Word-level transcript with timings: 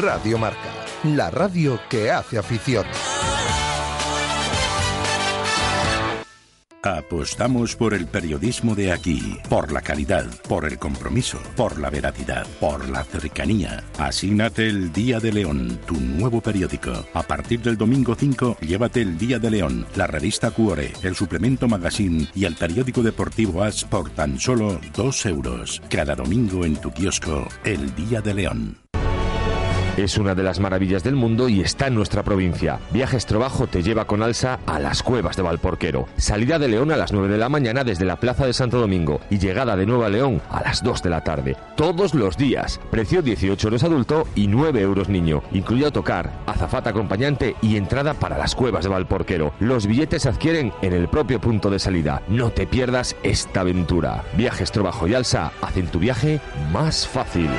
Radio 0.00 0.38
Marca, 0.38 0.70
la 1.04 1.30
radio 1.30 1.78
que 1.90 2.10
hace 2.10 2.38
afición. 2.38 2.86
Apostamos 6.82 7.76
por 7.76 7.92
el 7.92 8.06
periodismo 8.06 8.74
de 8.74 8.92
aquí, 8.92 9.36
por 9.50 9.70
la 9.70 9.82
calidad, 9.82 10.24
por 10.48 10.64
el 10.64 10.78
compromiso, 10.78 11.38
por 11.54 11.78
la 11.78 11.90
veracidad, 11.90 12.46
por 12.58 12.88
la 12.88 13.04
cercanía. 13.04 13.84
Asígnate 13.98 14.68
el 14.68 14.90
Día 14.90 15.20
de 15.20 15.32
León, 15.32 15.78
tu 15.86 16.00
nuevo 16.00 16.40
periódico. 16.40 16.92
A 17.12 17.22
partir 17.22 17.60
del 17.60 17.76
domingo 17.76 18.14
5, 18.14 18.56
llévate 18.62 19.02
el 19.02 19.18
Día 19.18 19.38
de 19.38 19.50
León, 19.50 19.86
la 19.96 20.06
revista 20.06 20.50
Cuore, 20.50 20.94
el 21.02 21.14
suplemento 21.14 21.68
Magazine 21.68 22.26
y 22.34 22.46
el 22.46 22.56
periódico 22.56 23.02
deportivo 23.02 23.62
As 23.62 23.84
por 23.84 24.08
tan 24.08 24.40
solo 24.40 24.80
2 24.96 25.26
euros. 25.26 25.82
Cada 25.90 26.14
domingo 26.14 26.64
en 26.64 26.76
tu 26.76 26.90
kiosco, 26.90 27.46
el 27.64 27.94
Día 27.94 28.22
de 28.22 28.32
León. 28.32 28.89
Es 30.00 30.16
una 30.16 30.34
de 30.34 30.42
las 30.42 30.60
maravillas 30.60 31.04
del 31.04 31.14
mundo 31.14 31.50
y 31.50 31.60
está 31.60 31.88
en 31.88 31.94
nuestra 31.94 32.22
provincia. 32.22 32.80
Viajes 32.90 33.26
Trabajo 33.26 33.66
te 33.66 33.82
lleva 33.82 34.06
con 34.06 34.22
alza 34.22 34.58
a 34.64 34.78
las 34.78 35.02
cuevas 35.02 35.36
de 35.36 35.42
Valporquero. 35.42 36.08
Salida 36.16 36.58
de 36.58 36.68
León 36.68 36.90
a 36.90 36.96
las 36.96 37.12
9 37.12 37.28
de 37.28 37.36
la 37.36 37.50
mañana 37.50 37.84
desde 37.84 38.06
la 38.06 38.16
Plaza 38.16 38.46
de 38.46 38.54
Santo 38.54 38.80
Domingo 38.80 39.20
y 39.28 39.38
llegada 39.38 39.76
de 39.76 39.84
Nueva 39.84 40.08
León 40.08 40.40
a 40.48 40.62
las 40.62 40.82
2 40.82 41.02
de 41.02 41.10
la 41.10 41.22
tarde. 41.22 41.58
Todos 41.76 42.14
los 42.14 42.38
días. 42.38 42.80
Precio 42.90 43.20
18 43.20 43.68
euros 43.68 43.84
adulto 43.84 44.26
y 44.34 44.46
9 44.46 44.80
euros 44.80 45.10
niño. 45.10 45.42
Incluye 45.52 45.84
autocar, 45.84 46.32
azafata 46.46 46.88
acompañante 46.88 47.54
y 47.60 47.76
entrada 47.76 48.14
para 48.14 48.38
las 48.38 48.54
cuevas 48.54 48.84
de 48.84 48.90
Valporquero. 48.90 49.52
Los 49.60 49.86
billetes 49.86 50.22
se 50.22 50.30
adquieren 50.30 50.72
en 50.80 50.94
el 50.94 51.08
propio 51.08 51.42
punto 51.42 51.68
de 51.68 51.78
salida. 51.78 52.22
No 52.26 52.48
te 52.48 52.66
pierdas 52.66 53.16
esta 53.22 53.60
aventura. 53.60 54.24
Viajes 54.34 54.72
Trabajo 54.72 55.06
y 55.06 55.12
Alsa 55.12 55.52
hacen 55.60 55.88
tu 55.88 55.98
viaje 55.98 56.40
más 56.72 57.06
fácil. 57.06 57.50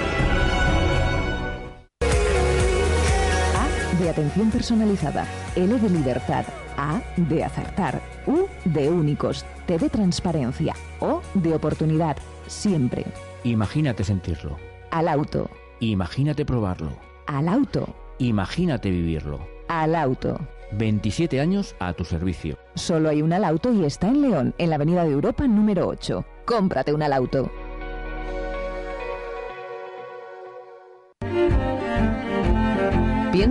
De 4.02 4.09
atención 4.09 4.49
personalizada, 4.49 5.25
L 5.55 5.80
de 5.80 5.89
libertad, 5.89 6.45
A 6.77 7.02
de 7.16 7.44
acertar, 7.44 8.02
U 8.25 8.47
de 8.66 8.89
únicos, 8.89 9.45
T 9.67 9.77
de 9.77 9.89
transparencia, 9.89 10.75
O 10.99 11.21
de 11.35 11.53
oportunidad, 11.53 12.17
siempre. 12.47 13.05
Imagínate 13.44 14.03
sentirlo. 14.03 14.57
Al 14.89 15.07
auto. 15.07 15.49
Imagínate 15.79 16.45
probarlo. 16.45 16.91
Al 17.27 17.47
auto. 17.47 17.95
Imagínate 18.17 18.89
vivirlo. 18.89 19.39
Al 19.67 19.95
auto. 19.95 20.39
27 20.73 21.39
años 21.39 21.75
a 21.79 21.94
tu 21.94 22.03
servicio. 22.03 22.57
Solo 22.75 23.09
hay 23.09 23.22
un 23.22 23.33
al 23.33 23.44
auto 23.44 23.73
y 23.73 23.85
está 23.85 24.07
en 24.07 24.22
León, 24.22 24.55
en 24.57 24.69
la 24.69 24.75
Avenida 24.75 25.03
de 25.03 25.11
Europa 25.11 25.47
número 25.47 25.88
8. 25.88 26.25
Cómprate 26.45 26.94
un 26.94 27.03
al 27.03 27.13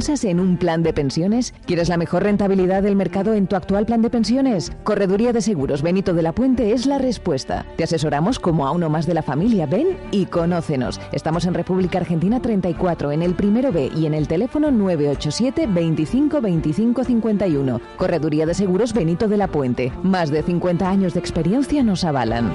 ¿Piensas 0.01 0.25
en 0.25 0.41
un 0.41 0.56
plan 0.56 0.83
de 0.83 0.95
pensiones? 0.95 1.53
¿Quieres 1.67 1.91
la 1.91 1.98
mejor 1.98 2.23
rentabilidad 2.23 2.83
del 2.83 2.97
mercado 2.97 3.34
en 3.34 3.47
tu 3.47 3.55
actual 3.55 3.84
plan 3.84 4.00
de 4.00 4.09
pensiones? 4.09 4.72
Correduría 4.83 5.34
de 5.34 5.43
Seguros 5.43 5.83
Benito 5.83 6.15
de 6.15 6.22
la 6.22 6.33
Puente 6.33 6.72
es 6.72 6.87
la 6.87 6.97
respuesta. 6.97 7.66
Te 7.77 7.84
asesoramos 7.84 8.38
como 8.38 8.66
a 8.66 8.71
uno 8.71 8.88
más 8.88 9.05
de 9.05 9.12
la 9.12 9.22
familia. 9.22 9.66
Ven 9.66 9.99
y 10.11 10.25
conócenos. 10.25 10.99
Estamos 11.12 11.44
en 11.44 11.53
República 11.53 11.99
Argentina 11.99 12.41
34, 12.41 13.12
en 13.12 13.21
el 13.21 13.34
primero 13.34 13.72
B 13.72 13.91
y 13.94 14.06
en 14.06 14.15
el 14.15 14.27
teléfono 14.27 14.71
987 14.71 15.66
25 15.66 16.41
25 16.41 17.05
51. 17.05 17.81
Correduría 17.99 18.47
de 18.47 18.55
Seguros 18.55 18.94
Benito 18.94 19.28
de 19.28 19.37
la 19.37 19.49
Puente. 19.49 19.93
Más 20.03 20.31
de 20.31 20.43
50 20.43 20.88
años 20.88 21.12
de 21.12 21.21
experiencia 21.21 21.82
nos 21.82 22.05
avalan. 22.05 22.50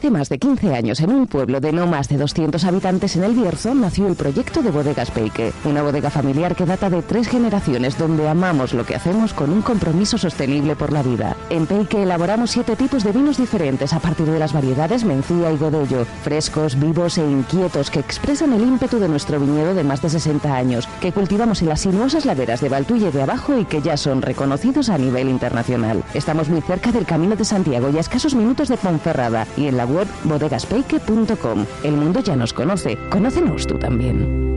Hace 0.00 0.10
más 0.10 0.30
de 0.30 0.38
15 0.38 0.74
años, 0.74 0.98
en 1.00 1.12
un 1.12 1.26
pueblo 1.26 1.60
de 1.60 1.72
no 1.72 1.86
más 1.86 2.08
de 2.08 2.16
200 2.16 2.64
habitantes 2.64 3.16
en 3.16 3.24
el 3.24 3.34
Bierzo, 3.34 3.74
nació 3.74 4.06
el 4.06 4.16
proyecto 4.16 4.62
de 4.62 4.70
Bodegas 4.70 5.10
Peike, 5.10 5.52
una 5.66 5.82
bodega 5.82 6.08
familiar 6.08 6.56
que 6.56 6.64
data 6.64 6.88
de 6.88 7.02
tres 7.02 7.28
generaciones 7.28 7.98
donde 7.98 8.26
amamos 8.26 8.72
lo 8.72 8.86
que 8.86 8.94
hacemos 8.94 9.34
con 9.34 9.50
un 9.50 9.60
compromiso 9.60 10.16
sostenible 10.16 10.74
por 10.74 10.90
la 10.90 11.02
vida. 11.02 11.36
En 11.50 11.66
Peike 11.66 12.04
elaboramos 12.04 12.50
siete 12.50 12.76
tipos 12.76 13.04
de 13.04 13.12
vinos 13.12 13.36
diferentes 13.36 13.92
a 13.92 14.00
partir 14.00 14.24
de 14.24 14.38
las 14.38 14.54
variedades 14.54 15.04
Mencía 15.04 15.52
y 15.52 15.58
Godello, 15.58 16.06
frescos, 16.24 16.80
vivos 16.80 17.18
e 17.18 17.30
inquietos 17.30 17.90
que 17.90 18.00
expresan 18.00 18.54
el 18.54 18.62
ímpetu 18.62 19.00
de 19.00 19.08
nuestro 19.08 19.38
viñedo 19.38 19.74
de 19.74 19.84
más 19.84 20.00
de 20.00 20.08
60 20.08 20.56
años, 20.56 20.88
que 21.02 21.12
cultivamos 21.12 21.60
en 21.60 21.68
las 21.68 21.80
sinuosas 21.82 22.24
laderas 22.24 22.62
de 22.62 22.70
Valtuye 22.70 23.10
de 23.10 23.20
Abajo 23.20 23.58
y 23.58 23.66
que 23.66 23.82
ya 23.82 23.98
son 23.98 24.22
reconocidos 24.22 24.88
a 24.88 24.96
nivel 24.96 25.28
internacional. 25.28 26.02
Estamos 26.14 26.48
muy 26.48 26.62
cerca 26.62 26.90
del 26.90 27.04
Camino 27.04 27.36
de 27.36 27.44
Santiago 27.44 27.90
y 27.90 27.98
a 27.98 28.00
escasos 28.00 28.34
minutos 28.34 28.68
de 28.68 28.78
Ponferrada 28.78 29.46
y 29.58 29.66
en 29.66 29.76
la 29.76 29.89
web 29.90 30.08
bodegaspeike.com. 30.24 31.66
El 31.84 31.92
mundo 31.92 32.20
ya 32.20 32.36
nos 32.36 32.52
conoce, 32.52 32.96
conócenos 33.10 33.66
tú 33.66 33.78
también. 33.78 34.50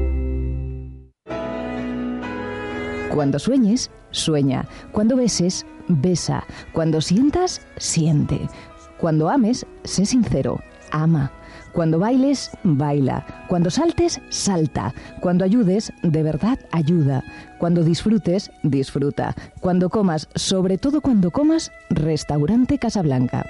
Cuando 3.13 3.37
sueñes, 3.37 3.91
sueña. 4.09 4.65
Cuando 4.91 5.15
beses, 5.15 5.67
besa. 5.87 6.45
Cuando 6.71 6.99
sientas, 6.99 7.61
siente. 7.77 8.49
Cuando 8.97 9.29
ames, 9.29 9.67
sé 9.83 10.05
sincero, 10.05 10.59
ama. 10.91 11.31
Cuando 11.73 11.99
bailes, 11.99 12.49
baila. 12.63 13.25
Cuando 13.47 13.69
saltes, 13.69 14.19
salta. 14.29 14.93
Cuando 15.21 15.45
ayudes, 15.45 15.93
de 16.01 16.23
verdad 16.23 16.59
ayuda. 16.71 17.23
Cuando 17.59 17.83
disfrutes, 17.83 18.49
disfruta. 18.63 19.35
Cuando 19.59 19.89
comas, 19.89 20.27
sobre 20.35 20.77
todo 20.77 21.01
cuando 21.01 21.29
comas, 21.29 21.71
restaurante 21.89 22.79
Casablanca. 22.79 23.45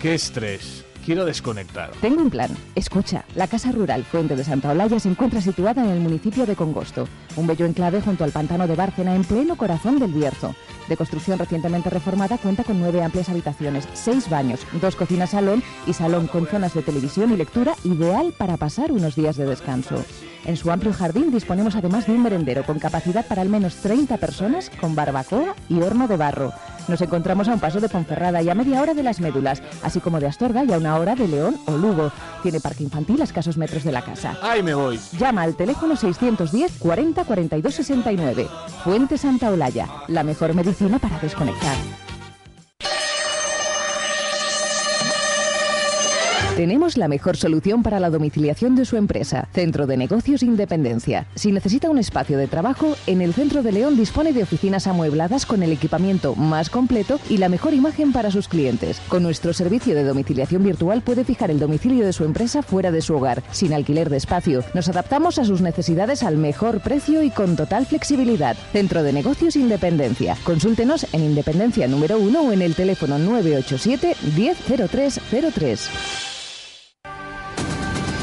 ¡Qué 0.00 0.14
estrés! 0.14 0.84
Quiero 1.04 1.24
desconectar. 1.24 1.90
Tengo 2.00 2.22
un 2.22 2.30
plan. 2.30 2.56
Escucha, 2.76 3.24
la 3.34 3.48
Casa 3.48 3.72
Rural 3.72 4.04
Fuente 4.04 4.36
de 4.36 4.44
Santa 4.44 4.70
Olalla 4.70 5.00
se 5.00 5.08
encuentra 5.08 5.40
situada 5.40 5.82
en 5.82 5.90
el 5.90 6.00
municipio 6.00 6.46
de 6.46 6.54
Congosto, 6.54 7.08
un 7.34 7.48
bello 7.48 7.66
enclave 7.66 8.00
junto 8.00 8.22
al 8.22 8.30
pantano 8.30 8.68
de 8.68 8.76
Bárcena 8.76 9.16
en 9.16 9.24
pleno 9.24 9.56
corazón 9.56 9.98
del 9.98 10.12
Bierzo. 10.12 10.54
De 10.86 10.96
construcción 10.96 11.38
recientemente 11.38 11.90
reformada, 11.90 12.38
cuenta 12.38 12.62
con 12.62 12.78
nueve 12.78 13.02
amplias 13.02 13.28
habitaciones, 13.28 13.88
seis 13.94 14.30
baños, 14.30 14.60
dos 14.80 14.94
cocinas 14.94 15.30
salón 15.30 15.64
y 15.86 15.94
salón 15.94 16.28
con 16.28 16.46
zonas 16.46 16.74
de 16.74 16.82
televisión 16.82 17.32
y 17.32 17.36
lectura 17.36 17.74
ideal 17.82 18.32
para 18.38 18.56
pasar 18.56 18.92
unos 18.92 19.16
días 19.16 19.36
de 19.36 19.46
descanso. 19.46 20.04
En 20.44 20.56
su 20.56 20.70
amplio 20.70 20.92
jardín 20.92 21.32
disponemos 21.32 21.74
además 21.74 22.06
de 22.06 22.12
un 22.12 22.22
merendero 22.22 22.64
con 22.64 22.78
capacidad 22.78 23.26
para 23.26 23.42
al 23.42 23.48
menos 23.48 23.76
30 23.76 24.18
personas 24.18 24.70
con 24.80 24.94
barbacoa 24.94 25.56
y 25.68 25.80
horno 25.80 26.06
de 26.06 26.16
barro. 26.18 26.52
Nos 26.88 27.00
encontramos 27.02 27.48
a 27.48 27.52
un 27.52 27.60
paso 27.60 27.80
de 27.80 27.88
Ponferrada 27.88 28.40
y 28.42 28.48
a 28.48 28.54
media 28.54 28.80
hora 28.80 28.94
de 28.94 29.02
las 29.02 29.20
Médulas, 29.20 29.62
así 29.82 30.00
como 30.00 30.20
de 30.20 30.26
Astorga 30.26 30.64
y 30.64 30.72
a 30.72 30.78
una 30.78 30.96
hora 30.96 31.14
de 31.14 31.28
León 31.28 31.56
o 31.66 31.76
Lugo. 31.76 32.10
Tiene 32.42 32.60
parque 32.60 32.82
infantil 32.82 33.20
a 33.20 33.24
escasos 33.24 33.58
metros 33.58 33.84
de 33.84 33.92
la 33.92 34.02
casa. 34.02 34.36
¡Ahí 34.42 34.62
me 34.62 34.74
voy! 34.74 34.98
Llama 35.18 35.42
al 35.42 35.54
teléfono 35.54 35.96
610 35.96 36.78
40 36.78 37.24
42 37.24 37.74
69. 37.74 38.48
Fuente 38.84 39.18
Santa 39.18 39.50
Olalla, 39.50 39.86
la 40.08 40.24
mejor 40.24 40.54
medicina 40.54 40.98
para 40.98 41.18
desconectar. 41.18 41.76
Tenemos 46.58 46.96
la 46.96 47.06
mejor 47.06 47.36
solución 47.36 47.84
para 47.84 48.00
la 48.00 48.10
domiciliación 48.10 48.74
de 48.74 48.84
su 48.84 48.96
empresa, 48.96 49.46
Centro 49.52 49.86
de 49.86 49.96
Negocios 49.96 50.42
Independencia. 50.42 51.28
Si 51.36 51.52
necesita 51.52 51.88
un 51.88 51.98
espacio 51.98 52.36
de 52.36 52.48
trabajo, 52.48 52.96
en 53.06 53.20
el 53.20 53.32
Centro 53.32 53.62
de 53.62 53.70
León 53.70 53.96
dispone 53.96 54.32
de 54.32 54.42
oficinas 54.42 54.88
amuebladas 54.88 55.46
con 55.46 55.62
el 55.62 55.70
equipamiento 55.70 56.34
más 56.34 56.68
completo 56.68 57.20
y 57.30 57.36
la 57.36 57.48
mejor 57.48 57.74
imagen 57.74 58.10
para 58.10 58.32
sus 58.32 58.48
clientes. 58.48 59.00
Con 59.06 59.22
nuestro 59.22 59.52
servicio 59.52 59.94
de 59.94 60.02
domiciliación 60.02 60.64
virtual 60.64 61.02
puede 61.02 61.22
fijar 61.22 61.52
el 61.52 61.60
domicilio 61.60 62.04
de 62.04 62.12
su 62.12 62.24
empresa 62.24 62.64
fuera 62.64 62.90
de 62.90 63.02
su 63.02 63.14
hogar, 63.14 63.44
sin 63.52 63.72
alquiler 63.72 64.10
de 64.10 64.16
espacio. 64.16 64.64
Nos 64.74 64.88
adaptamos 64.88 65.38
a 65.38 65.44
sus 65.44 65.60
necesidades 65.60 66.24
al 66.24 66.38
mejor 66.38 66.80
precio 66.80 67.22
y 67.22 67.30
con 67.30 67.54
total 67.54 67.86
flexibilidad. 67.86 68.56
Centro 68.72 69.04
de 69.04 69.12
Negocios 69.12 69.54
Independencia. 69.54 70.36
Consúltenos 70.42 71.06
en 71.14 71.22
Independencia 71.22 71.86
número 71.86 72.18
1 72.18 72.40
o 72.40 72.50
en 72.50 72.62
el 72.62 72.74
teléfono 72.74 73.16
987 73.16 74.16
100303. 74.34 76.37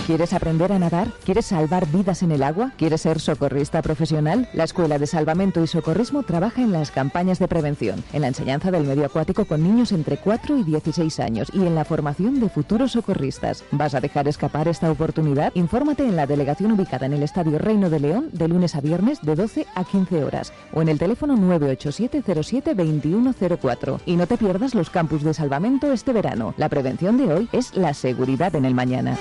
¿Quieres 0.05 0.33
aprender 0.33 0.71
a 0.71 0.77
nadar? 0.77 1.07
¿Quieres 1.23 1.47
salvar 1.47 1.87
vidas 1.87 2.21
en 2.21 2.31
el 2.31 2.43
agua? 2.43 2.73
¿Quieres 2.77 3.01
ser 3.01 3.19
socorrista 3.19 3.81
profesional? 3.81 4.47
La 4.53 4.65
Escuela 4.65 4.99
de 4.99 5.07
Salvamento 5.07 5.63
y 5.63 5.67
Socorrismo 5.67 6.21
trabaja 6.21 6.61
en 6.61 6.71
las 6.71 6.91
campañas 6.91 7.39
de 7.39 7.47
prevención, 7.47 8.03
en 8.13 8.21
la 8.21 8.27
enseñanza 8.27 8.69
del 8.69 8.83
medio 8.83 9.07
acuático 9.07 9.45
con 9.45 9.63
niños 9.63 9.91
entre 9.91 10.17
4 10.17 10.59
y 10.59 10.63
16 10.63 11.19
años 11.19 11.47
y 11.51 11.65
en 11.65 11.73
la 11.73 11.85
formación 11.85 12.39
de 12.39 12.49
futuros 12.49 12.91
socorristas. 12.91 13.63
¿Vas 13.71 13.95
a 13.95 13.99
dejar 13.99 14.27
escapar 14.27 14.67
esta 14.67 14.91
oportunidad? 14.91 15.51
Infórmate 15.55 16.03
en 16.03 16.15
la 16.15 16.27
delegación 16.27 16.73
ubicada 16.73 17.07
en 17.07 17.13
el 17.13 17.23
Estadio 17.23 17.57
Reino 17.57 17.89
de 17.89 17.99
León 17.99 18.29
de 18.31 18.47
lunes 18.47 18.75
a 18.75 18.81
viernes 18.81 19.23
de 19.23 19.33
12 19.33 19.65
a 19.73 19.85
15 19.85 20.23
horas 20.23 20.53
o 20.71 20.83
en 20.83 20.89
el 20.89 20.99
teléfono 20.99 21.35
987072104. 21.35 24.01
Y 24.05 24.17
no 24.17 24.27
te 24.27 24.37
pierdas 24.37 24.75
los 24.75 24.91
campus 24.91 25.23
de 25.23 25.33
salvamento 25.33 25.91
este 25.91 26.13
verano. 26.13 26.53
La 26.57 26.69
prevención 26.69 27.17
de 27.17 27.33
hoy 27.33 27.49
es 27.51 27.75
la 27.75 27.95
seguridad 27.95 28.55
en 28.55 28.65
el 28.65 28.75
mañana. 28.75 29.17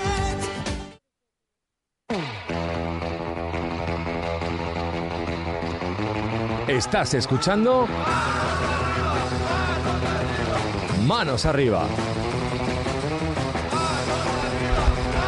Estás 6.67 7.13
escuchando 7.13 7.87
Manos 11.05 11.45
arriba. 11.45 11.87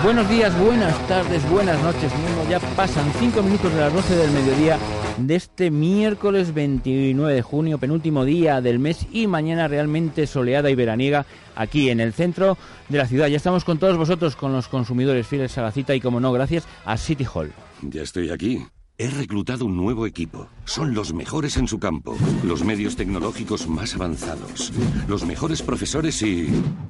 Buenos 0.04 0.30
días, 0.30 0.58
buenas 0.60 1.08
tardes, 1.08 1.50
buenas 1.50 1.82
noches. 1.82 2.12
Ya 2.50 2.60
pasan 2.76 3.12
5 3.20 3.42
minutos 3.42 3.74
de 3.74 3.80
las 3.80 3.92
12 3.92 4.16
del 4.16 4.32
mediodía 4.32 4.78
de 5.18 5.36
este 5.36 5.72
miércoles 5.72 6.54
29 6.54 7.34
de 7.34 7.42
junio, 7.42 7.80
penúltimo 7.80 8.24
día 8.24 8.62
del 8.62 8.78
mes 8.78 9.08
y 9.12 9.26
mañana 9.26 9.68
realmente 9.68 10.28
soleada 10.28 10.70
y 10.70 10.76
veraniega 10.76 11.26
aquí 11.56 11.90
en 11.90 12.00
el 12.00 12.14
centro 12.14 12.60
de 12.90 13.00
la 13.00 13.08
ciudad. 13.08 13.28
Ya 13.28 13.38
estamos 13.38 13.66
con 13.66 13.80
todos 13.80 13.98
vosotros, 13.98 14.36
con 14.36 14.54
los 14.54 14.68
consumidores 14.68 15.26
fieles 15.26 15.58
a 15.58 15.64
la 15.64 15.72
cita 15.72 15.96
y 15.96 16.00
como 16.00 16.20
no, 16.20 16.32
gracias 16.32 16.68
a 16.86 16.96
City 16.96 17.26
Hall. 17.34 17.52
Ya 17.82 18.04
estoy 18.04 18.30
aquí. 18.30 18.68
He 19.00 19.08
reclutado 19.12 19.66
un 19.66 19.78
nuevo 19.78 20.08
equipo. 20.08 20.50
Son 20.66 20.96
los 20.96 21.14
mejores 21.14 21.58
en 21.58 21.68
su 21.68 21.78
campo, 21.78 22.18
los 22.44 22.64
medios 22.64 22.96
tecnológicos 22.96 23.68
más 23.68 23.94
avanzados, 23.94 24.74
los 25.08 25.24
mejores 25.24 25.62
profesores 25.62 26.20
y... 26.24 26.48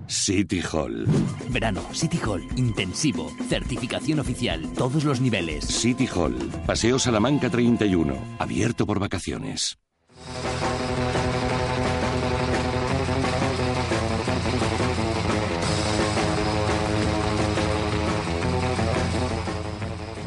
City 0.08 0.62
Hall. 0.72 1.06
Verano, 1.50 1.82
City 1.92 2.18
Hall, 2.26 2.48
intensivo, 2.56 3.30
certificación 3.50 4.20
oficial, 4.20 4.72
todos 4.78 5.04
los 5.04 5.20
niveles. 5.20 5.66
City 5.66 6.08
Hall, 6.08 6.38
Paseo 6.66 6.98
Salamanca 6.98 7.50
31, 7.50 8.16
abierto 8.40 8.86
por 8.86 9.00
vacaciones. 9.00 9.78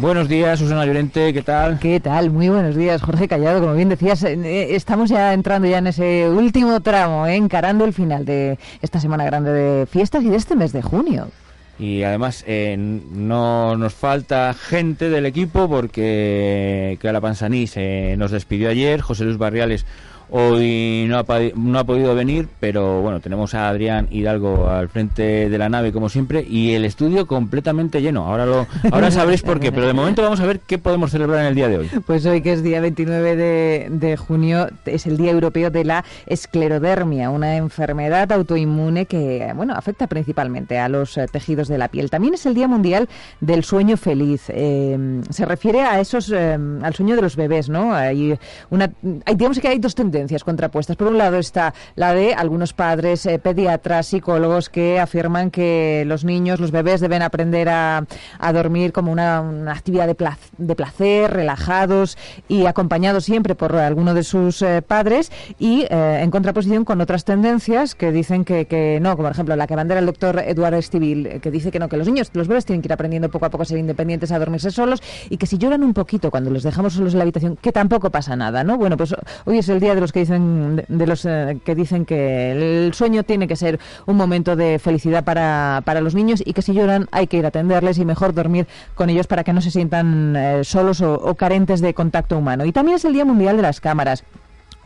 Buenos 0.00 0.30
días, 0.30 0.58
Susana 0.58 0.86
Llorente, 0.86 1.34
¿qué 1.34 1.42
tal? 1.42 1.78
¿Qué 1.78 2.00
tal? 2.00 2.30
Muy 2.30 2.48
buenos 2.48 2.74
días, 2.74 3.02
Jorge 3.02 3.28
Callado. 3.28 3.60
Como 3.60 3.74
bien 3.74 3.90
decías, 3.90 4.24
eh, 4.24 4.74
estamos 4.74 5.10
ya 5.10 5.34
entrando 5.34 5.68
ya 5.68 5.76
en 5.76 5.88
ese 5.88 6.26
último 6.26 6.80
tramo, 6.80 7.26
eh, 7.26 7.36
encarando 7.36 7.84
el 7.84 7.92
final 7.92 8.24
de 8.24 8.58
esta 8.80 8.98
semana 8.98 9.26
grande 9.26 9.52
de 9.52 9.84
fiestas 9.84 10.24
y 10.24 10.30
de 10.30 10.36
este 10.36 10.56
mes 10.56 10.72
de 10.72 10.80
junio. 10.80 11.28
Y 11.78 12.02
además 12.02 12.44
eh, 12.46 12.76
no 12.78 13.76
nos 13.76 13.92
falta 13.92 14.54
gente 14.54 15.10
del 15.10 15.26
equipo 15.26 15.68
porque 15.68 16.96
Clara 16.98 17.20
Pansaní 17.20 17.66
se 17.66 18.16
nos 18.16 18.30
despidió 18.30 18.70
ayer, 18.70 19.02
José 19.02 19.24
Luis 19.24 19.36
Barriales 19.36 19.84
Hoy 20.32 21.06
no 21.08 21.18
ha, 21.18 21.24
no 21.56 21.78
ha 21.78 21.84
podido 21.84 22.14
venir, 22.14 22.48
pero 22.60 23.02
bueno, 23.02 23.18
tenemos 23.18 23.52
a 23.54 23.68
Adrián 23.68 24.06
Hidalgo 24.12 24.68
al 24.68 24.88
frente 24.88 25.48
de 25.48 25.58
la 25.58 25.68
nave 25.68 25.90
como 25.90 26.08
siempre 26.08 26.46
y 26.48 26.74
el 26.74 26.84
estudio 26.84 27.26
completamente 27.26 28.00
lleno. 28.00 28.26
Ahora 28.26 28.46
lo 28.46 28.68
ahora 28.92 29.10
sabréis 29.10 29.42
por 29.42 29.58
qué, 29.58 29.72
pero 29.72 29.88
de 29.88 29.92
momento 29.92 30.22
vamos 30.22 30.38
a 30.38 30.46
ver 30.46 30.60
qué 30.60 30.78
podemos 30.78 31.10
celebrar 31.10 31.40
en 31.40 31.46
el 31.46 31.54
día 31.56 31.68
de 31.68 31.78
hoy. 31.78 31.90
Pues 32.06 32.24
hoy 32.26 32.42
que 32.42 32.52
es 32.52 32.62
día 32.62 32.80
29 32.80 33.88
de, 33.90 34.16
junio 34.16 34.68
es 34.86 35.06
el 35.06 35.16
Día 35.16 35.32
Europeo 35.32 35.70
de 35.70 35.84
la 35.84 36.04
Esclerodermia, 36.26 37.30
una 37.30 37.56
enfermedad 37.56 38.30
autoinmune 38.30 39.06
que 39.06 39.50
bueno, 39.56 39.74
afecta 39.74 40.06
principalmente 40.06 40.78
a 40.78 40.88
los 40.88 41.18
eh, 41.18 41.26
tejidos 41.30 41.66
de 41.66 41.78
la 41.78 41.88
piel. 41.88 42.08
También 42.08 42.34
es 42.34 42.46
el 42.46 42.54
Día 42.54 42.68
Mundial 42.68 43.08
del 43.40 43.64
Sueño 43.64 43.96
Feliz. 43.96 44.44
Eh, 44.48 45.22
se 45.28 45.44
refiere 45.44 45.82
a 45.82 45.98
esos 45.98 46.30
eh, 46.30 46.56
al 46.82 46.94
sueño 46.94 47.16
de 47.16 47.22
los 47.22 47.34
bebés, 47.34 47.68
¿no? 47.68 47.92
Hay 47.94 48.38
una 48.70 48.92
hay, 49.24 49.34
digamos 49.34 49.58
que 49.58 49.68
hay 49.68 49.78
dos 49.78 49.94
tendencias 49.94 50.19
contrapuestas. 50.44 50.96
Por 50.96 51.08
un 51.08 51.18
lado 51.18 51.38
está 51.38 51.74
la 51.96 52.14
de 52.14 52.34
algunos 52.34 52.72
padres, 52.72 53.26
eh, 53.26 53.38
pediatras, 53.38 54.06
psicólogos 54.06 54.68
que 54.68 55.00
afirman 55.00 55.50
que 55.50 56.04
los 56.06 56.24
niños, 56.24 56.60
los 56.60 56.70
bebés 56.70 57.00
deben 57.00 57.22
aprender 57.22 57.68
a, 57.68 58.04
dormir 58.52 58.92
como 58.92 59.12
una, 59.12 59.38
actividad 59.70 60.06
de, 60.06 60.16
de, 60.58 60.74
placer, 60.74 61.30
relajados 61.32 62.18
y 62.48 62.66
acompañados 62.66 63.24
siempre 63.24 63.54
por 63.54 63.76
alguno 63.76 64.14
de 64.14 64.24
sus 64.24 64.62
eh, 64.62 64.82
padres 64.82 65.30
y 65.58 65.86
eh, 65.90 66.20
en 66.22 66.30
contraposición 66.30 66.84
con 66.84 67.00
otras 67.00 67.24
tendencias 67.24 67.94
que 67.94 68.12
dicen 68.12 68.44
que, 68.44 68.98
no, 69.00 69.10
como 69.16 69.28
por 69.28 69.32
ejemplo 69.32 69.56
la 69.56 69.66
que 69.66 69.76
bandera 69.76 70.00
el 70.00 70.06
doctor 70.06 70.42
Eduardo 70.44 70.78
Estivil, 70.78 71.40
que 71.40 71.50
dice 71.50 71.70
que 71.70 71.78
no, 71.78 71.88
que 71.88 71.96
los 71.96 72.06
niños, 72.06 72.30
los 72.34 72.48
bebés 72.48 72.64
tienen 72.64 72.82
que 72.82 72.88
ir 72.88 72.92
aprendiendo 72.92 73.30
poco 73.30 73.46
a 73.46 73.50
poco 73.50 73.62
a 73.62 73.66
ser 73.66 73.78
independientes, 73.78 74.32
a 74.32 74.38
dormirse 74.38 74.70
solos 74.70 75.02
y 75.28 75.36
que 75.36 75.46
si 75.46 75.58
lloran 75.58 75.82
un 75.82 75.94
poquito 75.94 76.30
cuando 76.30 76.50
los 76.50 76.62
dejamos 76.62 76.94
solos 76.94 77.12
en 77.12 77.18
la 77.18 77.22
habitación, 77.22 77.56
que 77.56 77.72
tampoco 77.72 78.10
pasa 78.10 78.36
nada, 78.36 78.64
¿no? 78.64 78.78
Bueno, 78.78 78.96
pues 78.96 79.14
hoy 79.44 79.58
es 79.58 79.68
el 79.68 79.80
día 79.80 79.94
de 79.94 80.00
los 80.00 80.09
que 80.12 80.20
dicen 80.20 80.84
de, 80.88 81.06
los 81.06 81.24
eh, 81.24 81.58
que 81.64 81.74
dicen 81.74 82.04
que 82.04 82.52
el 82.86 82.94
sueño 82.94 83.22
tiene 83.22 83.48
que 83.48 83.56
ser 83.56 83.78
un 84.06 84.16
momento 84.16 84.56
de 84.56 84.78
felicidad 84.78 85.24
para, 85.24 85.82
para 85.84 86.00
los 86.00 86.14
niños 86.14 86.42
y 86.44 86.52
que 86.52 86.62
si 86.62 86.72
lloran 86.72 87.08
hay 87.12 87.26
que 87.26 87.36
ir 87.38 87.44
a 87.44 87.48
atenderles 87.48 87.98
y 87.98 88.04
mejor 88.04 88.34
dormir 88.34 88.66
con 88.94 89.10
ellos 89.10 89.26
para 89.26 89.44
que 89.44 89.52
no 89.52 89.60
se 89.60 89.70
sientan 89.70 90.36
eh, 90.36 90.64
solos 90.64 91.00
o 91.00 91.34
carentes 91.34 91.80
de 91.80 91.94
contacto 91.94 92.38
humano. 92.38 92.64
Y 92.64 92.72
también 92.72 92.96
es 92.96 93.04
el 93.04 93.12
Día 93.12 93.24
Mundial 93.24 93.56
de 93.56 93.62
las 93.62 93.80
Cámaras. 93.80 94.24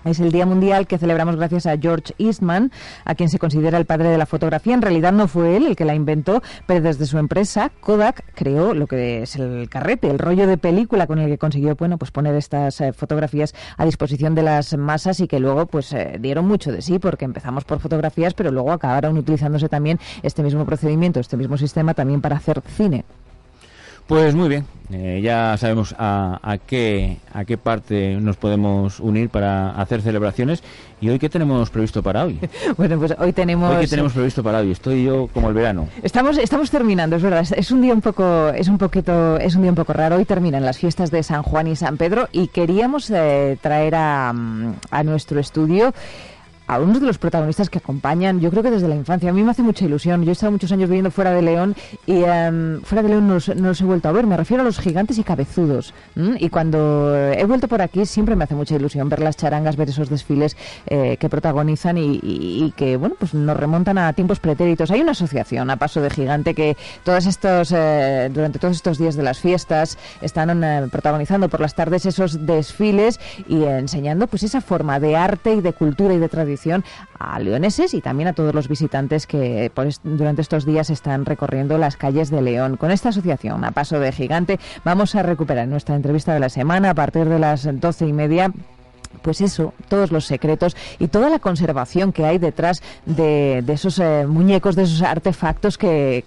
Es 0.04 0.20
el 0.20 0.32
Día 0.32 0.44
Mundial 0.44 0.86
que 0.86 0.98
celebramos 0.98 1.36
gracias 1.36 1.66
a 1.66 1.78
George 1.78 2.14
Eastman, 2.18 2.70
a 3.04 3.14
quien 3.14 3.30
se 3.30 3.38
considera 3.38 3.78
el 3.78 3.86
padre 3.86 4.10
de 4.10 4.18
la 4.18 4.26
fotografía. 4.26 4.74
En 4.74 4.82
realidad 4.82 5.12
no 5.12 5.28
fue 5.28 5.56
él 5.56 5.66
el 5.66 5.76
que 5.76 5.86
la 5.86 5.94
inventó, 5.94 6.42
pero 6.66 6.82
desde 6.82 7.06
su 7.06 7.16
empresa, 7.18 7.70
Kodak, 7.80 8.22
creó 8.34 8.74
lo 8.74 8.86
que 8.86 9.22
es 9.22 9.36
el 9.36 9.68
carrete, 9.70 10.10
el 10.10 10.18
rollo 10.18 10.46
de 10.46 10.58
película 10.58 11.06
con 11.06 11.18
el 11.18 11.30
que 11.30 11.38
consiguió 11.38 11.74
bueno, 11.74 11.96
pues 11.96 12.10
poner 12.10 12.34
estas 12.34 12.80
eh, 12.80 12.92
fotografías 12.92 13.54
a 13.76 13.84
disposición 13.86 14.34
de 14.34 14.42
las 14.42 14.76
masas 14.76 15.20
y 15.20 15.26
que 15.26 15.40
luego 15.40 15.66
pues 15.66 15.92
eh, 15.92 16.18
dieron 16.20 16.46
mucho 16.46 16.70
de 16.70 16.82
sí, 16.82 16.98
porque 16.98 17.24
empezamos 17.24 17.64
por 17.64 17.80
fotografías, 17.80 18.34
pero 18.34 18.50
luego 18.50 18.72
acabaron 18.72 19.16
utilizándose 19.16 19.68
también 19.68 19.98
este 20.22 20.42
mismo 20.42 20.66
procedimiento, 20.66 21.20
este 21.20 21.36
mismo 21.36 21.56
sistema 21.56 21.94
también 21.94 22.20
para 22.20 22.36
hacer 22.36 22.62
cine. 22.76 23.04
Pues 24.06 24.34
muy 24.34 24.50
bien, 24.50 24.66
eh, 24.92 25.20
ya 25.24 25.56
sabemos 25.56 25.94
a, 25.98 26.58
qué, 26.66 27.16
a 27.32 27.46
qué 27.46 27.56
parte 27.56 28.18
nos 28.20 28.36
podemos 28.36 29.00
unir 29.00 29.30
para 29.30 29.70
hacer 29.70 30.02
celebraciones. 30.02 30.62
¿Y 31.00 31.08
hoy 31.08 31.18
qué 31.18 31.30
tenemos 31.30 31.70
previsto 31.70 32.02
para 32.02 32.24
hoy? 32.24 32.38
bueno, 32.76 32.98
pues 32.98 33.14
hoy 33.18 33.32
tenemos... 33.32 33.74
Hoy 33.74 33.84
qué 33.84 33.88
tenemos 33.88 34.12
previsto 34.12 34.42
para 34.42 34.58
hoy. 34.58 34.72
Estoy 34.72 35.04
yo 35.04 35.28
como 35.32 35.48
el 35.48 35.54
verano. 35.54 35.88
Estamos, 36.02 36.36
estamos 36.36 36.70
terminando, 36.70 37.16
es 37.16 37.22
verdad. 37.22 37.46
Es 37.56 37.70
un 37.70 37.80
día 37.80 37.94
un 37.94 38.02
poco, 38.02 38.50
es 38.50 38.68
un 38.68 38.76
poquito, 38.76 39.38
es 39.38 39.54
un 39.54 39.62
día 39.62 39.70
un 39.70 39.76
poco 39.76 39.94
raro. 39.94 40.16
Hoy 40.16 40.26
terminan 40.26 40.66
las 40.66 40.76
fiestas 40.76 41.10
de 41.10 41.22
San 41.22 41.42
Juan 41.42 41.66
y 41.66 41.74
San 41.74 41.96
Pedro 41.96 42.28
y 42.30 42.48
queríamos 42.48 43.10
eh, 43.10 43.56
traer 43.62 43.94
a, 43.94 44.34
a 44.90 45.02
nuestro 45.02 45.40
estudio 45.40 45.94
a 46.66 46.78
uno 46.78 46.98
de 46.98 47.06
los 47.06 47.18
protagonistas 47.18 47.68
que 47.68 47.78
acompañan, 47.78 48.40
yo 48.40 48.50
creo 48.50 48.62
que 48.62 48.70
desde 48.70 48.88
la 48.88 48.94
infancia. 48.94 49.30
A 49.30 49.32
mí 49.32 49.42
me 49.42 49.50
hace 49.50 49.62
mucha 49.62 49.84
ilusión. 49.84 50.22
Yo 50.24 50.30
he 50.30 50.32
estado 50.32 50.52
muchos 50.52 50.72
años 50.72 50.88
viviendo 50.88 51.10
fuera 51.10 51.32
de 51.32 51.42
León 51.42 51.76
y 52.06 52.22
em, 52.24 52.80
fuera 52.82 53.02
de 53.02 53.10
León 53.10 53.28
no 53.28 53.34
los, 53.34 53.80
he 53.80 53.84
vuelto 53.84 54.08
a 54.08 54.12
ver. 54.12 54.26
Me 54.26 54.36
refiero 54.36 54.62
a 54.62 54.64
los 54.64 54.78
gigantes 54.78 55.18
y 55.18 55.24
cabezudos. 55.24 55.92
Y 56.38 56.48
cuando 56.48 57.14
he 57.14 57.44
vuelto 57.44 57.68
por 57.68 57.82
aquí 57.82 58.06
siempre 58.06 58.36
me 58.36 58.44
hace 58.44 58.54
mucha 58.54 58.76
ilusión 58.76 59.08
ver 59.08 59.20
las 59.20 59.36
charangas, 59.36 59.76
ver 59.76 59.88
esos 59.90 60.08
desfiles 60.08 60.56
eh, 60.86 61.16
que 61.18 61.28
protagonizan 61.28 61.98
y, 61.98 62.72
que, 62.76 62.96
bueno, 62.96 63.16
pues 63.18 63.34
nos 63.34 63.56
remontan 63.56 63.98
a 63.98 64.12
tiempos 64.12 64.40
pretéritos. 64.40 64.90
Hay 64.90 65.00
una 65.00 65.12
asociación 65.12 65.70
a 65.70 65.76
paso 65.76 66.00
de 66.00 66.10
gigante 66.10 66.54
que 66.54 66.76
todos 67.02 67.26
estos, 67.26 67.72
eh, 67.72 68.30
durante 68.32 68.58
todos 68.58 68.76
estos 68.76 68.98
días 68.98 69.16
de 69.16 69.22
las 69.22 69.38
fiestas 69.38 69.98
están 70.22 70.62
eh, 70.64 70.88
protagonizando 70.90 71.48
por 71.48 71.60
las 71.60 71.74
tardes 71.74 72.06
esos 72.06 72.46
desfiles 72.46 73.20
y 73.48 73.64
enseñando 73.64 74.26
pues 74.26 74.42
esa 74.42 74.60
forma 74.60 75.00
de 75.00 75.16
arte 75.16 75.54
y 75.54 75.60
de 75.60 75.72
cultura 75.72 76.14
y 76.14 76.18
de 76.18 76.28
tradición 76.28 76.53
a 77.18 77.38
leoneses 77.38 77.94
y 77.94 78.00
también 78.00 78.28
a 78.28 78.32
todos 78.32 78.54
los 78.54 78.68
visitantes 78.68 79.26
que 79.26 79.70
durante 80.02 80.42
estos 80.42 80.64
días 80.64 80.90
están 80.90 81.24
recorriendo 81.24 81.78
las 81.78 81.96
calles 81.96 82.30
de 82.30 82.42
León. 82.42 82.76
Con 82.76 82.90
esta 82.90 83.10
asociación, 83.10 83.64
a 83.64 83.72
paso 83.72 83.98
de 84.00 84.12
gigante, 84.12 84.58
vamos 84.84 85.14
a 85.14 85.22
recuperar 85.22 85.68
nuestra 85.68 85.96
entrevista 85.96 86.34
de 86.34 86.40
la 86.40 86.48
semana 86.48 86.90
a 86.90 86.94
partir 86.94 87.28
de 87.28 87.38
las 87.38 87.68
doce 87.80 88.06
y 88.06 88.12
media 88.12 88.52
pues 89.22 89.40
eso, 89.40 89.74
todos 89.88 90.12
los 90.12 90.24
secretos 90.26 90.76
y 90.98 91.08
toda 91.08 91.28
la 91.28 91.38
conservación 91.38 92.12
que 92.12 92.24
hay 92.24 92.38
detrás 92.38 92.82
de, 93.06 93.64
esos 93.68 93.98
eh, 93.98 94.26
muñecos, 94.26 94.76
de 94.76 94.84
esos 94.84 95.02
artefactos 95.02 95.78
que, 95.78 96.24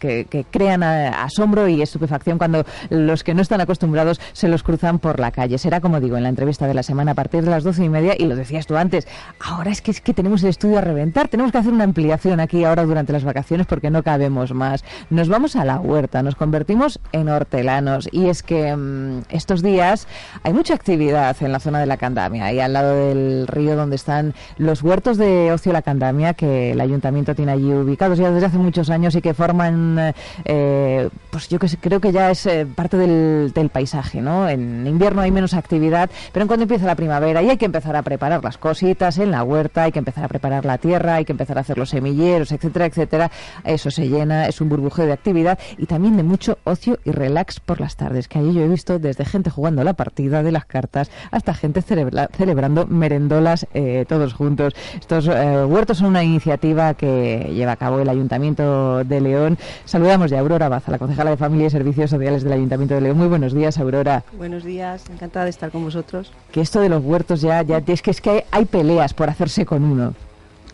crean 0.51 0.84
eh, 0.84 1.08
asombro 1.08 1.67
y 1.67 1.82
estupefacción 1.82 2.38
cuando 2.38 2.65
los 2.89 3.24
que 3.24 3.34
no 3.34 3.41
están 3.41 3.62
acostumbrados 3.62 4.20
se 4.34 4.48
los 4.48 4.63
cruzan 4.63 5.00
por 5.00 5.20
la 5.20 5.32
calle. 5.32 5.58
Será 5.58 5.82
como 5.82 6.00
digo 6.00 6.17
en 6.17 6.24
la 6.24 6.29
entrevista 6.29 6.67
de 6.67 6.74
la 6.74 6.84
semana 6.84 7.12
a 7.12 7.15
partir 7.15 7.44
de 7.44 7.51
las 7.51 7.63
doce 7.63 7.84
y 7.84 7.89
media 7.89 8.15
y 8.17 8.25
lo 8.25 8.36
decías 8.36 8.67
tú 8.67 8.75
antes, 8.75 9.08
ahora 9.39 9.72
es 9.72 9.82
que 9.82 9.91
es 9.91 10.01
que 10.01 10.13
tenemos 10.13 10.44
el 10.44 10.50
estudio 10.50 10.77
a 10.77 10.82
reventar, 10.82 11.27
tenemos 11.27 11.51
que 11.51 11.58
hacer 11.58 11.74
una 11.74 11.84
ampliación 11.84 12.39
aquí 12.39 12.63
ahora 12.63 12.84
durante 12.84 13.13
las 13.13 13.24
vacaciones 13.24 13.67
porque 13.67 13.89
no 13.89 14.03
cabemos 14.03 14.53
más. 14.53 14.84
Nos 15.10 15.29
vamos 15.29 15.56
a 15.56 15.65
la 15.65 15.79
huerta, 15.79 16.24
nos 16.24 16.36
convertimos 16.36 17.00
en 17.12 17.29
hortelanos. 17.29 18.10
Y 18.12 18.27
es 18.27 18.44
que 18.44 18.75
mm, 18.75 19.24
estos 19.29 19.62
días 19.62 20.08
hay 20.44 20.53
mucha 20.53 20.74
actividad 20.74 21.36
en 21.41 21.51
la 21.51 21.60
zona 21.60 21.79
de 21.79 21.86
la 21.86 21.98
Candamia. 21.98 22.51
Y 22.53 22.60
al 22.60 22.74
del 22.84 23.48
río 23.48 23.76
donde 23.76 23.96
están 23.96 24.34
los 24.58 24.84
huertos 24.84 25.18
de 25.18 25.52
ocio 25.52 25.74
La 25.74 25.82
Candamia 25.82 26.34
que 26.34 26.72
el 26.72 26.82
ayuntamiento 26.82 27.36
tiene 27.36 27.52
allí 27.52 27.72
ubicados 27.72 28.18
ya 28.18 28.32
desde 28.32 28.48
hace 28.48 28.58
muchos 28.58 28.90
años 28.90 29.16
y 29.16 29.22
que 29.22 29.34
forman, 29.34 30.14
eh, 30.46 31.10
pues 31.30 31.50
yo 31.50 31.60
que 31.60 31.68
creo 31.80 32.00
que 32.00 32.12
ya 32.12 32.32
es 32.32 32.46
eh, 32.46 32.66
parte 32.66 32.98
del, 32.98 33.70
paisaje, 33.72 34.22
¿no? 34.22 34.48
En 34.48 34.88
invierno 34.88 35.22
hay 35.22 35.32
menos 35.32 35.54
actividad, 35.54 36.10
pero 36.32 36.44
en 36.44 36.48
cuanto 36.48 36.64
empieza 36.64 36.86
la 36.86 36.96
primavera 36.96 37.42
y 37.42 37.50
hay 37.50 37.58
que 37.58 37.66
empezar 37.66 37.96
a 37.96 38.02
preparar 38.02 38.44
las 38.44 38.58
cositas 38.58 39.18
en 39.18 39.32
la 39.32 39.44
huerta, 39.44 39.84
hay 39.84 39.92
que 39.92 40.00
empezar 40.00 40.24
a 40.24 40.28
preparar 40.28 40.66
la 40.66 40.78
tierra, 40.78 41.16
hay 41.16 41.26
que 41.26 41.34
empezar 41.34 41.58
a 41.58 41.62
hacer 41.62 41.78
los 41.78 41.90
semilleros, 41.90 42.52
etcétera, 42.52 42.86
etcétera. 42.86 43.32
Eso 43.66 43.92
se 43.92 44.08
llena, 44.08 44.48
es 44.48 44.62
un 44.62 44.70
burbujeo 44.70 45.06
de 45.06 45.14
actividad 45.14 45.60
y 45.78 45.86
también 45.86 46.16
de 46.16 46.24
mucho 46.24 46.60
ocio 46.64 46.98
y 47.04 47.12
relax 47.12 47.60
por 47.60 47.82
las 47.82 47.96
tardes, 47.98 48.28
que 48.28 48.40
allí 48.40 48.54
yo 48.54 48.62
he 48.62 48.68
visto 48.68 49.00
desde 49.00 49.26
gente 49.26 49.50
jugando 49.50 49.84
la 49.84 49.94
partida 49.94 50.44
de 50.44 50.52
las 50.52 50.66
cartas 50.66 51.12
hasta 51.32 51.54
gente 51.54 51.82
celebrando 51.82 52.67
merendolas 52.70 53.68
eh, 53.74 54.06
todos 54.08 54.34
juntos. 54.34 54.74
Estos 55.00 55.28
eh, 55.28 55.66
huertos 55.66 55.98
son 56.00 56.08
una 56.08 56.24
iniciativa 56.24 56.94
que 56.94 57.52
lleva 57.54 57.74
a 57.74 57.76
cabo 57.76 58.00
el 58.00 58.10
Ayuntamiento 58.10 59.04
de 59.04 59.22
León. 59.22 59.58
Saludamos 59.86 60.32
ya 60.32 60.38
a 60.38 60.42
Aurora 60.42 60.70
Baza, 60.70 60.92
la 60.92 61.00
concejala 61.00 61.32
de 61.32 61.38
Familia 61.38 61.68
y 61.68 61.70
Servicios 61.70 62.10
Sociales 62.10 62.44
del 62.44 62.54
Ayuntamiento 62.54 62.96
de 62.96 63.02
León. 63.02 63.18
Muy 63.18 63.28
buenos 63.28 63.54
días, 63.54 63.78
Aurora. 63.78 64.24
Buenos 64.38 64.64
días, 64.64 65.04
encantada 65.10 65.46
de 65.46 65.52
estar 65.52 65.72
con 65.72 65.84
vosotros. 65.84 66.32
Que 66.52 66.62
esto 66.62 66.80
de 66.80 66.90
los 66.90 67.04
huertos 67.04 67.42
ya, 67.42 67.62
ya 67.62 67.78
es 67.86 68.02
que 68.02 68.12
es 68.12 68.22
que 68.22 68.46
hay, 68.52 68.66
peleas 68.66 69.14
por 69.14 69.30
hacerse 69.30 69.66
con 69.66 69.84
uno. 69.84 70.14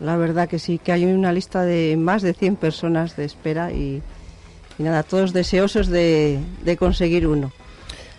La 0.00 0.16
verdad 0.16 0.48
que 0.48 0.58
sí, 0.58 0.78
que 0.78 0.92
hay 0.92 1.04
una 1.04 1.32
lista 1.32 1.62
de 1.62 1.96
más 1.96 2.22
de 2.22 2.34
100 2.34 2.56
personas 2.56 3.16
de 3.16 3.24
espera 3.24 3.72
y, 3.72 4.02
nada, 4.78 5.02
todos 5.02 5.32
deseosos 5.32 5.88
de, 5.88 6.40
conseguir 6.78 7.26
uno. 7.26 7.52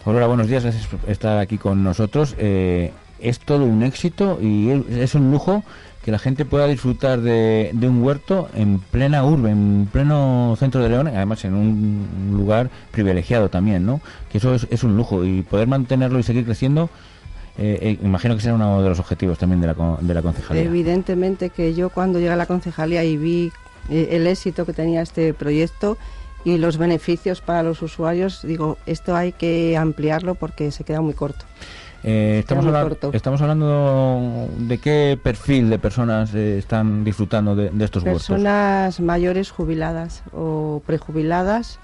Aurora, 0.05 0.27
buenos 0.27 0.47
días, 0.47 0.63
gracias 0.63 0.87
por 0.87 1.09
estar 1.09 1.37
aquí 1.39 1.57
con 1.57 1.83
nosotros. 1.83 2.35
Eh, 2.37 2.91
es 3.19 3.39
todo 3.39 3.65
un 3.65 3.83
éxito 3.83 4.39
y 4.41 4.83
es 4.89 5.15
un 5.15 5.31
lujo 5.31 5.63
que 6.05 6.11
la 6.11 6.19
gente 6.19 6.45
pueda 6.45 6.67
disfrutar 6.67 7.19
de, 7.19 7.71
un 7.81 8.03
huerto 8.03 8.47
en 8.53 8.79
plena 8.79 9.25
urbe, 9.25 9.49
en 9.49 9.89
pleno 9.91 10.55
centro 10.59 10.83
de 10.83 10.89
León, 10.89 11.07
además 11.07 11.43
en 11.45 11.55
un 11.55 12.07
lugar 12.31 12.69
privilegiado 12.91 13.49
también, 13.49 13.87
¿no? 13.87 14.01
Que 14.31 14.37
eso 14.37 14.53
es, 14.53 14.83
un 14.83 14.95
lujo 14.95 15.25
y 15.25 15.41
poder 15.41 15.67
mantenerlo 15.67 16.19
y 16.19 16.23
seguir 16.23 16.45
creciendo. 16.45 16.91
Eh, 17.57 17.79
eh, 17.81 17.99
imagino 18.03 18.35
que 18.35 18.41
será 18.41 18.53
uno 18.53 18.83
de 18.83 18.89
los 18.89 18.99
objetivos 18.99 19.39
también 19.39 19.61
de 19.61 19.67
la, 19.67 19.97
de 19.99 20.13
la 20.13 20.21
concejalía. 20.21 20.61
Evidentemente 20.61 21.49
que 21.49 21.73
yo 21.73 21.89
cuando 21.89 22.19
llegué 22.19 22.31
a 22.31 22.35
la 22.35 22.45
concejalía 22.45 23.03
y 23.03 23.17
vi 23.17 23.51
eh, 23.89 24.09
el 24.11 24.27
éxito 24.27 24.63
que 24.67 24.73
tenía 24.73 25.01
este 25.01 25.33
proyecto 25.33 25.97
y 26.43 26.59
los 26.59 26.77
beneficios 26.77 27.41
para 27.41 27.63
los 27.63 27.81
usuarios, 27.81 28.41
digo, 28.43 28.77
esto 28.85 29.15
hay 29.15 29.31
que 29.31 29.75
ampliarlo 29.75 30.35
porque 30.35 30.69
se 30.69 30.83
queda 30.83 31.01
muy 31.01 31.15
corto. 31.15 31.45
Eh, 32.07 32.37
estamos, 32.37 32.65
estamos 33.13 33.41
hablando 33.41 34.47
de 34.59 34.77
qué 34.77 35.19
perfil 35.21 35.71
de 35.71 35.79
personas 35.79 36.35
eh, 36.35 36.59
están 36.59 37.03
disfrutando 37.03 37.55
de, 37.55 37.71
estos 37.83 38.03
huertos. 38.03 38.27
Personas 38.27 38.99
mayores 38.99 39.49
jubiladas 39.49 40.21
o 40.31 40.83
prejubiladas 40.85 41.79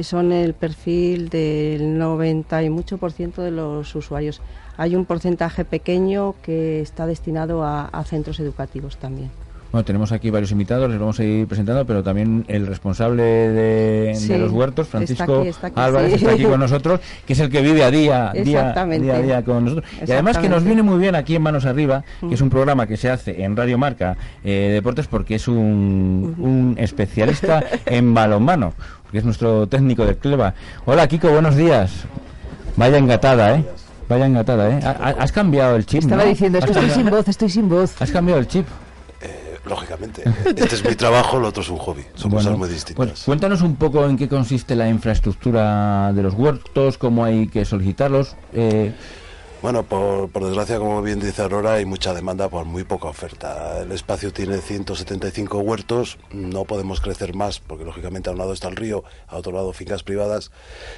son 0.00 0.32
el 0.32 0.54
perfil 0.54 1.28
del 1.28 1.98
90 1.98 2.62
y 2.62 2.70
mucho 2.70 2.96
por 2.96 3.12
ciento 3.12 3.42
de 3.42 3.50
los 3.50 3.94
usuarios. 3.94 4.40
Hay 4.78 4.96
un 4.96 5.04
porcentaje 5.04 5.66
pequeño 5.66 6.36
que 6.42 6.80
está 6.80 7.04
destinado 7.06 7.62
a 7.62 8.02
centros 8.06 8.40
educativos 8.40 8.96
también. 8.96 9.30
Bueno, 9.72 9.84
tenemos 9.84 10.10
aquí 10.10 10.30
varios 10.30 10.50
invitados, 10.50 10.90
les 10.90 10.98
vamos 10.98 11.20
a 11.20 11.24
ir 11.24 11.46
presentando, 11.46 11.86
pero 11.86 12.02
también 12.02 12.44
el 12.48 12.66
responsable 12.66 13.22
de, 13.22 14.38
los 14.38 14.50
huertos, 14.50 14.88
Francisco 14.88 15.44
Álvarez, 15.76 16.14
está 16.14 16.32
aquí 16.32 16.42
con 16.42 16.58
nosotros, 16.58 16.98
que 17.24 17.34
es 17.34 17.38
el 17.38 17.50
que 17.50 17.60
vive 17.60 17.84
a 17.84 17.90
día, 17.90 18.32
día, 18.32 18.74
día, 18.74 19.14
a 19.14 19.22
día 19.22 19.44
con 19.44 19.64
nosotros. 19.64 19.88
Y 20.04 20.10
además 20.10 20.38
que 20.38 20.48
nos 20.48 20.64
viene 20.64 20.82
muy 20.82 20.98
bien 20.98 21.14
aquí 21.14 21.36
en 21.36 21.42
Manos 21.42 21.66
Arriba, 21.66 22.02
que 22.20 22.34
es 22.34 22.40
un 22.40 22.50
programa 22.50 22.88
que 22.88 22.96
se 22.96 23.10
hace 23.10 23.44
en 23.44 23.56
Radio 23.56 23.78
Marca 23.78 24.16
eh, 24.42 24.70
Deportes, 24.72 25.06
porque 25.06 25.36
es 25.36 25.46
un, 25.46 26.34
un 26.38 26.74
especialista 26.76 27.62
en 27.86 28.12
balonmano, 28.12 28.74
que 29.12 29.18
es 29.18 29.24
nuestro 29.24 29.68
técnico 29.68 30.04
de 30.04 30.16
Cleva. 30.16 30.54
Hola 30.84 31.06
Kiko, 31.06 31.30
buenos 31.30 31.54
días. 31.54 31.92
Vaya 32.76 32.98
engatada, 32.98 33.54
¿eh? 33.54 33.64
Vaya 34.08 34.26
engatada, 34.26 34.68
¿eh? 34.68 34.80
¿Has 34.82 35.30
cambiado 35.30 35.76
el 35.76 35.86
chip? 35.86 36.00
Estaba 36.00 36.24
diciendo, 36.24 36.58
es 36.58 36.64
que 36.64 36.72
estoy 36.72 36.90
sin 36.90 37.08
voz, 37.08 37.28
estoy 37.28 37.48
sin 37.48 37.68
voz. 37.68 38.02
¿Has 38.02 38.10
cambiado 38.10 38.40
el 38.40 38.48
chip? 38.48 38.66
Lógicamente. 39.70 40.24
Este 40.44 40.74
es 40.74 40.84
mi 40.84 40.94
trabajo, 40.94 41.38
lo 41.38 41.48
otro 41.48 41.62
es 41.62 41.70
un 41.70 41.78
hobby. 41.78 42.04
Son 42.14 42.30
cosas 42.30 42.58
muy 42.58 42.68
distintas. 42.68 43.22
cuéntanos 43.24 43.62
un 43.62 43.76
poco 43.76 44.04
en 44.04 44.18
qué 44.18 44.28
consiste 44.28 44.76
la 44.76 44.88
infraestructura 44.88 46.12
de 46.12 46.22
los 46.22 46.34
huertos, 46.34 46.98
cómo 46.98 47.24
hay 47.24 47.48
que 47.48 47.64
solicitarlos. 47.64 48.36
Eh, 48.52 48.92
bueno, 49.62 49.82
por, 49.82 50.30
por, 50.30 50.44
desgracia, 50.44 50.78
como 50.78 51.02
bien 51.02 51.20
dice 51.20 51.42
Aurora, 51.42 51.74
hay 51.74 51.84
mucha 51.84 52.14
demanda 52.14 52.48
por 52.48 52.64
muy 52.64 52.84
poca 52.84 53.08
oferta. 53.08 53.80
El 53.82 53.92
espacio 53.92 54.32
tiene 54.32 54.58
175 54.58 55.58
huertos, 55.58 56.18
no 56.32 56.64
podemos 56.64 57.00
crecer 57.00 57.34
más 57.34 57.60
porque 57.60 57.84
lógicamente 57.84 58.30
a 58.30 58.32
un 58.32 58.38
lado 58.38 58.54
está 58.54 58.68
el 58.68 58.76
río, 58.76 59.04
a 59.28 59.36
otro 59.36 59.52
lado 59.52 59.72
fincas 59.74 60.02
privadas 60.02 60.50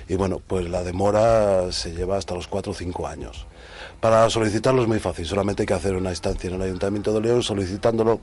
y 0.09 0.15
bueno, 0.15 0.41
pues 0.47 0.69
la 0.71 0.85
demora 0.85 1.73
se 1.73 1.93
lleva 1.93 2.17
hasta 2.17 2.35
los 2.35 2.47
4 2.47 2.73
o 2.73 2.75
5 2.75 3.07
años. 3.09 3.47
Para 4.03 4.29
solicitarlo 4.31 4.83
es 4.83 4.89
muy 4.89 4.99
fácil, 4.99 5.27
solamente 5.27 5.63
hay 5.63 5.67
que 5.67 5.75
hacer 5.75 5.95
una 5.95 6.11
instancia 6.11 6.49
en 6.49 6.57
el 6.57 6.63
Ayuntamiento 6.63 7.15
de 7.15 7.21
León 7.21 7.45
solicitándolo 7.45 8.19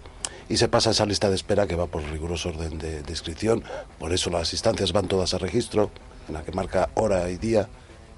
y 0.49 0.57
se 0.57 0.67
pasa 0.67 0.89
esa 0.89 1.05
lista 1.05 1.29
de 1.29 1.35
espera 1.35 1.67
que 1.67 1.77
va 1.77 1.85
por 1.87 2.03
riguroso 2.03 2.49
orden 2.49 2.77
de, 2.77 3.01
de 3.01 3.11
inscripción. 3.11 3.63
Por 3.97 4.11
eso 4.11 4.29
las 4.29 4.51
instancias 4.51 4.91
van 4.91 5.07
todas 5.07 5.33
a 5.33 5.37
registro, 5.37 5.89
en 6.27 6.33
la 6.33 6.43
que 6.43 6.51
marca 6.51 6.89
hora 6.95 7.29
y 7.29 7.37
día 7.37 7.69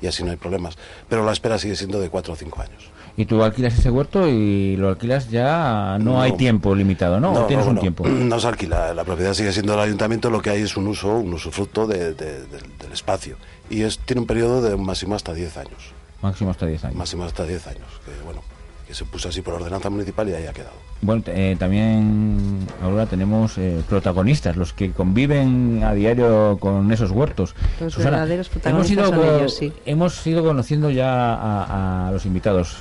y 0.01 0.07
así 0.07 0.23
no 0.23 0.31
hay 0.31 0.37
problemas. 0.37 0.75
Pero 1.07 1.23
la 1.23 1.33
espera 1.33 1.59
sigue 1.59 1.75
siendo 1.75 1.99
de 1.99 2.09
cuatro 2.09 2.33
o 2.33 2.35
cinco 2.35 2.61
años. 2.61 2.89
Y 3.15 3.25
tú 3.25 3.43
alquilas 3.43 3.77
ese 3.77 3.91
huerto 3.91 4.27
y 4.27 4.75
lo 4.77 4.89
alquilas 4.89 5.29
ya, 5.29 5.99
no, 6.01 6.19
hay 6.19 6.31
tiempo 6.31 6.73
limitado, 6.73 7.19
¿no? 7.19 7.31
¿O 7.33 7.45
tienes 7.45 7.67
un 7.67 7.77
tiempo? 7.77 8.05
No 8.09 8.39
se 8.39 8.47
alquila, 8.47 8.91
la 8.95 9.03
propiedad 9.03 9.35
sigue 9.35 9.51
siendo 9.51 9.73
del 9.73 9.81
ayuntamiento, 9.81 10.31
lo 10.31 10.41
que 10.41 10.49
hay 10.49 10.63
es 10.63 10.77
un 10.77 10.87
uso, 10.87 11.19
un 11.19 11.31
usufructo 11.31 11.85
de, 11.85 12.15
del 12.15 12.91
espacio. 12.91 13.35
Y 13.69 13.83
es, 13.83 13.99
tiene 13.99 14.21
un 14.21 14.25
periodo 14.27 14.63
de 14.63 14.75
máximo 14.77 15.13
hasta 15.13 15.33
10 15.35 15.57
años. 15.57 16.00
Máximo 16.21 16.51
hasta 16.51 16.65
10 16.65 16.85
años. 16.85 16.97
Máximo 16.97 17.23
hasta 17.23 17.45
10 17.45 17.67
años, 17.67 17.87
que 18.05 18.11
bueno, 18.23 18.41
que 18.87 18.93
se 18.93 19.05
puso 19.05 19.29
así 19.29 19.41
por 19.41 19.55
ordenanza 19.55 19.89
municipal 19.89 20.27
y 20.29 20.33
ahí 20.33 20.45
ha 20.45 20.53
quedado. 20.53 20.75
Bueno, 21.01 21.23
eh, 21.27 21.55
también 21.57 22.59
ahora 22.83 23.07
tenemos 23.07 23.57
eh, 23.57 23.81
protagonistas, 23.89 24.55
los 24.55 24.71
que 24.73 24.91
conviven 24.91 25.81
a 25.83 25.93
diario 25.93 26.57
con 26.59 26.91
esos 26.91 27.09
huertos. 27.09 27.55
Los 27.79 27.97
verdaderos 27.97 28.49
protagonistas 28.49 29.09
hemos 29.09 29.17
ido, 29.23 29.37
ellos, 29.37 29.55
sí. 29.55 29.73
Hemos 29.85 30.27
ido 30.27 30.43
conociendo 30.43 30.91
ya 30.91 31.33
a, 31.33 32.07
a 32.07 32.11
los 32.11 32.25
invitados. 32.25 32.77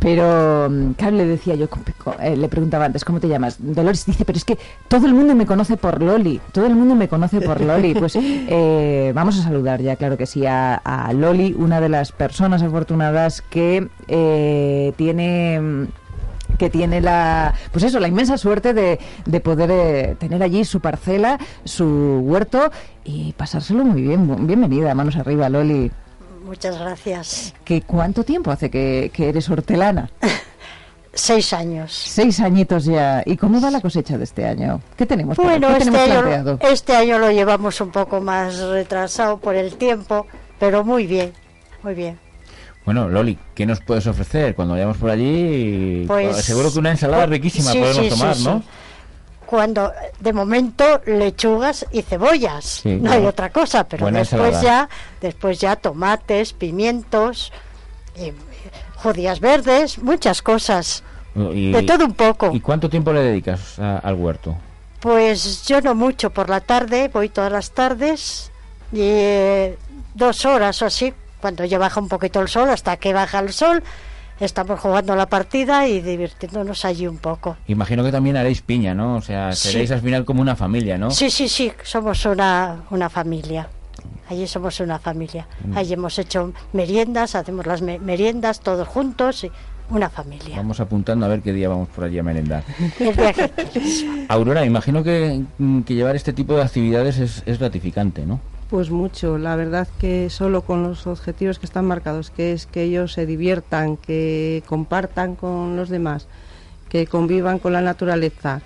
Pero, 0.00 0.70
claro, 0.96 1.14
mm, 1.14 1.18
le 1.18 1.26
decía 1.26 1.54
yo, 1.54 1.68
eh, 2.20 2.34
le 2.34 2.48
preguntaba 2.48 2.86
antes, 2.86 3.04
¿cómo 3.04 3.20
te 3.20 3.28
llamas? 3.28 3.56
Dolores 3.58 4.06
dice, 4.06 4.24
pero 4.24 4.38
es 4.38 4.46
que 4.46 4.58
todo 4.88 5.06
el 5.06 5.12
mundo 5.12 5.34
me 5.34 5.44
conoce 5.44 5.76
por 5.76 6.02
Loli, 6.02 6.40
todo 6.52 6.66
el 6.66 6.74
mundo 6.74 6.94
me 6.94 7.06
conoce 7.08 7.40
por 7.40 7.60
Loli. 7.60 7.94
Pues 8.00 8.16
eh, 8.16 9.12
vamos 9.14 9.38
a 9.38 9.42
saludar 9.42 9.82
ya, 9.82 9.96
claro 9.96 10.16
que 10.16 10.24
sí, 10.24 10.46
a, 10.46 11.10
Loli, 11.14 11.54
una 11.58 11.82
de 11.82 11.90
las 11.90 12.12
personas 12.12 12.62
afortunadas 12.62 13.42
que 13.42 13.88
eh, 14.08 14.94
tiene 14.96 15.88
que 16.58 16.70
tiene 16.70 17.00
la 17.00 17.54
pues 17.72 17.84
eso 17.84 18.00
la 18.00 18.08
inmensa 18.08 18.36
suerte 18.36 18.74
de, 18.74 18.98
de 19.26 19.40
poder 19.40 20.16
tener 20.16 20.42
allí 20.42 20.64
su 20.64 20.80
parcela 20.80 21.38
su 21.64 22.20
huerto 22.24 22.70
y 23.04 23.32
pasárselo 23.32 23.84
muy 23.84 24.02
bien 24.02 24.46
bienvenida 24.46 24.94
manos 24.94 25.16
arriba 25.16 25.48
Loli 25.48 25.90
Muchas 26.44 26.78
gracias. 26.78 27.54
¿Qué, 27.64 27.82
¿Cuánto 27.82 28.24
tiempo 28.24 28.50
hace 28.50 28.70
que, 28.70 29.10
eres 29.18 29.48
hortelana? 29.48 30.10
Seis 31.12 31.52
años. 31.52 31.92
Seis 31.92 32.40
añitos 32.40 32.84
ya. 32.84 33.22
¿Y 33.26 33.36
cómo 33.36 33.60
va 33.60 33.70
la 33.70 33.80
cosecha 33.80 34.16
de 34.16 34.24
este 34.24 34.46
año? 34.46 34.80
¿Qué 34.96 35.06
tenemos, 35.06 35.36
bueno, 35.36 35.68
este, 35.76 35.98
año, 35.98 36.58
este 36.60 36.94
año 36.94 37.18
lo 37.18 37.32
llevamos 37.32 37.80
un 37.80 37.90
poco 37.90 38.20
más 38.20 38.58
retrasado 38.60 39.38
por 39.38 39.56
el 39.56 39.74
tiempo, 39.74 40.26
pero 40.60 40.84
muy 40.84 41.06
bien, 41.06 41.32
muy 41.82 41.94
bien. 41.94 42.18
Bueno, 42.84 43.08
Loli, 43.08 43.38
¿qué 43.54 43.66
nos 43.66 43.80
puedes 43.80 44.06
ofrecer 44.06 44.54
cuando 44.54 44.74
vayamos 44.74 44.96
por 44.96 45.10
allí? 45.10 46.04
Pues, 46.06 46.36
seguro 46.44 46.72
que 46.72 46.78
una 46.78 46.92
ensalada 46.92 47.26
pues, 47.26 47.40
riquísima 47.40 47.72
podemos 47.72 48.08
tomar, 48.08 48.36
¿no? 48.38 48.62
Cuando 49.50 49.92
de 50.20 50.32
momento 50.32 51.00
lechugas 51.06 51.84
y 51.90 52.02
cebollas, 52.02 52.82
no 52.84 53.10
hay 53.10 53.26
otra 53.26 53.50
cosa, 53.50 53.82
pero 53.82 54.06
después 54.08 54.62
ya, 54.62 54.88
después 55.20 55.58
ya 55.58 55.74
tomates, 55.74 56.52
pimientos, 56.52 57.52
judías 58.94 59.40
verdes, 59.40 59.98
muchas 59.98 60.40
cosas. 60.40 61.02
Y- 61.34 61.72
de 61.72 61.82
todo 61.82 62.04
un 62.04 62.14
poco. 62.14 62.50
¿Y 62.52 62.60
cuánto 62.60 62.88
tiempo 62.88 63.12
le 63.12 63.22
dedicas 63.22 63.76
a- 63.80 63.98
al 63.98 64.14
huerto? 64.14 64.56
Pues 65.00 65.66
yo 65.66 65.80
no 65.80 65.96
mucho 65.96 66.30
por 66.30 66.48
la 66.48 66.60
tarde, 66.60 67.10
voy 67.12 67.28
todas 67.28 67.50
las 67.50 67.72
tardes, 67.72 68.52
y 68.92 69.00
eh, 69.02 69.78
dos 70.14 70.44
horas 70.44 70.80
o 70.82 70.86
así, 70.86 71.12
cuando 71.40 71.64
ya 71.64 71.78
baja 71.78 71.98
un 71.98 72.08
poquito 72.08 72.40
el 72.40 72.48
sol, 72.48 72.70
hasta 72.70 72.96
que 72.98 73.12
baja 73.12 73.40
el 73.40 73.52
sol, 73.52 73.82
estamos 74.40 74.80
jugando 74.80 75.14
la 75.14 75.26
partida 75.26 75.86
y 75.86 76.00
divirtiéndonos 76.00 76.84
allí 76.84 77.06
un 77.06 77.18
poco. 77.18 77.56
Imagino 77.68 78.02
que 78.02 78.10
también 78.12 78.36
haréis 78.36 78.62
piña, 78.62 78.94
¿no? 78.94 79.16
O 79.16 79.20
sea, 79.22 79.52
Sí. 79.52 79.68
seréis 79.68 79.90
al 79.92 80.00
final 80.00 80.24
como 80.24 80.40
una 80.42 80.56
familia, 80.56 80.98
¿no? 80.98 81.10
Sí, 81.10 81.30
sí, 81.30 81.48
sí, 81.48 81.72
somos 81.82 82.24
una, 82.26 82.82
una 82.90 83.08
familia. 83.10 83.68
Allí 84.28 84.46
somos 84.46 84.78
una 84.80 84.98
familia. 84.98 85.46
Mm. 85.64 85.76
Allí 85.76 85.92
hemos 85.92 86.18
hecho 86.18 86.52
meriendas, 86.72 87.34
hacemos 87.34 87.66
las 87.66 87.82
me- 87.82 87.98
meriendas 87.98 88.60
todos 88.60 88.86
juntos, 88.88 89.44
y 89.44 89.50
una 89.90 90.08
familia. 90.08 90.56
Vamos 90.56 90.78
apuntando 90.78 91.26
a 91.26 91.28
ver 91.28 91.40
qué 91.42 91.52
día 91.52 91.68
vamos 91.68 91.88
por 91.88 92.04
allí 92.04 92.18
a 92.18 92.22
merendar. 92.22 92.62
Aurora, 94.28 94.64
imagino 94.64 95.02
que, 95.02 95.42
mm, 95.58 95.80
que 95.82 95.94
llevar 95.94 96.16
este 96.16 96.32
tipo 96.32 96.54
de 96.54 96.62
actividades 96.62 97.18
es, 97.18 97.42
es 97.46 97.58
gratificante, 97.58 98.24
¿no? 98.24 98.40
Pues 98.70 98.88
mucho, 98.90 99.36
la 99.36 99.56
verdad 99.56 99.88
que 99.98 100.30
solo 100.30 100.62
con 100.62 100.84
los 100.84 101.08
objetivos 101.08 101.58
que 101.58 101.66
están 101.66 101.86
marcados, 101.86 102.30
que 102.30 102.52
es 102.52 102.66
que 102.66 102.84
ellos 102.84 103.12
se 103.12 103.26
diviertan, 103.26 103.96
que 103.96 104.62
compartan 104.64 105.34
con 105.34 105.74
los 105.74 105.88
demás, 105.88 106.28
que 106.88 107.08
convivan 107.08 107.58
con 107.58 107.72
la 107.72 107.80
naturaleza 107.80 108.62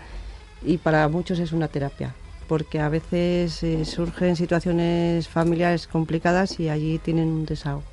y 0.63 0.77
para 0.77 1.09
muchos 1.09 1.39
es 1.39 1.53
una 1.53 1.69
terapia, 1.69 2.15
porque 2.49 2.81
a 2.81 2.91
veces 2.91 3.63
eh, 3.63 3.87
surgen 3.87 4.37
situaciones 4.37 5.27
familiares 5.27 5.87
complicadas 5.87 6.61
y 6.61 6.69
allí 6.69 6.99
tienen 6.99 7.29
un 7.29 7.47
desahogo. 7.47 7.85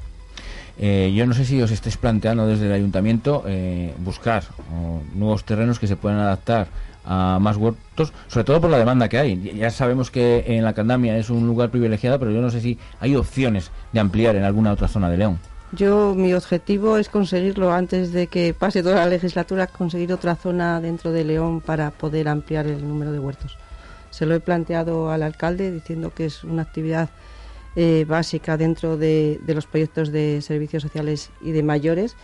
Eh, 0.80 1.13
yo 1.15 1.25
no 1.25 1.34
sé 1.34 1.46
si 1.46 1.62
os 1.62 1.72
estáis 1.72 1.96
planteando 1.96 2.46
desde 2.46 2.65
el 2.65 2.74
ayuntamiento 2.74 3.46
eh, 3.48 3.94
buscar 4.00 4.44
nuevos 5.15 5.46
terrenos 5.46 5.80
que 5.80 5.88
se 5.88 5.96
puedan 5.96 6.20
adaptar 6.20 6.68
a 7.05 7.39
más 7.41 7.58
huertos, 7.58 8.13
sobre 8.27 8.43
todo 8.43 8.62
por 8.62 8.70
la 8.70 8.77
demanda 8.77 9.10
que 9.10 9.17
hay. 9.17 9.53
Ya 9.58 9.70
sabemos 9.72 10.12
que 10.12 10.43
en 10.48 10.63
la 10.63 10.74
Candamia 10.74 11.17
es 11.17 11.29
un 11.29 11.48
lugar 11.48 11.70
privilegiado, 11.70 12.20
pero 12.20 12.31
yo 12.31 12.41
no 12.41 12.50
sé 12.50 12.62
si 12.62 12.77
hay 13.00 13.15
opciones 13.15 13.72
de 13.91 14.00
ampliar 14.00 14.36
en 14.36 14.43
alguna 14.43 14.72
otra 14.72 14.88
zona 14.88 15.10
de 15.10 15.17
León. 15.17 15.39
Yo, 15.74 16.13
mi 16.15 16.34
objetivo 16.34 16.98
es 16.98 17.08
conseguirlo 17.08 17.72
antes 17.72 18.12
de 18.12 18.27
que 18.27 18.53
pase 18.53 18.84
toda 18.84 18.98
la 18.98 19.05
legislatura, 19.05 19.67
conseguir 19.67 20.12
otra 20.12 20.36
zona 20.36 20.81
dentro 20.81 21.13
de 21.13 21.24
León 21.24 21.62
para 21.62 21.91
poder 21.91 22.27
ampliar 22.27 22.67
el 22.67 22.86
número 22.86 23.13
de 23.13 23.20
huertos. 23.20 23.58
Se 24.10 24.25
lo 24.25 24.36
he 24.36 24.41
planteado 24.41 25.10
al 25.12 25.24
alcalde 25.24 25.72
diciendo 25.72 26.13
que 26.13 26.25
es 26.25 26.43
una 26.43 26.63
actividad 26.63 27.10
eh, 27.77 28.05
básica 28.05 28.58
dentro 28.58 28.98
de, 28.98 29.39
de 29.46 29.55
los 29.55 29.65
proyectos 29.65 30.12
de 30.12 30.41
servicios 30.41 30.84
sociales 30.84 31.31
y 31.39 31.51
de 31.51 31.63
mayores 31.63 32.17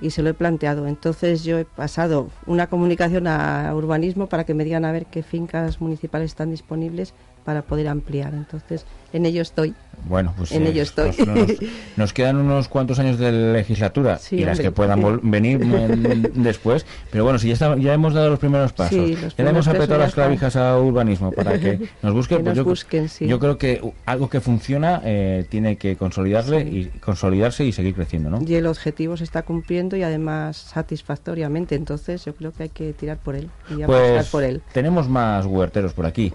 y 0.00 0.10
se 0.10 0.22
lo 0.22 0.30
he 0.30 0.34
planteado. 0.34 0.86
Entonces 0.86 1.44
yo 1.44 1.58
he 1.58 1.64
pasado 1.64 2.28
una 2.46 2.68
comunicación 2.68 3.26
a 3.26 3.72
urbanismo 3.74 4.28
para 4.28 4.44
que 4.44 4.54
me 4.54 4.64
digan 4.64 4.84
a 4.84 4.92
ver 4.92 5.06
qué 5.06 5.22
fincas 5.22 5.80
municipales 5.80 6.30
están 6.30 6.50
disponibles 6.50 7.14
para 7.50 7.62
poder 7.62 7.88
ampliar. 7.88 8.32
Entonces 8.32 8.86
en 9.12 9.26
ello 9.26 9.42
estoy. 9.42 9.74
Bueno, 10.04 10.32
pues 10.36 10.52
En 10.52 10.64
eh, 10.66 10.70
ello 10.70 10.82
estoy. 10.82 11.08
Nos, 11.18 11.26
nos- 11.26 11.56
nos 11.96 12.12
quedan 12.12 12.36
unos 12.36 12.68
cuantos 12.68 13.00
años 13.00 13.18
de 13.18 13.32
legislatura 13.32 14.18
Sí, 14.18 14.36
y 14.36 14.44
las 14.44 14.60
que 14.60 14.70
puedan 14.70 15.18
venir 15.28 15.58
después. 16.34 16.86
Pero 17.10 17.24
bueno, 17.24 17.40
si 17.40 17.48
ya, 17.48 17.54
está- 17.54 17.76
ya 17.76 17.92
hemos 17.92 18.14
dado 18.14 18.30
los 18.30 18.38
primeros 18.38 18.72
pasos, 18.72 18.94
Sí, 18.94 19.16
los 19.20 19.34
ya 19.36 19.42
le 19.42 19.50
hemos 19.50 19.64
primeros 19.64 19.66
pasos 19.66 19.74
apretado 19.74 19.98
ya 19.98 20.04
las 20.04 20.14
clavijas 20.14 20.54
a 20.54 20.78
urbanismo 20.78 21.32
para 21.32 21.58
que 21.58 21.88
nos 22.02 22.14
busquen. 22.14 22.38
Que 22.38 22.44
pues 22.44 22.56
nos 22.56 22.64
yo, 22.64 22.70
busquen, 22.70 23.08
sí. 23.08 23.26
yo 23.26 23.40
creo 23.40 23.58
que 23.58 23.82
algo 24.06 24.30
que 24.30 24.40
funciona 24.40 25.02
eh, 25.04 25.44
tiene 25.48 25.74
que 25.76 25.96
consolidarle 25.96 26.60
y 26.60 26.84
consolidarse 27.00 27.64
y 27.64 27.72
seguir 27.72 27.94
creciendo, 27.96 28.30
¿no? 28.30 28.38
Y 28.46 28.54
el 28.54 28.66
objetivo 28.68 29.16
se 29.16 29.24
está 29.24 29.42
cumpliendo 29.42 29.96
y 29.96 30.04
además 30.04 30.56
satisfactoriamente. 30.56 31.74
Entonces 31.74 32.24
yo 32.24 32.32
creo 32.36 32.52
que 32.52 32.62
hay 32.62 32.68
que 32.68 32.92
tirar 32.92 33.16
por 33.18 33.34
él 33.34 33.50
y 33.70 33.82
apostar 33.82 34.14
Pues 34.14 34.28
por 34.28 34.44
él. 34.44 34.62
tenemos 34.72 35.08
más 35.08 35.46
huerteros 35.46 35.94
por 35.94 36.06
aquí. 36.06 36.32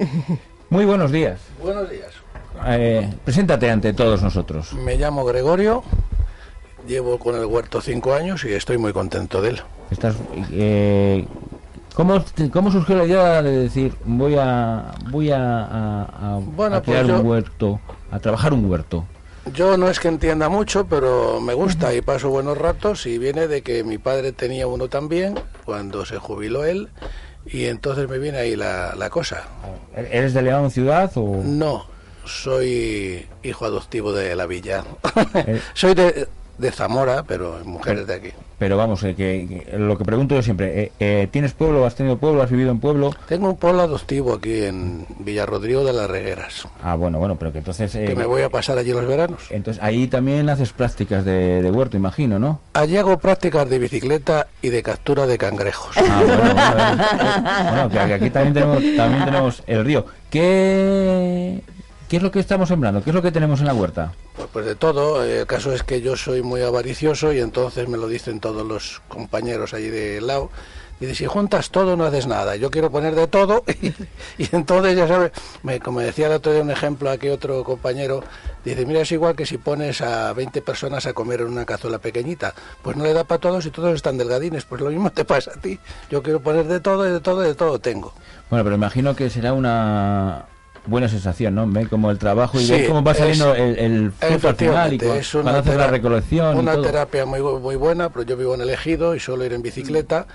Muy 0.69 0.85
buenos 0.85 1.11
días. 1.11 1.39
Buenos 1.61 1.89
días. 1.89 2.11
Eh, 2.67 3.09
preséntate 3.23 3.69
ante 3.69 3.93
todos 3.93 4.21
nosotros. 4.21 4.73
Me 4.73 4.95
llamo 4.97 5.25
Gregorio, 5.25 5.83
llevo 6.87 7.19
con 7.19 7.35
el 7.35 7.45
huerto 7.45 7.81
cinco 7.81 8.13
años 8.13 8.43
y 8.45 8.53
estoy 8.53 8.77
muy 8.77 8.93
contento 8.93 9.41
de 9.41 9.49
él. 9.49 9.61
Estás, 9.91 10.15
eh, 10.51 11.25
¿cómo, 11.93 12.23
¿Cómo 12.51 12.71
surgió 12.71 12.95
la 12.95 13.05
idea 13.05 13.41
de 13.43 13.57
decir 13.59 13.93
voy 14.05 14.35
a 14.39 14.93
voy 15.11 15.31
a, 15.31 15.37
a- 15.65 16.03
a- 16.35 16.39
Bueno, 16.39 16.77
a 16.77 16.81
crear 16.81 17.05
pues 17.05 17.07
yo- 17.15 17.19
un 17.21 17.27
huerto, 17.27 17.79
a 18.11 18.19
trabajar 18.19 18.53
un 18.53 18.69
huerto? 18.69 19.05
Yo 19.53 19.77
no 19.77 19.89
es 19.89 19.99
que 19.99 20.07
entienda 20.07 20.49
mucho, 20.49 20.87
pero 20.87 21.39
me 21.39 21.53
gusta 21.53 21.93
y 21.93 22.01
paso 22.01 22.29
buenos 22.31 22.57
ratos 22.57 23.05
y 23.05 23.19
viene 23.19 23.47
de 23.47 23.61
que 23.61 23.83
mi 23.83 23.99
padre 23.99 24.31
tenía 24.31 24.65
uno 24.65 24.87
también 24.87 25.35
cuando 25.65 26.03
se 26.03 26.17
jubiló 26.17 26.65
él 26.65 26.89
y 27.45 27.65
entonces 27.65 28.09
me 28.09 28.17
viene 28.17 28.39
ahí 28.39 28.55
la, 28.55 28.95
la 28.95 29.09
cosa. 29.09 29.43
¿Eres 29.95 30.33
de 30.33 30.41
León 30.41 30.71
ciudad 30.71 31.11
o 31.15 31.41
No, 31.43 31.85
soy 32.25 33.27
hijo 33.43 33.65
adoptivo 33.65 34.13
de 34.13 34.35
la 34.35 34.45
villa. 34.45 34.83
Eh. 35.35 35.61
soy 35.73 35.93
de, 35.93 36.27
de 36.57 36.71
Zamora, 36.71 37.23
pero 37.23 37.59
mujeres 37.65 38.07
de 38.07 38.13
aquí. 38.13 38.29
Pero 38.57 38.77
vamos, 38.77 39.03
eh, 39.03 39.15
que, 39.15 39.65
que 39.67 39.77
lo 39.77 39.97
que 39.97 40.05
pregunto 40.05 40.33
yo 40.33 40.41
siempre, 40.41 40.83
eh, 40.83 40.91
eh, 40.99 41.27
¿tienes 41.29 41.51
pueblo? 41.51 41.85
¿Has 41.85 41.95
tenido 41.95 42.17
pueblo? 42.17 42.41
¿Has 42.41 42.49
vivido 42.49 42.71
en 42.71 42.79
pueblo? 42.79 43.13
Tengo 43.27 43.49
un 43.49 43.57
pueblo 43.57 43.81
adoptivo 43.81 44.33
aquí 44.33 44.63
en 44.63 45.05
Villarrodrigo 45.19 45.83
de 45.83 45.91
las 45.91 46.09
Regueras, 46.09 46.65
Ah, 46.81 46.95
bueno, 46.95 47.19
bueno, 47.19 47.35
pero 47.37 47.51
que 47.51 47.57
entonces... 47.57 47.91
que 47.91 48.15
me 48.15 48.25
voy 48.25 48.43
a 48.43 48.49
pasar 48.49 48.77
allí 48.77 48.93
los 48.93 49.05
veranos. 49.05 49.41
Entonces 49.49 49.83
ahí 49.83 50.07
también 50.07 50.49
haces 50.49 50.71
prácticas 50.71 51.25
de, 51.25 51.61
de 51.61 51.71
huerto, 51.71 51.97
imagino, 51.97 52.39
¿no? 52.39 52.61
Allí 52.73 52.95
hago 52.95 53.17
prácticas 53.17 53.69
de 53.69 53.77
bicicleta 53.77 54.47
y 54.61 54.69
de 54.69 54.81
captura 54.81 55.27
de 55.27 55.37
cangrejos. 55.37 55.97
Ah, 55.97 56.23
bueno, 56.25 56.53
bueno, 57.69 57.89
bueno, 57.89 57.89
que 57.89 58.13
aquí 58.13 58.29
también 58.29 58.53
tenemos, 58.53 58.77
también 58.95 59.25
tenemos 59.25 59.63
el 59.67 59.83
río. 59.83 60.05
¿Qué, 60.29 61.61
¿Qué 62.07 62.17
es 62.17 62.23
lo 62.23 62.29
que 62.29 62.39
estamos 62.39 62.69
sembrando? 62.69 63.03
¿Qué 63.03 63.09
es 63.09 63.15
lo 63.15 63.21
que 63.21 63.31
tenemos 63.31 63.59
en 63.61 63.65
la 63.65 63.73
huerta? 63.73 64.13
Pues, 64.35 64.47
pues 64.53 64.65
de 64.65 64.75
todo. 64.75 65.23
El 65.23 65.47
caso 65.47 65.73
es 65.73 65.81
que 65.81 66.01
yo 66.01 66.15
soy 66.15 66.43
muy 66.43 66.61
avaricioso 66.61 67.33
y 67.33 67.39
entonces 67.39 67.89
me 67.89 67.97
lo 67.97 68.07
dicen 68.07 68.39
todos 68.39 68.65
los 68.65 69.01
compañeros 69.07 69.73
allí 69.73 69.89
de 69.89 70.21
lado. 70.21 70.51
Dice, 70.99 71.15
si 71.15 71.25
juntas 71.25 71.71
todo 71.71 71.97
no 71.97 72.05
haces 72.05 72.27
nada. 72.27 72.55
Yo 72.55 72.69
quiero 72.69 72.91
poner 72.91 73.15
de 73.15 73.27
todo 73.27 73.63
y, 73.81 73.87
y 74.37 74.49
entonces 74.51 74.95
ya 74.95 75.07
sabes, 75.07 75.31
me, 75.63 75.79
como 75.79 75.99
decía 75.99 76.27
el 76.27 76.33
otro 76.33 76.53
día 76.53 76.61
un 76.61 76.71
ejemplo 76.71 77.09
aquí 77.09 77.27
otro 77.27 77.63
compañero, 77.63 78.23
dice, 78.63 78.85
mira, 78.85 79.01
es 79.01 79.11
igual 79.11 79.35
que 79.35 79.45
si 79.45 79.57
pones 79.57 79.99
a 80.01 80.31
20 80.33 80.61
personas 80.61 81.05
a 81.07 81.13
comer 81.13 81.41
en 81.41 81.47
una 81.47 81.65
cazuela 81.65 81.97
pequeñita, 81.97 82.53
pues 82.81 82.95
no 82.95 83.03
le 83.03 83.13
da 83.13 83.23
para 83.23 83.41
todos 83.41 83.65
y 83.65 83.71
todos 83.71 83.93
están 83.95 84.17
delgadines, 84.17 84.63
pues 84.63 84.79
lo 84.79 84.89
mismo 84.89 85.09
te 85.11 85.25
pasa 85.25 85.51
a 85.55 85.59
ti. 85.59 85.79
Yo 86.09 86.21
quiero 86.23 86.39
poner 86.39 86.65
de 86.65 86.79
todo 86.79 87.05
y 87.07 87.11
de 87.11 87.19
todo 87.19 87.43
y 87.43 87.47
de 87.47 87.55
todo 87.55 87.79
tengo. 87.79 88.13
Bueno, 88.49 88.63
pero 88.63 88.75
imagino 88.75 89.15
que 89.15 89.29
será 89.29 89.51
una 89.51 90.45
buena 90.85 91.07
sensación, 91.09 91.55
¿no? 91.55 91.67
Ver 91.67 91.87
como 91.89 92.11
el 92.11 92.17
trabajo 92.17 92.59
y 92.59 92.65
Sí, 92.65 92.85
cómo 92.87 93.03
va 93.03 93.13
saliendo 93.13 93.53
es- 93.55 93.77
el, 93.77 93.79
el 93.79 94.11
fruto 94.11 94.49
al 94.49 94.55
final 94.55 94.93
y 94.93 94.97
es 95.05 95.33
una 95.35 95.57
haces 95.59 95.75
la 95.75 95.87
recolección 95.87 96.55
y 96.55 96.59
Una 96.59 96.73
todo. 96.73 96.83
terapia 96.83 97.25
muy, 97.25 97.41
muy 97.41 97.75
buena, 97.75 98.09
pero 98.09 98.23
yo 98.23 98.37
vivo 98.37 98.55
en 98.55 98.61
el 98.61 98.69
ejido 98.69 99.15
y 99.15 99.19
suelo 99.19 99.45
ir 99.45 99.53
en 99.53 99.61
bicicleta. 99.61 100.27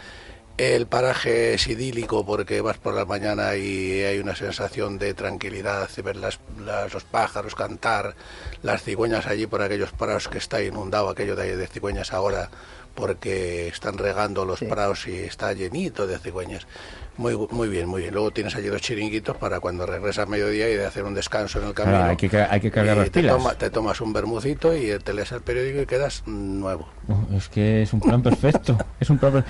El 0.58 0.86
paraje 0.86 1.54
es 1.54 1.66
idílico 1.68 2.26
porque 2.26 2.60
vas 2.60 2.76
por 2.76 2.92
la 2.92 3.06
mañana 3.06 3.56
y 3.56 4.02
hay 4.02 4.18
una 4.18 4.36
sensación 4.36 4.98
de 4.98 5.14
tranquilidad, 5.14 5.88
de 5.88 6.02
ver 6.02 6.16
las, 6.16 6.38
las- 6.62 6.92
los 6.92 7.04
pájaros 7.04 7.54
cantar, 7.54 8.14
las 8.62 8.82
cigüeñas 8.82 9.26
allí 9.26 9.46
por 9.46 9.62
aquellos 9.62 9.92
prados 9.92 10.28
que 10.28 10.36
está 10.36 10.62
inundado 10.62 11.08
aquello 11.08 11.34
de, 11.34 11.56
de 11.56 11.66
cigüeñas 11.66 12.12
ahora 12.12 12.50
porque 12.94 13.68
están 13.68 13.96
regando 13.96 14.44
los 14.44 14.60
prados 14.60 15.06
y 15.06 15.14
está 15.20 15.54
llenito 15.54 16.06
de 16.06 16.18
cigüeñas. 16.18 16.66
Muy, 17.16 17.36
muy 17.50 17.68
bien, 17.68 17.86
muy 17.86 18.00
bien. 18.02 18.14
Luego 18.14 18.30
tienes 18.30 18.54
allí 18.56 18.68
dos 18.68 18.80
chiringuitos 18.80 19.36
para 19.36 19.60
cuando 19.60 19.84
regresas 19.84 20.26
a 20.26 20.30
mediodía 20.30 20.70
y 20.70 20.76
de 20.76 20.86
hacer 20.86 21.04
un 21.04 21.12
descanso 21.14 21.60
en 21.60 21.66
el 21.68 21.74
camino. 21.74 21.96
Claro, 21.98 22.10
hay 22.10 22.16
que, 22.16 22.36
hay 22.38 22.60
que 22.60 22.70
cargar 22.70 22.96
Y 22.96 23.00
las 23.00 23.10
te, 23.10 23.20
pilas. 23.20 23.36
toma- 23.36 23.54
te 23.54 23.68
tomas 23.70 24.00
un 24.00 24.12
bermucito 24.12 24.74
y 24.74 24.98
te 25.00 25.12
lees 25.12 25.30
el 25.32 25.42
periódico 25.42 25.82
y 25.82 25.86
quedas 25.86 26.22
nuevo. 26.26 26.88
Uh, 27.08 27.36
es 27.36 27.48
que 27.50 27.82
es 27.82 27.92
un 27.92 28.00
plan 28.00 28.22
perfecto. 28.22 28.78
es 28.98 29.10
un 29.10 29.18
plan 29.18 29.32
per- 29.32 29.44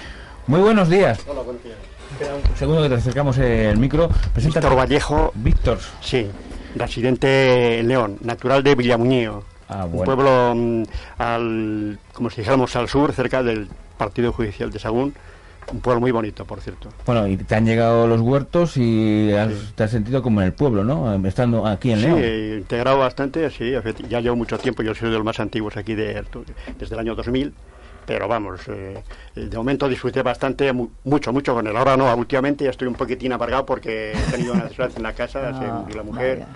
Muy 0.49 0.61
buenos 0.61 0.89
días. 0.89 1.21
Hola, 1.29 1.43
buenos 1.43 1.63
días. 1.63 1.77
Espera 2.13 2.35
un 2.35 2.57
segundo 2.57 2.83
que 2.83 2.89
te 2.89 2.95
acercamos 2.97 3.39
el 3.39 3.79
micro. 3.79 4.09
Preséntate. 4.33 4.67
Víctor 4.67 4.77
Vallejo. 4.79 5.33
Víctor. 5.37 5.79
Sí, 6.01 6.27
residente 6.75 7.79
en 7.79 7.87
León, 7.89 8.19
natural 8.23 8.65
de 8.65 8.75
Villamuñío. 8.75 9.45
Ah, 9.69 9.85
Un 9.85 9.93
bueno. 9.93 10.05
pueblo, 10.17 10.53
mm, 10.57 10.83
al, 11.19 11.99
como 12.13 12.31
si 12.31 12.39
dijéramos, 12.41 12.75
al 12.75 12.89
sur, 12.89 13.13
cerca 13.13 13.45
del 13.45 13.69
Partido 13.97 14.33
Judicial 14.33 14.73
de 14.73 14.81
Sagún. 14.81 15.15
Un 15.73 15.81
pueblo 15.81 16.01
muy 16.01 16.11
bonito, 16.11 16.45
por 16.45 16.61
cierto. 16.61 16.89
Bueno, 17.07 17.29
y 17.29 17.37
te 17.37 17.55
han 17.55 17.65
llegado 17.65 18.07
los 18.09 18.21
huertos 18.21 18.77
y 18.77 19.33
has- 19.33 19.73
te 19.77 19.85
has 19.85 19.91
sentido 19.91 20.21
como 20.23 20.41
en 20.41 20.47
el 20.49 20.53
pueblo, 20.53 20.83
¿no? 20.83 21.15
Estando 21.27 21.65
aquí 21.67 21.93
en 21.93 22.01
Sí, 22.01 22.07
León. 22.07 22.19
he 22.23 22.57
integrado 22.59 22.99
bastante, 22.99 23.49
sí. 23.51 23.73
Ya 24.09 24.21
llevo 24.21 24.35
mucho 24.37 24.59
tiempo, 24.59 24.83
yo 24.83 24.95
soy 24.95 25.11
de 25.11 25.17
los 25.17 25.25
más 25.25 25.39
antiguos 25.39 25.77
aquí 25.77 25.95
de, 25.95 26.25
desde 26.79 26.95
el 26.95 27.01
año 27.01 27.15
2000. 27.15 27.55
Pero 28.07 28.27
vamos, 28.27 28.63
eh, 28.67 29.01
de 29.37 29.57
momento 29.57 29.89
disfruté 29.89 30.23
bastante, 30.23 30.73
mu- 30.73 30.89
mucho, 31.05 31.33
mucho 31.33 31.55
con 31.55 31.67
él. 31.69 31.77
Ahora 31.77 31.97
no, 31.97 32.13
últimamente 32.17 32.65
ya 32.65 32.71
estoy 32.71 32.89
un 32.89 32.95
poquitín 32.95 33.33
apargado 33.33 33.65
porque 33.65 34.13
he 34.15 34.27
tenido 34.27 34.55
una 34.55 34.65
desgracia 34.65 34.97
en 34.97 35.05
la 35.05 35.13
casa, 35.13 35.53
se 35.57 35.65
Ah, 35.67 35.79
murió 35.83 35.97
la 35.99 36.03
mujer. 36.03 36.39
vaya. 36.41 36.49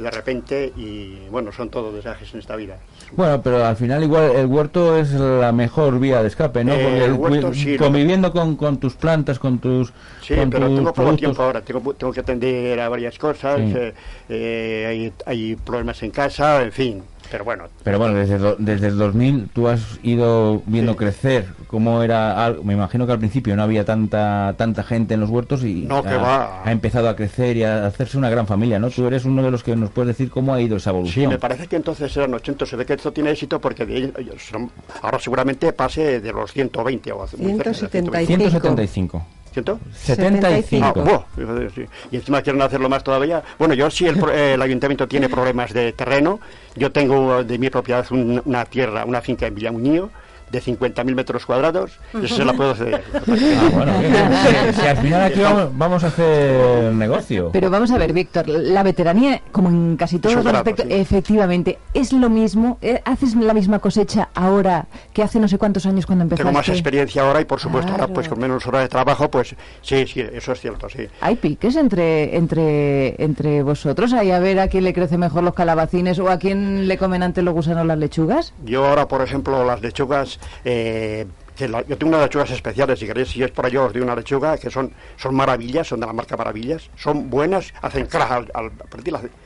De 0.00 0.10
repente 0.10 0.72
y 0.76 1.28
bueno, 1.30 1.52
son 1.52 1.68
todos 1.70 1.94
desajes 1.94 2.32
en 2.34 2.40
esta 2.40 2.56
vida. 2.56 2.76
Bueno, 3.12 3.40
pero 3.42 3.64
al 3.64 3.76
final 3.76 4.02
igual 4.02 4.30
el 4.36 4.46
huerto 4.46 4.96
es 4.96 5.10
la 5.12 5.52
mejor 5.52 5.98
vía 5.98 6.22
de 6.22 6.28
escape, 6.28 6.64
¿no? 6.64 6.74
Eh, 6.74 6.82
Porque 6.82 7.04
el 7.04 7.12
huerto, 7.14 7.54
sí, 7.54 7.76
lo- 7.76 7.84
conviviendo 7.84 8.32
con, 8.32 8.56
con 8.56 8.78
tus 8.78 8.94
plantas, 8.94 9.38
con 9.38 9.58
tus 9.58 9.92
Sí, 10.22 10.34
con 10.36 10.50
pero 10.50 10.66
tus 10.68 10.76
tengo 10.76 10.92
poco 10.92 11.16
tiempo 11.16 11.42
ahora, 11.42 11.60
tengo, 11.62 11.94
tengo 11.94 12.12
que 12.12 12.20
atender 12.20 12.78
a 12.80 12.88
varias 12.88 13.18
cosas, 13.18 13.56
Sí. 13.58 13.72
eh, 13.76 13.94
eh, 14.28 14.86
hay, 14.88 15.12
hay 15.26 15.56
problemas 15.56 16.02
en 16.02 16.10
casa, 16.10 16.62
en 16.62 16.72
fin, 16.72 17.02
pero 17.30 17.44
bueno, 17.44 17.64
Pero 17.84 17.98
bueno, 17.98 18.14
desde, 18.14 18.38
do- 18.38 18.56
desde 18.58 18.88
el 18.88 18.98
2000 18.98 19.48
tú 19.52 19.68
has 19.68 19.98
ido 20.02 20.62
viendo 20.66 20.96
crecer 20.96 21.46
cómo 21.66 22.02
era 22.02 22.44
algo. 22.44 22.64
Me 22.64 22.74
imagino 22.74 23.06
que 23.06 23.12
al 23.12 23.18
principio 23.18 23.54
no 23.56 23.62
había 23.62 23.84
tanta 23.84 24.54
tanta 24.56 24.82
gente 24.82 25.14
en 25.14 25.20
los 25.20 25.30
huertos 25.30 25.62
y 25.64 25.82
No, 25.82 26.02
que 26.02 26.08
ha, 26.10 26.16
va. 26.18 26.62
ha 26.64 26.72
empezado 26.72 27.08
a 27.08 27.16
crecer 27.16 27.56
y 27.56 27.64
a 27.64 27.86
hacerse 27.86 28.18
una 28.18 28.28
gran 28.30 28.46
familia, 28.46 28.78
¿no? 28.78 28.90
Tú 28.90 29.06
eres 29.06 29.24
uno 29.24 29.42
de 29.42 29.50
los 29.50 29.62
que 29.62 29.76
nos 29.76 29.90
puedes 29.90 30.08
decir 30.16 30.30
cómo 30.30 30.52
ha 30.54 30.60
ido 30.60 30.76
esa 30.76 30.90
Sí, 30.90 30.96
evolución. 30.96 31.28
me 31.30 31.38
parece 31.38 31.66
que 31.66 31.76
entonces 31.76 32.16
eran 32.16 32.34
80. 32.34 32.66
Se 32.66 32.76
ve 32.76 32.84
que 32.86 32.94
esto 32.94 33.12
tiene 33.12 33.30
éxito 33.30 33.60
porque 33.60 33.86
de 33.86 34.12
son- 34.38 34.70
ahora 35.02 35.18
seguramente 35.18 35.72
pase 35.72 36.20
de 36.20 36.32
los 36.32 36.52
120 36.52 37.12
o 37.12 37.18
muy 37.18 37.28
cerca 37.28 37.40
de 37.40 37.54
los 37.70 37.78
175. 37.90 38.26
175. 38.50 39.26
¿Ciento? 39.52 39.80
75. 39.94 40.92
Ah, 41.06 41.24
fíjate, 41.34 41.70
sí. 41.70 41.84
Y 42.12 42.16
encima 42.16 42.40
quieren 42.42 42.62
hacerlo 42.62 42.88
más 42.88 43.02
todavía. 43.02 43.42
Bueno, 43.58 43.74
yo 43.74 43.90
sí, 43.90 44.06
el, 44.06 44.16
eh, 44.32 44.54
el 44.54 44.62
ayuntamiento 44.62 45.08
tiene 45.08 45.28
problemas 45.28 45.72
de 45.72 45.92
terreno. 45.92 46.38
Yo 46.76 46.92
tengo 46.92 47.42
de 47.42 47.58
mi 47.58 47.68
propiedad 47.68 48.06
un- 48.12 48.40
una 48.44 48.64
tierra, 48.64 49.04
una 49.04 49.20
finca 49.20 49.46
en 49.48 49.54
Villamuñío 49.56 50.10
de 50.50 50.60
50.000 50.62 51.14
metros 51.14 51.46
cuadrados. 51.46 51.92
Eso 52.22 52.36
se 52.36 52.44
la 52.44 52.52
puedo 52.52 52.74
ceder. 52.74 53.02
Ah, 53.60 53.68
bueno. 53.72 53.92
Si- 54.00 54.80
si 54.80 54.86
al 54.86 54.96
final 54.96 55.22
aquí 55.22 55.40
vamos, 55.40 55.68
vamos 55.76 56.04
a 56.04 56.06
hacer 56.08 56.92
negocio. 56.94 57.50
Pero 57.52 57.70
vamos 57.70 57.90
a 57.90 57.98
ver, 57.98 58.12
Víctor, 58.12 58.48
la 58.48 58.82
veteranía, 58.82 59.42
como 59.52 59.68
en 59.68 59.96
casi 59.96 60.18
todos 60.18 60.36
los 60.36 60.46
aspectos, 60.46 60.86
sí. 60.86 60.92
efectivamente, 60.94 61.78
es 61.94 62.12
lo 62.12 62.28
mismo. 62.30 62.78
Eh, 62.82 63.00
¿Haces 63.04 63.34
la 63.36 63.54
misma 63.54 63.78
cosecha 63.78 64.28
ahora 64.34 64.86
que 65.12 65.22
hace 65.22 65.38
no 65.40 65.48
sé 65.48 65.58
cuántos 65.58 65.86
años 65.86 66.06
cuando 66.06 66.24
empezaste? 66.24 66.44
Tengo 66.44 66.58
más 66.58 66.68
experiencia 66.68 67.22
ahora 67.22 67.40
y 67.40 67.44
por 67.44 67.60
supuesto 67.60 67.92
ahora 67.92 68.08
pues 68.08 68.28
con 68.28 68.38
menos 68.40 68.66
horas 68.66 68.82
de 68.82 68.88
trabajo, 68.88 69.30
pues 69.30 69.54
sí, 69.82 70.06
sí, 70.06 70.20
eso 70.32 70.52
es 70.52 70.60
cierto, 70.60 70.88
sí. 70.88 71.06
¿Hay 71.20 71.36
piques 71.36 71.76
entre, 71.76 72.36
entre, 72.36 73.22
entre 73.22 73.62
vosotros? 73.62 74.12
¿Hay 74.12 74.30
a 74.30 74.38
ver 74.38 74.58
a 74.60 74.68
quién 74.68 74.84
le 74.84 74.92
crecen 74.92 75.20
mejor 75.20 75.42
los 75.44 75.54
calabacines 75.54 76.18
o 76.18 76.28
a 76.30 76.38
quién 76.38 76.88
le 76.88 76.98
comen 76.98 77.22
antes 77.22 77.44
los 77.44 77.54
gusanos 77.54 77.86
las 77.86 77.98
lechugas? 77.98 78.52
Yo 78.64 78.86
ahora, 78.86 79.06
por 79.08 79.22
ejemplo, 79.22 79.64
las 79.64 79.80
lechugas, 79.82 80.38
eh, 80.64 81.26
que 81.56 81.68
la- 81.68 81.82
yo 81.86 81.98
tengo 81.98 82.10
unas 82.12 82.22
lechugas 82.22 82.50
especiales, 82.50 82.98
si 82.98 83.06
queréis, 83.06 83.28
si 83.28 83.42
es 83.42 83.50
por 83.50 83.66
ello 83.66 83.84
os 83.84 83.92
doy 83.92 84.00
una 84.00 84.14
lechuga, 84.16 84.56
que 84.56 84.70
son, 84.70 84.92
son 85.16 85.34
maravillas, 85.34 85.86
son 85.88 86.00
de 86.00 86.06
la 86.06 86.12
marca 86.12 86.36
Maravillas, 86.36 86.88
son 86.96 87.28
buenas, 87.28 87.72
hacen 87.82 88.06
crack 88.06 88.30
al, 88.30 88.50
al 88.54 88.72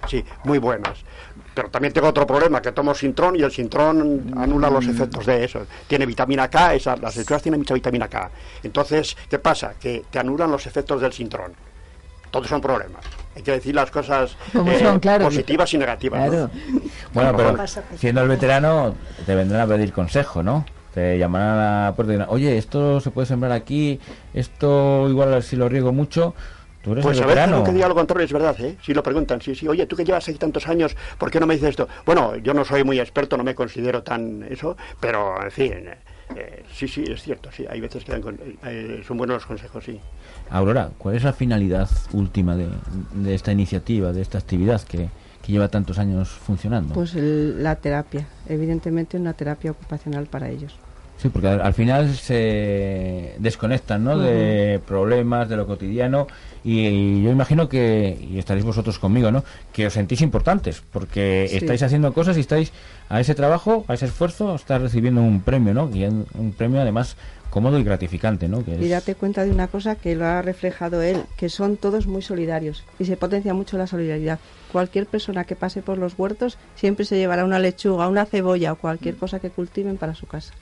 sí, 0.09 0.25
muy 0.45 0.59
buenas. 0.59 0.99
Pero 1.55 1.71
también 1.71 1.93
tengo 1.93 2.09
otro 2.09 2.27
problema, 2.27 2.61
que 2.63 2.73
tomo 2.73 2.95
Sintrón 2.95 3.37
y 3.37 3.43
el 3.43 3.51
Sintrón 3.51 4.33
anula 4.37 4.71
los 4.71 4.87
efectos 4.87 5.27
de 5.27 5.45
eso. 5.45 5.67
Tiene 5.89 6.07
vitamina 6.07 6.49
K, 6.49 6.75
esa- 6.75 6.97
las 6.97 7.17
lechugas 7.17 7.43
tienen 7.43 7.61
mucha 7.61 7.75
vitamina 7.75 8.07
K. 8.09 8.31
Entonces, 8.63 9.17
¿qué 9.29 9.39
pasa? 9.39 9.75
Que 9.81 10.05
te 10.11 10.19
anulan 10.19 10.51
los 10.51 10.67
efectos 10.67 11.01
del 11.01 11.13
Sintrón. 11.13 11.53
Todos 12.31 12.49
son 12.49 12.61
problemas. 12.61 13.05
Hay 13.37 13.43
que 13.43 13.53
decir 13.53 13.75
las 13.75 13.91
cosas 13.91 14.37
eh, 14.55 14.79
son, 14.81 14.99
claro. 15.01 15.25
positivas 15.27 15.73
y 15.75 15.79
negativas. 15.79 16.21
¿no? 16.25 16.31
Claro. 16.31 16.51
Bueno, 17.13 17.33
Como 17.33 17.37
pero 17.45 17.57
pasa, 17.57 17.83
siendo 17.97 18.23
el 18.23 18.29
veterano, 18.29 18.95
te 19.27 19.35
vendrán 19.35 19.63
a 19.63 19.67
pedir 19.67 19.93
consejo, 19.93 20.43
¿no? 20.43 20.65
Te 20.95 21.19
llamarán 21.19 21.59
a 21.59 21.85
la 21.87 21.93
puerta 21.97 22.13
y 22.13 22.17
dirán, 22.17 22.29
oye, 22.31 22.57
esto 22.57 23.01
se 23.01 23.11
puede 23.11 23.27
sembrar 23.27 23.51
aquí, 23.53 23.99
esto 24.33 25.09
igual 25.09 25.43
si 25.43 25.57
lo 25.57 25.69
riego 25.69 25.93
mucho. 25.93 26.35
Tú 26.83 26.93
eres 26.93 27.03
Pues 27.03 27.19
el 27.19 27.25
a 27.25 27.27
veces 27.27 27.51
lo 27.51 27.65
que 27.65 27.73
diga 27.73 27.89
lo 27.89 27.95
contrario 27.95 28.25
es 28.27 28.33
verdad, 28.33 28.55
¿eh? 28.61 28.77
Si 28.83 28.93
lo 28.95 29.03
preguntan, 29.03 29.41
sí, 29.41 29.55
sí, 29.55 29.67
oye, 29.67 29.87
tú 29.87 29.97
que 29.97 30.05
llevas 30.05 30.29
aquí 30.29 30.39
tantos 30.39 30.69
años, 30.69 30.95
¿por 31.19 31.31
qué 31.31 31.41
no 31.41 31.47
me 31.47 31.55
dices 31.55 31.71
esto? 31.71 31.89
Bueno, 32.07 32.37
yo 32.37 32.53
no 32.55 32.65
soy 32.65 32.85
muy 32.85 33.01
experto, 33.01 33.37
no 33.37 33.43
me 33.43 33.55
considero 33.55 34.03
tan 34.03 34.45
eso, 34.51 34.77
pero 35.01 35.43
en 35.43 35.51
fin, 35.51 35.73
eh, 36.37 36.63
sí, 36.73 36.87
sí, 36.87 37.03
es 37.09 37.23
cierto, 37.23 37.51
sí, 37.51 37.65
hay 37.69 37.81
veces 37.81 38.05
que 38.05 38.13
dan 38.13 38.21
con- 38.23 38.39
eh, 38.67 39.03
son 39.09 39.17
buenos 39.17 39.37
los 39.37 39.47
consejos, 39.47 39.83
sí. 39.83 39.99
Aurora, 40.51 40.91
¿cuál 40.99 41.17
es 41.17 41.25
la 41.25 41.33
finalidad 41.33 41.89
última 42.13 42.55
de, 42.55 42.69
de 43.15 43.35
esta 43.35 43.51
iniciativa, 43.51 44.13
de 44.13 44.21
esta 44.21 44.37
actividad 44.39 44.83
que, 44.83 45.09
que 45.43 45.53
lleva 45.53 45.69
tantos 45.69 45.99
años 45.99 46.29
funcionando? 46.29 46.93
Pues 46.95 47.15
el- 47.15 47.63
la 47.63 47.77
terapia, 47.77 48.27
evidentemente 48.47 49.17
una 49.17 49.33
terapia 49.33 49.71
ocupacional 49.71 50.27
para 50.27 50.51
ellos. 50.51 50.77
Sí, 51.17 51.29
porque 51.29 51.49
al, 51.49 51.61
al 51.63 51.73
final 51.75 52.13
se 52.15 53.35
desconectan 53.39 54.05
¿no? 54.05 54.19
de 54.19 54.81
problemas, 54.87 55.49
de 55.49 55.57
lo 55.57 55.67
cotidiano 55.67 56.27
y, 56.65 57.23
yo 57.23 57.31
imagino 57.31 57.69
que, 57.69 58.19
y 58.31 58.39
estaréis 58.39 58.65
vosotros 58.65 58.99
conmigo, 58.99 59.31
¿no? 59.31 59.45
que 59.73 59.87
os 59.87 59.93
sentís 59.93 60.21
importantes 60.23 60.83
porque 60.93 61.47
Sí. 61.49 61.57
estáis 61.59 61.83
haciendo 61.83 62.13
cosas 62.13 62.37
y 62.37 62.41
estáis 62.41 62.73
a 63.09 63.21
ese 63.21 63.35
trabajo, 63.35 63.85
a 63.89 63.95
ese 63.95 64.07
esfuerzo, 64.07 64.55
estáis 64.55 64.83
recibiendo 64.83 65.23
un 65.23 65.41
premio, 65.41 65.73
¿no? 65.75 65.91
Y 65.95 66.05
un 66.05 66.55
premio 66.57 66.81
además 66.81 67.17
cómodo 67.51 67.79
y 67.79 67.85
gratificante, 67.85 68.49
¿no? 68.49 68.65
Que 68.65 68.73
Y 68.73 68.85
es- 68.85 68.91
date 68.91 69.15
cuenta 69.15 69.45
de 69.45 69.51
una 69.53 69.69
cosa 69.69 69.95
que 69.95 70.17
lo 70.17 70.27
ha 70.27 70.43
reflejado 70.43 71.01
él, 71.03 71.23
que 71.37 71.49
son 71.49 71.77
todos 71.77 72.07
muy 72.07 72.23
solidarios 72.23 72.83
y 72.99 73.05
se 73.05 73.17
potencia 73.17 73.55
mucho 73.55 73.79
la 73.79 73.87
solidaridad. 73.87 74.41
Cualquier 74.73 75.07
persona 75.07 75.45
que 75.45 75.55
pase 75.55 75.81
por 75.81 75.97
los 75.99 76.19
huertos 76.19 76.59
siempre 76.75 77.05
se 77.05 77.17
llevará 77.17 77.45
una 77.45 77.61
lechuga, 77.61 78.09
una 78.09 78.25
cebolla 78.27 78.73
o 78.73 78.77
cualquier 78.77 79.15
cosa 79.17 79.39
que 79.39 79.51
cultiven 79.51 79.97
para 79.97 80.15
su 80.15 80.27
casa. 80.27 80.53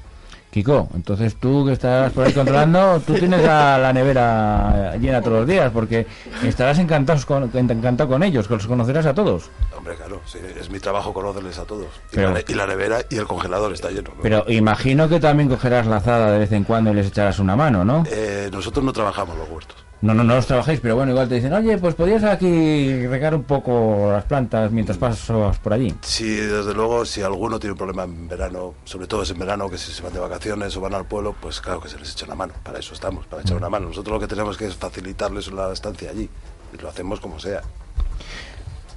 Kiko, 0.52 0.86
entonces 0.94 1.36
tú 1.36 1.64
que 1.64 1.72
estás 1.72 2.12
por 2.12 2.26
ahí 2.26 2.32
controlando, 2.34 3.00
tú 3.06 3.14
tienes 3.14 3.42
la, 3.42 3.78
la 3.78 3.90
nevera 3.90 4.94
llena 5.00 5.22
todos 5.22 5.38
los 5.38 5.46
días 5.48 5.70
porque 5.72 6.06
estarás 6.44 6.78
encantados 6.78 7.24
con, 7.24 7.44
encantado 7.56 8.10
con 8.10 8.22
ellos, 8.22 8.46
que 8.48 8.54
los 8.54 8.66
conocerás 8.66 9.06
a 9.06 9.14
todos. 9.14 9.48
Hombre, 9.74 9.94
claro, 9.96 10.20
sí, 10.26 10.36
es 10.60 10.68
mi 10.68 10.78
trabajo 10.78 11.14
conocerles 11.14 11.58
a 11.58 11.64
todos. 11.64 11.86
Y, 12.12 12.16
Pero- 12.16 12.34
la, 12.34 12.40
y 12.46 12.52
la 12.52 12.66
nevera 12.66 12.98
y 13.08 13.16
el 13.16 13.26
congelador 13.26 13.72
está 13.72 13.88
lleno. 13.88 14.10
¿no? 14.14 14.22
Pero 14.22 14.44
imagino 14.48 15.08
que 15.08 15.18
también 15.20 15.48
cogerás 15.48 15.86
la 15.86 15.96
azada 15.96 16.30
de 16.32 16.40
vez 16.40 16.52
en 16.52 16.64
cuando 16.64 16.90
y 16.92 16.96
les 16.96 17.06
echarás 17.06 17.38
una 17.38 17.56
mano, 17.56 17.82
¿no? 17.82 18.04
Eh, 18.10 18.50
nosotros 18.52 18.84
no 18.84 18.92
trabajamos 18.92 19.38
los 19.38 19.48
huertos. 19.48 19.81
No, 20.02 20.14
no, 20.14 20.24
no 20.24 20.34
los 20.34 20.48
trabajáis, 20.48 20.80
pero 20.80 20.96
bueno, 20.96 21.12
igual 21.12 21.28
te 21.28 21.36
dicen, 21.36 21.52
oye, 21.52 21.78
pues 21.78 21.94
podrías 21.94 22.24
aquí 22.24 23.06
regar 23.06 23.36
un 23.36 23.44
poco 23.44 24.08
las 24.10 24.24
plantas 24.24 24.72
mientras 24.72 24.98
pasas 24.98 25.58
por 25.60 25.72
allí. 25.72 25.94
Sí, 26.02 26.34
desde 26.34 26.74
luego, 26.74 27.04
si 27.04 27.22
alguno 27.22 27.60
tiene 27.60 27.72
un 27.72 27.78
problema 27.78 28.02
en 28.02 28.26
verano, 28.26 28.74
sobre 28.82 29.06
todo 29.06 29.22
es 29.22 29.30
en 29.30 29.38
verano, 29.38 29.70
que 29.70 29.78
si 29.78 29.92
se 29.92 30.02
van 30.02 30.12
de 30.12 30.18
vacaciones 30.18 30.76
o 30.76 30.80
van 30.80 30.94
al 30.94 31.04
pueblo, 31.04 31.36
pues 31.40 31.60
claro 31.60 31.80
que 31.80 31.88
se 31.88 32.00
les 32.00 32.10
echa 32.10 32.26
una 32.26 32.34
mano. 32.34 32.52
Para 32.64 32.80
eso 32.80 32.94
estamos, 32.94 33.26
para 33.26 33.42
echar 33.42 33.56
una 33.56 33.68
mano. 33.68 33.86
Nosotros 33.86 34.14
lo 34.14 34.20
que 34.20 34.26
tenemos 34.26 34.56
que 34.56 34.66
es 34.66 34.74
facilitarles 34.74 35.52
la 35.52 35.72
estancia 35.72 36.10
allí. 36.10 36.28
Y 36.76 36.82
lo 36.82 36.88
hacemos 36.88 37.20
como 37.20 37.38
sea. 37.38 37.60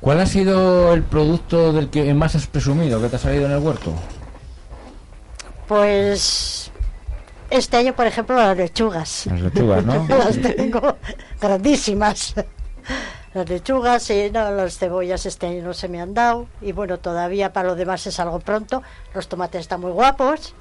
¿Cuál 0.02 0.22
ha 0.22 0.26
sido 0.26 0.92
el 0.92 1.04
producto 1.04 1.72
del 1.72 1.92
que 1.92 2.12
más 2.16 2.34
has 2.34 2.48
presumido 2.48 3.00
que 3.00 3.10
te 3.10 3.18
ha 3.18 3.20
salido 3.20 3.46
en 3.46 3.52
el 3.52 3.60
huerto? 3.60 3.94
Pues 5.68 6.72
este 7.50 7.78
año, 7.78 7.94
por 7.96 8.08
ejemplo, 8.08 8.36
las 8.36 8.58
lechugas. 8.58 9.28
Las 9.28 9.42
lechugas, 9.42 9.86
¿no? 9.86 10.06
las 10.10 10.42
tengo 10.42 10.98
grandísimas. 11.40 12.36
Las 13.34 13.50
lechugas 13.50 14.10
y 14.10 14.32
no, 14.32 14.50
las 14.52 14.78
cebollas 14.78 15.26
este 15.26 15.48
año 15.48 15.64
no 15.64 15.74
se 15.74 15.88
me 15.88 16.02
han 16.02 16.14
dado. 16.14 16.48
Y 16.62 16.72
bueno, 16.72 17.00
todavía 17.00 17.52
para 17.52 17.70
lo 17.70 17.76
demás 17.76 18.08
es 18.08 18.20
algo 18.20 18.40
pronto. 18.40 18.82
Los 19.14 19.28
tomates 19.28 19.62
están 19.62 19.82
muy 19.82 19.92
guapos. 19.92 20.54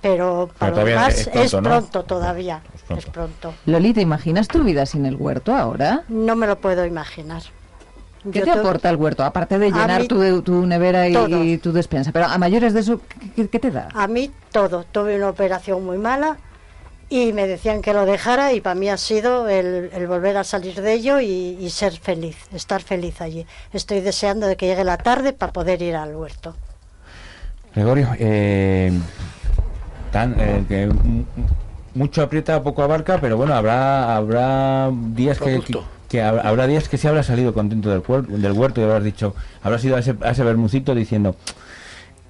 Pero 0.00 0.48
para 0.58 0.70
lo 0.70 0.76
todavía 0.76 0.94
demás 0.94 1.18
es 1.18 1.26
es 1.26 1.50
pronto, 1.50 1.68
pronto, 1.68 1.98
¿no? 1.98 2.04
todavía. 2.04 2.62
pronto. 2.86 2.94
Es 2.94 3.12
pronto. 3.12 3.54
Loli, 3.66 3.92
¿te 3.92 4.00
imaginas 4.00 4.48
tu 4.48 4.64
vida 4.64 4.86
sin 4.86 5.04
el 5.04 5.16
huerto 5.16 5.54
ahora? 5.54 6.04
No 6.08 6.36
me 6.36 6.46
lo 6.46 6.58
puedo 6.58 6.86
imaginar. 6.86 7.42
¿Qué 8.30 8.40
Yo 8.40 8.44
te 8.44 8.50
aporta 8.50 8.90
el 8.90 8.96
huerto? 8.96 9.24
Aparte 9.24 9.58
de 9.58 9.70
llenar 9.70 10.02
mí 10.02 10.08
tu, 10.08 10.42
tu 10.42 10.66
nevera 10.66 11.08
y, 11.08 11.58
tu 11.58 11.72
despensa. 11.72 12.12
Pero 12.12 12.26
a 12.26 12.36
mayores 12.38 12.74
de 12.74 12.80
eso, 12.80 13.00
¿qué, 13.34 13.58
te 13.58 13.70
da? 13.70 13.88
A 13.94 14.06
mí 14.06 14.30
todo. 14.52 14.84
Tuve 14.84 15.16
una 15.16 15.30
operación 15.30 15.84
muy 15.84 15.96
mala 15.96 16.36
y 17.08 17.32
me 17.32 17.46
decían 17.46 17.80
que 17.80 17.94
lo 17.94 18.04
dejara 18.04 18.52
y 18.52 18.60
para 18.60 18.74
mí 18.74 18.90
ha 18.90 18.98
sido 18.98 19.48
el, 19.48 19.90
el 19.92 20.06
volver 20.06 20.36
a 20.36 20.44
salir 20.44 20.80
de 20.80 20.92
ello 20.92 21.20
y, 21.20 21.56
y 21.58 21.70
ser 21.70 21.96
feliz, 21.96 22.36
estar 22.52 22.82
feliz 22.82 23.20
allí. 23.20 23.46
Estoy 23.72 24.00
deseando 24.00 24.46
de 24.46 24.56
que 24.56 24.66
llegue 24.66 24.84
la 24.84 24.98
tarde 24.98 25.32
para 25.32 25.52
poder 25.52 25.80
ir 25.80 25.96
al 25.96 26.14
huerto. 26.14 26.54
Gregorio, 27.74 28.08
eh, 28.18 28.92
tan, 30.12 30.34
eh, 30.38 30.64
que 30.68 30.90
mucho 31.94 32.22
aprieta, 32.22 32.62
poco 32.62 32.82
abarca, 32.82 33.18
pero 33.20 33.36
bueno, 33.36 33.54
habrá 33.54 34.16
habrá 34.16 34.90
días 34.92 35.38
que, 35.38 35.44
que, 35.44 35.50
Producto. 35.50 35.99
Que 36.10 36.22
hab- 36.22 36.44
habrá 36.44 36.66
días 36.66 36.88
que 36.90 36.98
sí 36.98 37.08
habrás 37.08 37.26
salido 37.26 37.54
contento 37.54 37.88
del, 37.90 38.42
del 38.42 38.52
huerto 38.52 38.80
y 38.82 38.84
habrás 38.84 39.04
dicho, 39.04 39.34
habrás 39.62 39.84
ido 39.84 39.96
a 39.96 40.00
ese, 40.00 40.14
a 40.22 40.32
ese 40.32 40.44
bermucito 40.44 40.94
diciendo, 40.94 41.36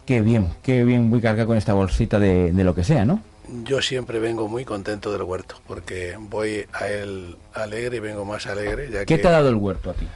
qué 0.06 0.20
bien, 0.20 0.48
qué 0.62 0.84
bien 0.84 1.10
voy 1.10 1.20
cargar 1.20 1.46
con 1.46 1.56
esta 1.56 1.72
bolsita 1.72 2.18
de, 2.18 2.52
de 2.52 2.64
lo 2.64 2.74
que 2.74 2.84
sea, 2.84 3.04
¿no? 3.04 3.22
Yo 3.64 3.82
siempre 3.82 4.20
vengo 4.20 4.46
muy 4.48 4.64
contento 4.64 5.10
del 5.12 5.22
huerto, 5.24 5.60
porque 5.66 6.16
voy 6.18 6.66
a 6.72 6.86
él 6.88 7.36
alegre 7.52 7.96
y 7.96 8.00
vengo 8.00 8.24
más 8.24 8.46
alegre. 8.46 8.90
Ya 8.90 9.04
¿Qué 9.04 9.16
que, 9.16 9.18
te 9.18 9.28
ha 9.28 9.32
dado 9.32 9.48
el 9.48 9.56
huerto 9.56 9.90
a 9.90 9.94
ti? 9.94 10.06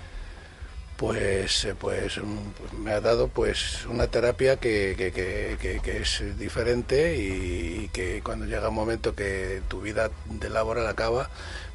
pues, 0.97 1.65
eh, 1.65 1.75
pues 1.79 2.19
mm, 2.19 2.83
me 2.83 2.93
ha 2.93 3.01
dado 3.01 3.29
pues 3.29 3.85
una 3.87 4.07
terapia 4.07 4.57
que, 4.57 4.95
que, 4.97 5.11
que, 5.11 5.57
que- 5.61 5.81
que 5.81 6.03
es 6.03 6.23
diferente 6.39 7.17
y, 7.17 7.89
que 7.93 8.23
cuando 8.23 8.47
llega 8.47 8.69
un 8.69 8.75
momento 8.77 9.15
que 9.15 9.61
tu 9.69 9.81
vida 9.81 10.11
de 10.27 10.51
laboral 10.51 10.87
acaba, 10.87 11.29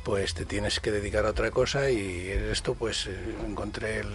pues 0.04 0.34
te 0.34 0.46
tienes 0.46 0.80
que 0.80 0.92
dedicar 0.92 1.26
a 1.26 1.30
otra 1.30 1.52
cosa 1.52 1.90
y 1.90 2.30
en 2.32 2.50
esto 2.52 2.74
pues 2.76 3.08
eh, 3.08 3.36
encontré 3.48 4.00
el, 4.00 4.10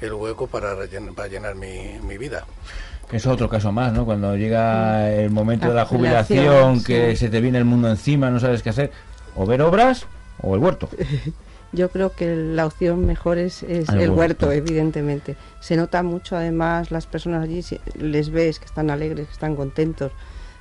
el 0.00 0.12
hueco 0.12 0.46
para, 0.46 0.74
rellen- 0.74 1.14
para 1.14 1.28
llenar 1.28 1.54
mi, 1.54 1.98
mi 2.02 2.18
vida. 2.18 2.44
Es 3.10 3.26
otro 3.26 3.48
caso 3.48 3.72
más, 3.72 3.92
¿no? 3.92 4.04
Cuando 4.04 4.36
llega 4.36 5.10
el 5.10 5.30
momento 5.30 5.64
La 5.66 5.70
de 5.70 5.76
la 5.76 5.84
jubilación, 5.86 6.84
que 6.84 7.16
se 7.16 7.28
te 7.30 7.40
viene 7.40 7.56
el 7.58 7.64
mundo 7.64 7.88
encima, 7.88 8.30
no 8.30 8.38
sabes 8.38 8.62
qué 8.62 8.68
hacer, 8.70 8.92
o 9.34 9.46
ver 9.46 9.62
obras 9.62 10.06
o 10.42 10.54
el 10.54 10.60
huerto. 10.60 10.88
Yo 11.72 11.90
creo 11.90 12.14
que 12.14 12.34
la 12.34 12.64
opción 12.66 13.04
mejor 13.06 13.36
es, 13.38 13.62
es 13.62 13.88
El 13.90 14.00
el 14.00 14.10
huerto. 14.10 14.46
huerto, 14.46 14.52
evidentemente. 14.52 15.36
Se 15.60 15.76
nota 15.76 16.02
mucho, 16.02 16.36
además, 16.36 16.90
las 16.90 17.06
personas 17.06 17.44
allí, 17.44 17.62
si- 17.62 17.80
les 17.98 18.30
ves 18.30 18.58
que 18.58 18.64
están 18.66 18.90
alegres, 18.90 19.26
que 19.26 19.32
están 19.32 19.56
contentos, 19.56 20.12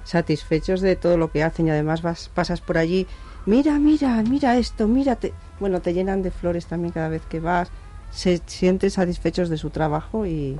satisfechos 0.03 0.81
de 0.81 0.95
todo 0.95 1.17
lo 1.17 1.31
que 1.31 1.43
hacen 1.43 1.67
y 1.67 1.71
además 1.71 2.01
vas, 2.01 2.29
pasas 2.33 2.61
por 2.61 2.77
allí, 2.77 3.07
mira, 3.47 3.79
mira, 3.79 4.21
mira 4.21 4.57
esto, 4.57 4.87
mírate. 4.87 5.33
Bueno, 5.59 5.81
te 5.81 5.93
llenan 5.93 6.21
de 6.21 6.29
flores 6.29 6.67
también 6.67 6.93
cada 6.93 7.09
vez 7.09 7.23
que 7.27 7.39
vas, 7.39 7.69
se 8.11 8.39
sienten 8.45 8.91
satisfechos 8.91 9.49
de 9.49 9.57
su 9.57 9.71
trabajo 9.71 10.27
y, 10.27 10.59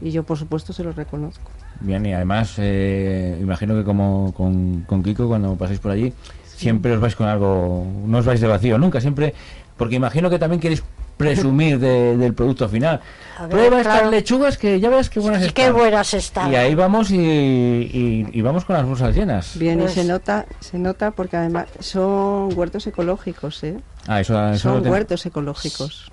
y 0.00 0.10
yo, 0.10 0.22
por 0.22 0.38
supuesto, 0.38 0.72
se 0.72 0.82
los 0.82 0.96
reconozco. 0.96 1.50
Bien, 1.80 2.04
y 2.06 2.14
además, 2.14 2.54
eh, 2.58 3.38
imagino 3.40 3.74
que 3.74 3.84
como 3.84 4.32
con, 4.34 4.82
con 4.86 5.02
Kiko, 5.02 5.28
cuando 5.28 5.56
pasáis 5.56 5.78
por 5.78 5.90
allí, 5.90 6.12
siempre 6.44 6.92
os 6.92 7.00
vais 7.00 7.16
con 7.16 7.26
algo, 7.26 7.86
no 8.06 8.18
os 8.18 8.24
vais 8.24 8.40
de 8.40 8.46
vacío, 8.46 8.78
nunca, 8.78 9.00
siempre, 9.00 9.34
porque 9.76 9.96
imagino 9.96 10.30
que 10.30 10.38
también 10.38 10.60
queréis 10.60 10.82
presumir 11.24 11.78
de- 11.78 12.16
del 12.16 12.34
producto 12.34 12.68
final. 12.68 13.00
Ver, 13.40 13.48
Prueba 13.48 13.80
estas 13.80 14.10
lechugas 14.10 14.58
que 14.58 14.80
ya 14.80 14.90
verás 14.90 15.08
qué 15.08 15.20
buenas 15.20 15.42
están. 15.42 15.72
buenas 15.72 16.12
están. 16.14 16.52
Y 16.52 16.56
ahí 16.56 16.74
vamos 16.74 17.10
y, 17.10 17.16
y- 17.18 18.26
y 18.32 18.42
vamos 18.42 18.64
con 18.64 18.76
las 18.76 18.84
bolsas 18.84 19.14
llenas. 19.14 19.56
Bien, 19.58 19.78
Pues- 19.78 19.92
y 19.96 20.00
se 20.00 20.04
nota, 20.06 20.46
se 20.60 20.78
nota 20.78 21.10
porque 21.12 21.36
además 21.36 21.66
son 21.78 22.50
huertos 22.56 22.86
ecológicos, 22.86 23.62
¿eh? 23.64 23.76
Ah, 24.06 24.20
eso, 24.20 24.48
eso 24.50 24.70
son 24.72 24.82
ten- 24.82 24.92
huertos 24.92 25.24
ecológicos. 25.26 26.10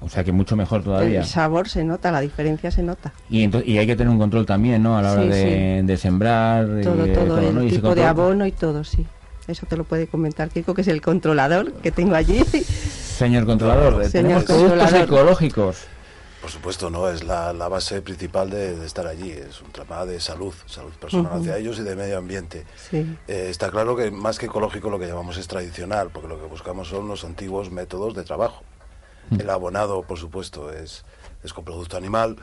O 0.00 0.08
sea 0.08 0.22
que 0.22 0.30
mucho 0.30 0.54
mejor 0.54 0.84
todavía. 0.84 1.20
El 1.20 1.26
sabor 1.26 1.68
se 1.68 1.82
nota, 1.84 2.12
la 2.12 2.20
diferencia 2.20 2.70
se 2.70 2.82
nota. 2.84 3.12
Y, 3.30 3.48
y 3.68 3.78
hay 3.78 3.86
que 3.86 3.96
tener 3.96 4.10
un 4.12 4.18
control 4.18 4.46
también, 4.46 4.80
¿no? 4.82 4.96
A 4.96 5.02
la 5.02 5.12
hora 5.12 5.22
Sí, 5.22 5.28
de, 5.28 5.82
de 5.84 5.96
sembrar. 5.96 6.66
y 6.80 6.84
Todo, 6.84 7.04
de 7.04 7.12
todo, 7.14 7.40
¿no? 7.52 7.60
el 7.62 7.66
Y 7.66 7.70
tipo 7.70 7.94
de 7.94 8.04
abono 8.04 8.46
y 8.46 8.52
todo, 8.52 8.84
sí. 8.84 9.04
Eso 9.48 9.66
te 9.66 9.76
lo 9.76 9.84
puede 9.84 10.06
comentar 10.06 10.50
Kiko, 10.50 10.74
que 10.74 10.82
es 10.82 10.88
el 10.88 11.00
controlador 11.00 11.72
que 11.72 11.90
tengo 11.90 12.14
allí. 12.14 12.44
Señor 13.18 13.46
controlador, 13.46 13.94
Señor 13.94 14.10
tenemos 14.12 14.44
productos 14.44 14.70
controlador. 14.78 15.02
ecológicos. 15.02 15.76
Por 16.40 16.50
supuesto, 16.50 16.88
no, 16.88 17.08
es 17.08 17.24
la, 17.24 17.52
la 17.52 17.66
base 17.68 18.00
principal 18.00 18.48
de, 18.48 18.76
de 18.76 18.86
estar 18.86 19.08
allí, 19.08 19.32
es 19.32 19.60
un 19.60 19.72
tema 19.72 20.06
de 20.06 20.20
salud, 20.20 20.54
salud 20.66 20.92
personal 20.92 21.32
Ujú. 21.32 21.40
hacia 21.40 21.56
ellos 21.58 21.78
y 21.80 21.82
de 21.82 21.96
medio 21.96 22.16
ambiente. 22.16 22.64
Sí. 22.90 23.16
Eh, 23.26 23.48
está 23.50 23.70
claro 23.70 23.96
que 23.96 24.12
más 24.12 24.38
que 24.38 24.46
ecológico 24.46 24.88
lo 24.88 25.00
que 25.00 25.08
llamamos 25.08 25.36
es 25.36 25.48
tradicional, 25.48 26.10
porque 26.12 26.28
lo 26.28 26.38
que 26.40 26.46
buscamos 26.46 26.86
son 26.88 27.08
los 27.08 27.24
antiguos 27.24 27.72
métodos 27.72 28.14
de 28.14 28.22
trabajo. 28.22 28.62
El 29.36 29.50
abonado, 29.50 30.02
por 30.04 30.16
supuesto, 30.18 30.72
es, 30.72 31.04
es 31.42 31.52
con 31.52 31.64
producto 31.64 31.96
animal, 31.96 32.36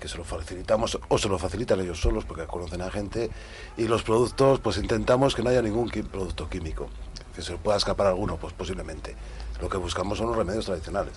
que 0.00 0.08
se 0.08 0.16
lo 0.18 0.24
facilitamos 0.24 0.98
o 1.08 1.18
se 1.18 1.28
lo 1.28 1.38
facilitan 1.38 1.78
ellos 1.80 2.00
solos 2.00 2.24
porque 2.24 2.46
conocen 2.46 2.80
a 2.82 2.90
gente, 2.90 3.30
y 3.76 3.86
los 3.86 4.02
productos, 4.02 4.58
pues 4.58 4.78
intentamos 4.78 5.34
que 5.36 5.42
no 5.42 5.50
haya 5.50 5.62
ningún 5.62 5.90
producto 5.90 6.48
químico, 6.48 6.88
que 7.36 7.42
se 7.42 7.56
pueda 7.56 7.76
escapar 7.76 8.06
alguno, 8.08 8.36
pues 8.38 8.52
posiblemente. 8.54 9.14
Lo 9.60 9.68
que 9.68 9.76
buscamos 9.76 10.18
son 10.18 10.28
los 10.28 10.36
remedios 10.36 10.66
tradicionales, 10.66 11.14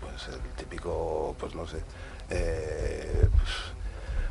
pues 0.00 0.28
el 0.34 0.40
típico, 0.56 1.34
pues 1.38 1.54
no 1.54 1.66
sé, 1.66 1.78
eh, 2.30 3.28
pues, 3.30 3.50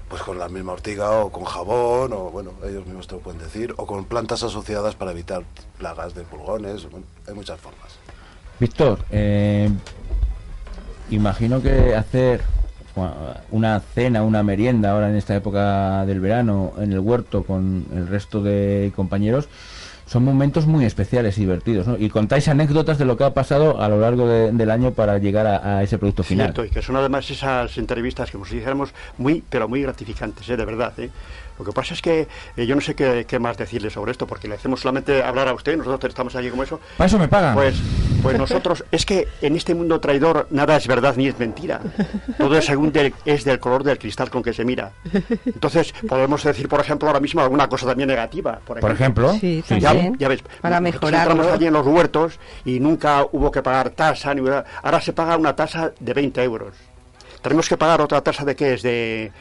pues 0.09 0.21
con 0.23 0.39
la 0.39 0.49
misma 0.49 0.73
ortiga 0.73 1.11
o 1.23 1.31
con 1.31 1.43
jabón, 1.43 2.13
o 2.13 2.31
bueno, 2.31 2.51
ellos 2.63 2.85
mismos 2.85 3.07
te 3.07 3.15
lo 3.15 3.21
pueden 3.21 3.39
decir, 3.39 3.73
o 3.77 3.85
con 3.85 4.05
plantas 4.05 4.43
asociadas 4.43 4.95
para 4.95 5.11
evitar 5.11 5.43
plagas 5.77 6.15
de 6.15 6.23
pulgones, 6.23 6.89
bueno, 6.89 7.05
hay 7.27 7.33
muchas 7.33 7.59
formas. 7.59 7.97
Víctor, 8.59 8.99
eh, 9.09 9.69
imagino 11.09 11.61
que 11.61 11.95
hacer 11.95 12.43
una 13.51 13.79
cena, 13.79 14.23
una 14.23 14.43
merienda 14.43 14.91
ahora 14.91 15.09
en 15.09 15.15
esta 15.15 15.35
época 15.35 16.05
del 16.05 16.19
verano 16.19 16.73
en 16.77 16.91
el 16.91 16.99
huerto 16.99 17.43
con 17.43 17.85
el 17.93 18.07
resto 18.07 18.41
de 18.41 18.91
compañeros 18.95 19.47
son 20.11 20.25
momentos 20.25 20.67
muy 20.67 20.83
especiales 20.83 21.37
y 21.37 21.41
divertidos, 21.41 21.87
¿no? 21.87 21.97
Y 21.97 22.09
contáis 22.09 22.49
anécdotas 22.49 22.97
de 22.97 23.05
lo 23.05 23.15
que 23.15 23.23
ha 23.23 23.33
pasado 23.33 23.81
a 23.81 23.87
lo 23.87 23.97
largo 23.97 24.27
de- 24.27 24.51
del 24.51 24.69
año 24.69 24.91
para 24.91 25.17
llegar 25.19 25.47
a, 25.47 25.77
a 25.77 25.83
ese 25.83 25.97
producto 25.97 26.21
final. 26.23 26.47
Cierto, 26.47 26.65
y 26.65 26.69
que 26.69 26.81
son 26.81 26.97
además 26.97 27.29
esas 27.29 27.77
entrevistas 27.77 28.29
que 28.29 28.37
nos 28.37 28.49
dijéramos 28.49 28.93
muy, 29.17 29.41
pero 29.49 29.69
muy 29.69 29.81
gratificantes, 29.83 30.49
¿eh? 30.49 30.57
de 30.57 30.65
verdad. 30.65 30.91
¿eh? 30.99 31.09
Lo 31.57 31.63
que 31.65 31.71
pasa 31.71 31.93
es 31.93 32.01
que 32.01 32.27
eh, 32.57 32.65
yo 32.65 32.75
no 32.75 32.81
sé 32.81 32.93
qué, 32.95 33.25
qué 33.27 33.39
más 33.39 33.55
decirle 33.55 33.89
sobre 33.89 34.11
esto, 34.11 34.25
porque 34.27 34.47
le 34.49 34.55
hacemos 34.55 34.81
solamente 34.81 35.21
hablar 35.23 35.47
a 35.47 35.53
usted, 35.53 35.77
nosotros 35.77 36.09
estamos 36.09 36.35
aquí 36.35 36.49
como 36.49 36.63
eso. 36.63 36.79
Para 36.97 37.07
eso 37.07 37.17
me 37.19 37.27
pagan. 37.29 37.53
Pues, 37.53 37.75
pues 38.21 38.37
nosotros, 38.37 38.83
es 38.91 39.05
que 39.05 39.27
en 39.41 39.55
este 39.55 39.75
mundo 39.75 39.99
traidor 40.01 40.47
nada 40.49 40.75
es 40.75 40.87
verdad 40.87 41.13
ni 41.15 41.27
es 41.27 41.37
mentira. 41.39 41.79
Todo 42.37 42.57
es 42.57 42.65
según 42.65 42.91
del- 42.91 43.13
es 43.25 43.45
del 43.45 43.59
color 43.59 43.83
del 43.83 43.97
cristal 43.99 44.29
con 44.29 44.43
que 44.43 44.51
se 44.53 44.65
mira. 44.65 44.91
Entonces, 45.45 45.93
podemos 46.07 46.43
decir, 46.43 46.67
por 46.67 46.79
ejemplo, 46.79 47.07
ahora 47.07 47.19
mismo 47.19 47.41
alguna 47.41 47.67
cosa 47.69 47.85
también 47.85 48.09
negativa. 48.09 48.59
Por 48.65 48.79
Por 48.79 48.91
ejemplo. 48.91 49.31
Sí, 49.33 49.63
Sí, 49.67 49.79
ya, 49.79 49.91
ya 50.17 50.27
ves, 50.27 50.43
Para 50.61 50.79
mejorarlo. 50.79 51.31
entramos 51.31 51.53
allí 51.53 51.67
en 51.67 51.73
los 51.73 51.85
huertos 51.85 52.39
y 52.65 52.79
nunca 52.79 53.25
hubo 53.31 53.51
que 53.51 53.61
pagar 53.61 53.89
tasa. 53.91 54.33
Ni, 54.33 54.41
ahora 54.83 55.01
se 55.01 55.13
paga 55.13 55.37
una 55.37 55.55
tasa 55.55 55.91
de 55.99 56.13
20 56.13 56.43
euros. 56.43 56.75
Tenemos 57.41 57.67
que 57.67 57.77
pagar 57.77 58.01
otra 58.01 58.21
tasa 58.21 58.45
de 58.45 58.55
qué 58.55 58.73
es 58.73 58.81
de 58.83 59.31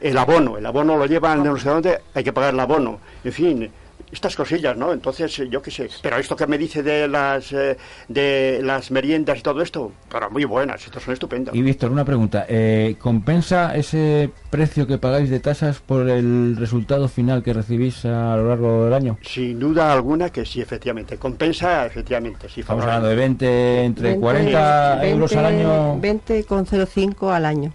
el 0.00 0.18
abono. 0.18 0.58
El 0.58 0.66
abono 0.66 0.96
lo 0.96 1.06
llevan 1.06 1.42
de 1.42 1.48
no 1.48 1.56
sé 1.56 1.68
dónde, 1.68 2.00
hay 2.14 2.24
que 2.24 2.32
pagar 2.32 2.54
el 2.54 2.60
abono. 2.60 2.98
En 3.24 3.32
fin, 3.32 3.72
estas 4.12 4.36
cosillas, 4.36 4.76
¿no? 4.76 4.92
Entonces, 4.92 5.36
eh, 5.38 5.48
yo 5.50 5.62
qué 5.62 5.70
sé. 5.70 5.88
Pero 6.02 6.18
esto 6.18 6.36
que 6.36 6.46
me 6.46 6.58
dice 6.58 6.82
de 6.82 7.08
las 7.08 7.50
eh, 7.52 7.76
de 8.08 8.60
las 8.62 8.90
meriendas 8.90 9.38
y 9.38 9.40
todo 9.42 9.62
esto, 9.62 9.90
pero 10.10 10.30
muy 10.30 10.44
buenas, 10.44 10.84
estas 10.84 11.02
son 11.02 11.14
estupendas. 11.14 11.54
Y 11.54 11.62
Víctor, 11.62 11.90
una 11.90 12.04
pregunta. 12.04 12.44
eh, 12.48 12.96
¿Compensa 12.98 13.74
ese 13.74 14.30
precio 14.50 14.86
que 14.86 14.98
pagáis 14.98 15.30
de 15.30 15.40
tasas 15.40 15.78
por 15.80 16.08
el 16.10 16.56
resultado 16.58 17.08
final 17.08 17.42
que 17.42 17.54
recibís 17.54 18.04
a 18.04 18.36
lo 18.36 18.48
largo 18.50 18.84
del 18.84 18.92
año? 18.94 19.18
Sin 19.22 19.58
duda 19.58 19.92
alguna 19.92 20.28
que 20.30 20.44
sí, 20.44 20.60
efectivamente. 20.60 21.16
Compensa, 21.16 21.86
efectivamente. 21.86 22.48
Sí, 22.48 22.60
Estamos 22.60 22.84
hablando 22.84 23.08
de 23.08 23.16
20, 23.16 23.84
entre 23.84 24.08
20, 24.10 24.20
40 24.20 25.06
euros 25.08 25.36
al 25.36 25.44
20, 25.44 25.64
año 25.64 26.00
20,05 26.00 27.32
al 27.34 27.46
año. 27.46 27.72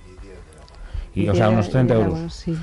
y, 1.16 1.28
o 1.30 1.34
sea, 1.34 1.50
unos 1.50 1.70
30 1.70 1.94
euros. 1.96 2.10
Digamos, 2.14 2.34
sí. 2.36 2.56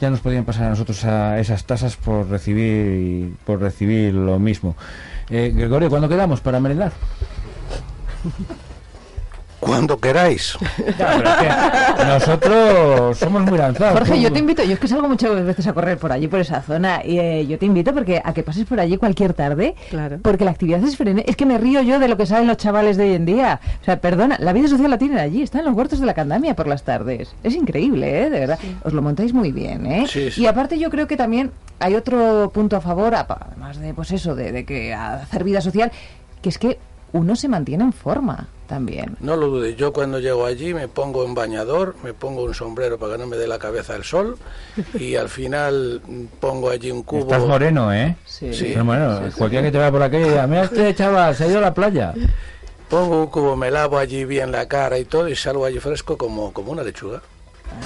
Ya 0.00 0.10
nos 0.10 0.20
podían 0.20 0.44
pasar 0.44 0.64
a 0.66 0.70
nosotros 0.70 1.04
a 1.04 1.38
esas 1.38 1.64
tasas 1.64 1.96
por 1.96 2.28
recibir 2.28 3.34
por 3.44 3.60
recibir 3.60 4.12
lo 4.12 4.38
mismo. 4.38 4.76
Eh, 5.30 5.52
Gregorio, 5.54 5.88
¿cuándo 5.88 6.08
quedamos 6.08 6.40
para 6.40 6.58
merendar? 6.60 6.92
Cuando 9.62 9.96
queráis. 9.98 10.58
Ya, 10.98 11.14
pero 11.16 11.30
es 11.30 11.36
que 11.96 12.04
nosotros 12.04 13.16
somos 13.18 13.42
muy 13.42 13.56
lanzados. 13.58 13.96
Jorge, 14.00 14.20
yo 14.20 14.32
te 14.32 14.40
invito, 14.40 14.62
yo 14.64 14.72
es 14.72 14.78
que 14.80 14.88
salgo 14.88 15.08
muchas 15.08 15.44
veces 15.44 15.64
a 15.68 15.72
correr 15.72 15.96
por 15.98 16.10
allí, 16.10 16.26
por 16.26 16.40
esa 16.40 16.60
zona, 16.62 17.00
y 17.04 17.18
eh, 17.20 17.46
yo 17.46 17.58
te 17.58 17.66
invito 17.66 17.94
porque 17.94 18.20
a 18.24 18.34
que 18.34 18.42
pases 18.42 18.64
por 18.66 18.80
allí 18.80 18.96
cualquier 18.96 19.34
tarde, 19.34 19.76
Claro. 19.90 20.18
porque 20.20 20.44
la 20.44 20.50
actividad 20.50 20.82
es 20.82 20.96
frenética. 20.96 21.30
Es 21.30 21.36
que 21.36 21.46
me 21.46 21.58
río 21.58 21.80
yo 21.82 22.00
de 22.00 22.08
lo 22.08 22.16
que 22.16 22.26
saben 22.26 22.48
los 22.48 22.56
chavales 22.56 22.96
de 22.96 23.04
hoy 23.04 23.14
en 23.14 23.24
día. 23.24 23.60
O 23.80 23.84
sea, 23.84 24.00
perdona, 24.00 24.36
la 24.40 24.52
vida 24.52 24.66
social 24.66 24.90
la 24.90 24.98
tienen 24.98 25.18
allí, 25.18 25.42
están 25.42 25.60
en 25.60 25.66
los 25.68 25.76
huertos 25.76 26.00
de 26.00 26.06
la 26.06 26.14
Candamia 26.14 26.54
por 26.56 26.66
las 26.66 26.82
tardes. 26.82 27.32
Es 27.44 27.54
increíble, 27.54 28.24
¿eh? 28.24 28.30
De 28.30 28.40
verdad. 28.40 28.58
Os 28.82 28.92
lo 28.92 29.00
montáis 29.00 29.32
muy 29.32 29.52
bien, 29.52 29.86
¿eh? 29.86 30.06
Sí, 30.08 30.30
sí. 30.32 30.42
Y 30.42 30.46
aparte 30.46 30.76
yo 30.78 30.90
creo 30.90 31.06
que 31.06 31.16
también 31.16 31.52
hay 31.78 31.94
otro 31.94 32.50
punto 32.52 32.76
a 32.76 32.80
favor, 32.80 33.14
además 33.14 33.78
de, 33.78 33.94
pues 33.94 34.10
eso, 34.10 34.34
de, 34.34 34.50
de 34.50 34.64
que 34.64 34.92
hacer 34.92 35.44
vida 35.44 35.60
social, 35.60 35.92
que 36.42 36.48
es 36.48 36.58
que 36.58 36.78
uno 37.12 37.36
se 37.36 37.46
mantiene 37.48 37.84
en 37.84 37.92
forma 37.92 38.48
también. 38.72 39.18
No 39.20 39.36
lo 39.36 39.48
dudes, 39.48 39.76
yo 39.76 39.92
cuando 39.92 40.18
llego 40.18 40.46
allí 40.46 40.72
me 40.72 40.88
pongo 40.88 41.26
en 41.26 41.34
bañador, 41.34 41.94
me 42.02 42.14
pongo 42.14 42.42
un 42.44 42.54
sombrero 42.54 42.98
para 42.98 43.12
que 43.12 43.18
no 43.18 43.26
me 43.26 43.36
dé 43.36 43.46
la 43.46 43.58
cabeza 43.58 43.94
el 43.94 44.02
sol 44.02 44.38
y 44.94 45.14
al 45.16 45.28
final 45.28 46.00
pongo 46.40 46.70
allí 46.70 46.90
un 46.90 47.02
cubo. 47.02 47.20
Estás 47.20 47.42
moreno, 47.46 47.92
¿eh? 47.92 48.16
Sí. 48.24 48.46
Estás 48.46 48.82
moreno. 48.82 49.20
Cualquiera 49.36 49.62
que 49.66 49.72
te 49.72 49.76
vea 49.76 49.90
por 49.90 50.00
la 50.00 50.10
calle 50.10 50.24
diga, 50.30 50.46
mira 50.46 50.62
este 50.64 50.94
chaval, 50.94 51.36
se 51.36 51.44
ha 51.44 51.48
ido 51.48 51.58
a 51.58 51.60
la 51.60 51.74
playa. 51.74 52.14
Pongo 52.88 53.20
un 53.20 53.26
cubo, 53.26 53.56
me 53.56 53.70
lavo 53.70 53.98
allí 53.98 54.24
bien 54.24 54.50
la 54.50 54.66
cara 54.66 54.98
y 54.98 55.04
todo 55.04 55.28
y 55.28 55.36
salgo 55.36 55.66
allí 55.66 55.78
fresco 55.78 56.16
como, 56.16 56.50
como 56.54 56.72
una 56.72 56.82
lechuga. 56.82 57.20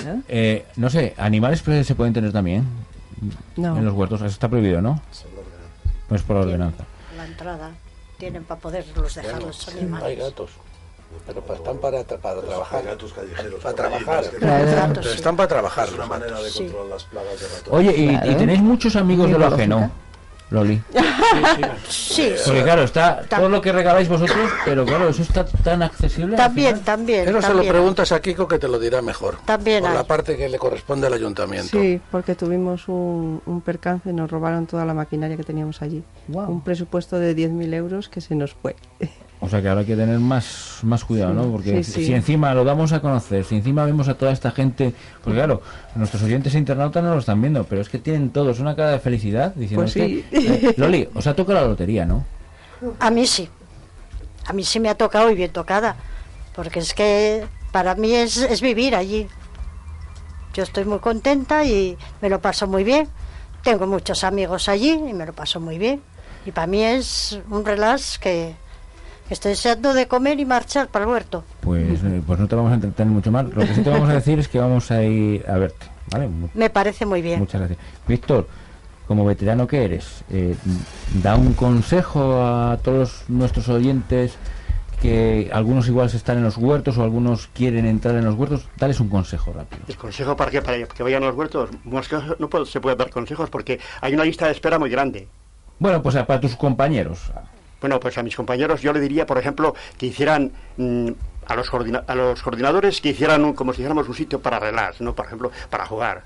Claro. 0.03 0.21
Eh, 0.29 0.67
no 0.77 0.89
sé, 0.89 1.15
¿animales 1.17 1.63
pues, 1.63 1.85
se 1.85 1.97
pueden 1.97 2.15
tener 2.15 2.31
también 2.33 2.65
No. 3.57 3.77
en 3.77 3.85
los 3.85 3.93
huertos? 3.95 4.21
Eso 4.21 4.27
está 4.31 4.49
prohibido, 4.49 4.81
¿no? 4.81 5.01
Pues 6.09 6.23
por 6.23 6.37
ordenanza. 6.37 6.85
La 7.17 7.25
entrada. 7.27 7.71
Tienen 8.19 8.45
para 8.45 8.59
poderlos 8.61 9.15
dejar 9.15 9.43
los 9.43 9.69
Hay 9.69 9.81
animales. 9.81 10.19
gatos, 10.19 10.51
pero 11.27 11.41
pa- 11.43 11.55
están 11.55 11.79
para, 11.79 12.01
tra- 12.07 12.19
para 12.19 12.41
trabajar. 12.41 12.85
Gatos 12.85 13.13
callejeros 13.13 13.61
Para 13.63 13.75
trabajar. 13.75 14.25
Pero 14.41 15.03
sí. 15.03 15.09
están 15.17 15.37
para 15.37 15.49
trabajar. 15.49 15.89
Es 15.89 15.95
una 15.95 16.07
manera 16.07 16.41
de 16.41 16.51
Sí. 16.51 16.59
controlar 16.65 16.87
las 16.91 17.05
plagas 17.05 17.41
de 17.41 17.49
ratones. 17.49 17.69
Oye, 17.71 17.95
¿y, 17.97 18.09
Claro. 18.09 18.31
y 18.31 18.35
tenéis 18.37 18.61
muchos 18.63 18.97
amigos 18.97 19.31
de 19.31 19.39
lo 19.39 19.47
ajeno? 19.47 19.91
Loli. 20.51 20.81
Sí, 21.89 22.33
Porque 22.45 22.63
claro, 22.63 22.83
está 22.85 23.23
todo 23.29 23.49
lo 23.49 23.61
que 23.61 23.73
regaláis 23.73 24.09
vosotros, 24.09 24.49
pero 24.65 24.85
claro, 24.85 25.09
eso 25.09 25.23
está 25.23 25.45
tan 25.45 25.83
accesible. 25.83 26.37
También, 26.37 26.81
también. 26.83 27.23
Eso 27.29 27.43
se 27.43 27.49
lo 27.49 27.55
también. 27.55 27.73
preguntas 27.73 28.13
a 28.13 28.21
Kiko 28.21 28.47
que 28.47 28.59
te 28.61 28.69
lo 28.69 28.79
dirá 28.79 29.03
mejor. 29.03 29.39
También 29.45 29.83
Por 29.83 29.93
la 29.93 30.01
hay. 30.01 30.07
parte 30.07 30.37
que 30.37 30.49
le 30.49 30.57
corresponde 30.59 31.09
al 31.09 31.15
ayuntamiento. 31.15 31.79
Sí, 31.81 32.01
porque 32.13 32.37
tuvimos 32.37 32.87
un, 32.89 33.43
un 33.45 33.61
percance, 33.61 34.13
nos 34.13 34.31
robaron 34.31 34.67
toda 34.67 34.85
la 34.85 34.95
maquinaria 34.95 35.37
que 35.37 35.43
teníamos 35.45 35.83
allí. 35.83 36.05
Un 36.29 36.61
presupuesto 36.63 37.19
de 37.19 37.35
10.000 37.37 37.75
euros 37.75 38.09
que 38.09 38.21
se 38.21 38.35
nos 38.37 38.53
fue. 38.55 38.77
O 39.39 39.49
sea 39.49 39.61
que 39.61 39.69
ahora 39.69 39.81
hay 39.83 39.87
que 39.87 39.97
tener 39.97 40.19
más, 40.19 40.79
más 40.83 41.05
cuidado, 41.05 41.33
Sí, 41.33 41.37
¿no? 41.37 41.53
Porque 41.53 41.85
sí, 41.85 41.93
sí. 41.93 42.07
si 42.07 42.15
encima 42.15 42.55
lo 42.55 42.65
damos 42.65 42.93
a 42.93 43.01
conocer, 43.01 43.45
si 43.45 43.57
encima 43.57 43.85
vemos 43.85 44.09
a 44.09 44.15
toda 44.15 44.33
esta 44.33 44.51
gente, 44.51 44.95
pues 45.23 45.35
claro, 45.37 45.61
nuestros 45.95 46.23
oyentes 46.23 46.55
e 46.55 46.59
internautas 46.59 47.05
no 47.05 47.13
lo 47.13 47.19
están 47.21 47.41
viendo, 47.43 47.65
pero 47.65 47.83
es 47.83 47.89
que 47.89 47.99
tienen 47.99 48.31
todos 48.31 48.61
una 48.61 48.75
cara 48.75 48.93
de 48.93 48.99
felicidad 48.99 49.55
diciendo 49.55 49.83
Pues 49.85 49.97
es 49.97 50.03
que, 50.03 50.25
eh, 50.33 50.75
Loli, 50.79 51.09
os 51.15 51.27
ha 51.27 51.35
tocado 51.35 51.61
la 51.61 51.67
lotería, 51.67 52.07
¿no? 52.07 52.25
A 52.99 53.11
mí 53.11 53.27
sí. 53.27 53.49
A 54.47 54.53
mí 54.53 54.65
sí 54.65 54.81
me 54.81 54.89
ha 54.89 54.95
tocado 54.95 55.31
y 55.31 55.35
bien 55.35 55.51
tocada. 55.53 55.97
Porque 56.55 56.79
es 56.79 56.95
que 56.95 57.45
para 57.73 57.95
mí 57.95 58.15
es, 58.15 58.39
es 58.39 58.61
vivir 58.63 58.95
allí. 58.97 59.27
Yo 60.55 60.63
estoy 60.63 60.87
muy 60.87 61.01
contenta 61.01 61.65
y 61.65 61.99
me 62.23 62.31
lo 62.31 62.41
paso 62.41 62.67
muy 62.67 62.85
bien. 62.85 63.09
Tengo 63.63 63.87
muchos 63.87 64.25
amigos 64.25 64.69
allí 64.71 64.93
y 64.93 65.13
me 65.13 65.27
lo 65.27 65.35
paso 65.35 65.61
muy 65.61 65.77
bien. 65.77 66.01
Y 66.47 66.53
para 66.53 66.67
mí 66.67 66.83
es 66.83 67.39
un 67.51 67.65
relax 67.67 68.19
que 68.19 68.55
estoy 69.31 69.51
deseando 69.53 69.95
de 69.95 70.07
comer 70.09 70.39
y 70.41 70.45
marchar 70.45 70.89
para 70.89 71.05
el 71.05 71.11
huerto. 71.11 71.45
Pues, 71.61 72.03
eh, 72.05 72.23
pues 72.27 72.39
no 72.39 72.47
te 72.49 72.55
vamos 72.55 72.71
a 72.73 72.75
entretener 72.75 73.13
mucho 73.13 73.31
más. 73.31 73.45
Lo 73.47 73.61
que 73.67 73.75
sí 73.75 73.83
te 73.83 73.91
vamos 73.91 74.09
a 74.09 74.15
decir 74.15 74.39
es 74.39 74.49
que 74.49 74.59
vamos 74.59 74.91
a 74.91 75.03
ir 75.03 75.45
a 75.49 75.57
verte, 75.59 75.87
¿vale? 76.11 76.29
Me 76.55 76.71
parece 76.71 77.07
muy 77.07 77.23
bien. 77.23 77.39
Muchas 77.41 77.61
gracias. 77.61 77.79
Víctor, 78.07 78.49
como 79.07 79.25
veterano 79.25 79.67
que 79.67 79.85
eres, 79.85 80.25
eh, 80.31 80.57
da 81.23 81.37
un 81.37 81.55
consejo 81.55 82.43
a 82.45 82.79
todos 82.83 83.25
nuestros 83.29 83.69
oyentes 83.69 84.37
que 85.01 85.51
algunos 85.53 85.87
igual 85.89 86.09
se 86.09 86.17
están 86.17 86.39
en 86.39 86.45
los 86.45 86.57
huertos 86.57 86.97
o 86.97 87.03
algunos 87.05 87.49
quieren 87.49 87.85
entrar 87.85 88.15
en 88.17 88.25
los 88.25 88.35
huertos, 88.35 88.67
dales 88.79 88.99
un 88.99 89.09
consejo 89.11 89.53
rápido. 89.53 89.83
¿El 89.87 89.97
consejo 89.97 90.35
para 90.35 90.51
que, 90.51 90.63
para 90.63 90.85
que 90.87 91.03
vayan 91.03 91.23
a 91.23 91.27
los 91.27 91.37
huertos? 91.37 91.69
Más 91.85 92.09
que 92.09 92.17
no 92.39 92.49
puedo- 92.49 92.65
se 92.65 92.81
puede 92.81 92.97
dar 92.97 93.11
consejos 93.11 93.51
porque 93.51 93.79
hay 94.01 94.15
una 94.15 94.25
lista 94.25 94.47
de 94.47 94.53
espera 94.53 94.79
muy 94.79 94.89
grande. 94.89 95.29
Bueno, 95.79 96.03
pues 96.03 96.15
para 96.25 96.41
tus 96.41 96.57
compañeros. 96.57 97.31
Bueno, 97.81 98.01
pues 98.01 98.17
a 98.19 98.23
mis 98.23 98.35
compañeros 98.37 98.81
yo 98.83 98.93
le 98.93 99.01
diría, 99.01 99.27
por 99.27 99.39
ejemplo, 99.39 99.75
que 99.99 100.07
hicieran 100.07 100.51
mm, 100.77 101.09
a, 101.47 101.55
los 101.57 101.71
coordina- 101.71 102.05
a 102.07 102.15
los 102.15 102.43
coordinadores 102.43 103.01
que 103.01 103.11
hicieran 103.11 103.45
un, 103.45 103.53
como 103.53 103.73
si 103.73 103.79
dijéramos 103.79 104.09
un 104.09 104.15
sitio 104.15 104.41
para 104.41 104.59
relax, 104.59 105.01
¿no? 105.01 105.15
Por 105.15 105.27
ejemplo, 105.27 105.51
para 105.71 105.87
jugar. 105.87 106.23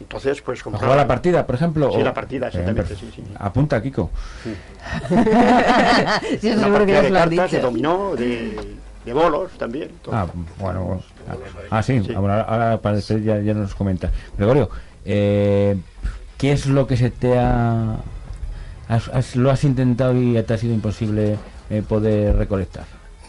Entonces, 0.00 0.40
pues 0.42 0.60
¿A 0.60 0.64
comprar- 0.64 0.82
jugar 0.82 0.96
la 0.96 1.06
partida, 1.06 1.46
por 1.46 1.54
ejemplo? 1.56 1.90
Sí, 1.92 2.00
o- 2.00 2.04
la 2.04 2.14
partida, 2.14 2.48
exactamente, 2.48 2.94
Eh, 2.94 2.96
sí, 2.98 3.12
sí. 3.14 3.24
Apunta, 3.38 3.80
Kiko. 3.82 4.10
Sí, 6.40 6.48
Una 6.52 6.62
seguro 6.62 6.86
que 6.86 6.92
partida 6.94 6.96
ya 6.96 7.02
de 7.02 7.10
cartas, 7.12 7.50
de 7.50 7.56
dicho. 7.58 7.60
dominó, 7.60 8.16
de, 8.16 8.76
de 9.04 9.12
bolos 9.12 9.52
también. 9.58 9.90
todo. 10.02 10.14
Ah, 10.14 10.26
bueno. 10.58 11.02
Ah, 11.70 11.82
sí, 11.82 12.00
ah, 12.10 12.12
ahora, 12.16 12.40
ahora 12.42 12.80
para 12.80 12.96
después 12.96 13.22
ya, 13.24 13.38
ya 13.40 13.54
nos 13.54 13.74
comenta. 13.74 14.10
Gregorio, 14.36 14.70
eh, 15.04 15.76
¿qué 16.38 16.52
es 16.52 16.66
lo 16.66 16.86
que 16.86 16.96
se 16.96 17.10
te 17.10 17.38
ha... 17.38 17.96
has- 18.94 19.08
has- 19.08 19.36
lo 19.36 19.50
has 19.50 19.64
intentado 19.64 20.14
y 20.14 20.40
te 20.42 20.54
ha 20.54 20.58
sido 20.58 20.74
imposible 20.74 21.36
eh, 21.70 21.82
poder 21.86 22.36
recolectar? 22.36 22.84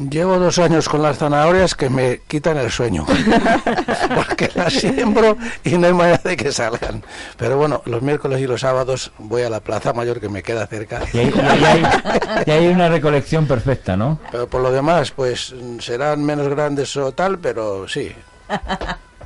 Llevo 0.10 0.40
dos 0.40 0.58
años 0.58 0.90
con 0.90 1.04
las 1.04 1.20
zanahorias 1.20 1.76
que 1.76 1.88
me 1.88 2.22
quitan 2.28 2.58
el 2.58 2.72
sueño. 2.72 3.06
Porque 4.16 4.50
las 4.56 4.74
siembro 4.74 5.38
y 5.64 5.78
no 5.78 5.86
hay 5.86 5.94
manera 5.94 6.22
de 6.24 6.36
que 6.36 6.52
salgan. 6.52 7.04
Pero 7.38 7.58
bueno, 7.58 7.84
los 7.86 8.02
miércoles 8.02 8.42
y 8.42 8.48
los 8.48 8.62
sábados 8.62 9.12
voy 9.20 9.44
a 9.44 9.52
la 9.52 9.60
Plaza 9.60 9.94
Mayor 9.94 10.20
que 10.20 10.30
me 10.30 10.42
queda 10.42 10.66
cerca. 10.66 11.02
Y 11.14 11.20
hay, 11.20 11.28
y 11.36 11.64
hay- 11.64 11.84
y 12.48 12.52
hay 12.52 12.68
una 12.70 12.90
recolección 12.90 13.46
perfecta, 13.46 13.96
¿no? 13.96 14.18
Pero 14.32 14.48
por 14.48 14.62
lo 14.62 14.72
demás, 14.72 15.12
pues 15.12 15.54
serán 15.80 16.24
menos 16.24 16.48
grandes 16.50 16.98
o 16.98 17.12
tal, 17.12 17.38
pero 17.38 17.88
sí. 17.88 18.12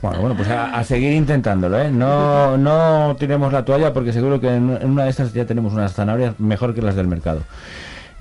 Bueno, 0.02 0.20
bueno, 0.22 0.36
pues 0.38 0.48
a, 0.50 0.78
a 0.78 0.84
seguir 0.84 1.12
intentándolo, 1.14 1.80
¿eh? 1.82 1.90
No, 1.92 2.58
no 2.58 3.16
tiremos 3.20 3.52
la 3.52 3.66
toalla 3.66 3.94
porque 3.94 4.14
seguro 4.14 4.40
que 4.40 4.48
en, 4.56 4.78
en 4.82 4.92
una 4.92 5.06
de 5.06 5.10
estas 5.10 5.34
ya 5.34 5.46
tenemos 5.46 5.74
unas 5.74 5.94
zanahorias 5.94 6.40
mejor 6.40 6.74
que 6.76 6.82
las 6.82 6.96
del 6.96 7.08
mercado. 7.08 7.42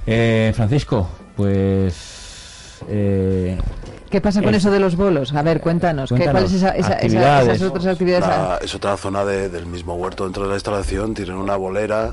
Eh, 0.07 0.53
Francisco, 0.55 1.09
pues... 1.37 2.79
eh, 2.89 3.59
¿Qué 4.11 4.21
pasa 4.21 4.41
con 4.41 4.55
eso 4.55 4.71
de 4.71 4.79
los 4.81 4.97
bolos? 4.97 5.35
A 5.35 5.43
ver, 5.43 5.61
cuéntanos. 5.61 6.09
¿qué, 6.09 6.15
Cuéntanos, 6.17 6.43
¿Cuál 6.43 6.45
es 6.45 6.53
esa, 6.63 6.69
esa- 6.71 6.95
esa- 7.01 7.43
esas 7.43 7.63
otras 7.63 7.87
actividades? 7.87 8.27
La- 8.27 8.59
es 8.63 8.75
otra 8.75 8.97
zona 8.97 9.25
de- 9.25 9.49
del 9.49 9.67
mismo 9.67 9.95
huerto 9.97 10.25
dentro 10.25 10.45
de 10.45 10.49
la 10.51 10.55
instalación, 10.55 11.13
tienen 11.13 11.35
una 11.37 11.57
bolera, 11.57 12.13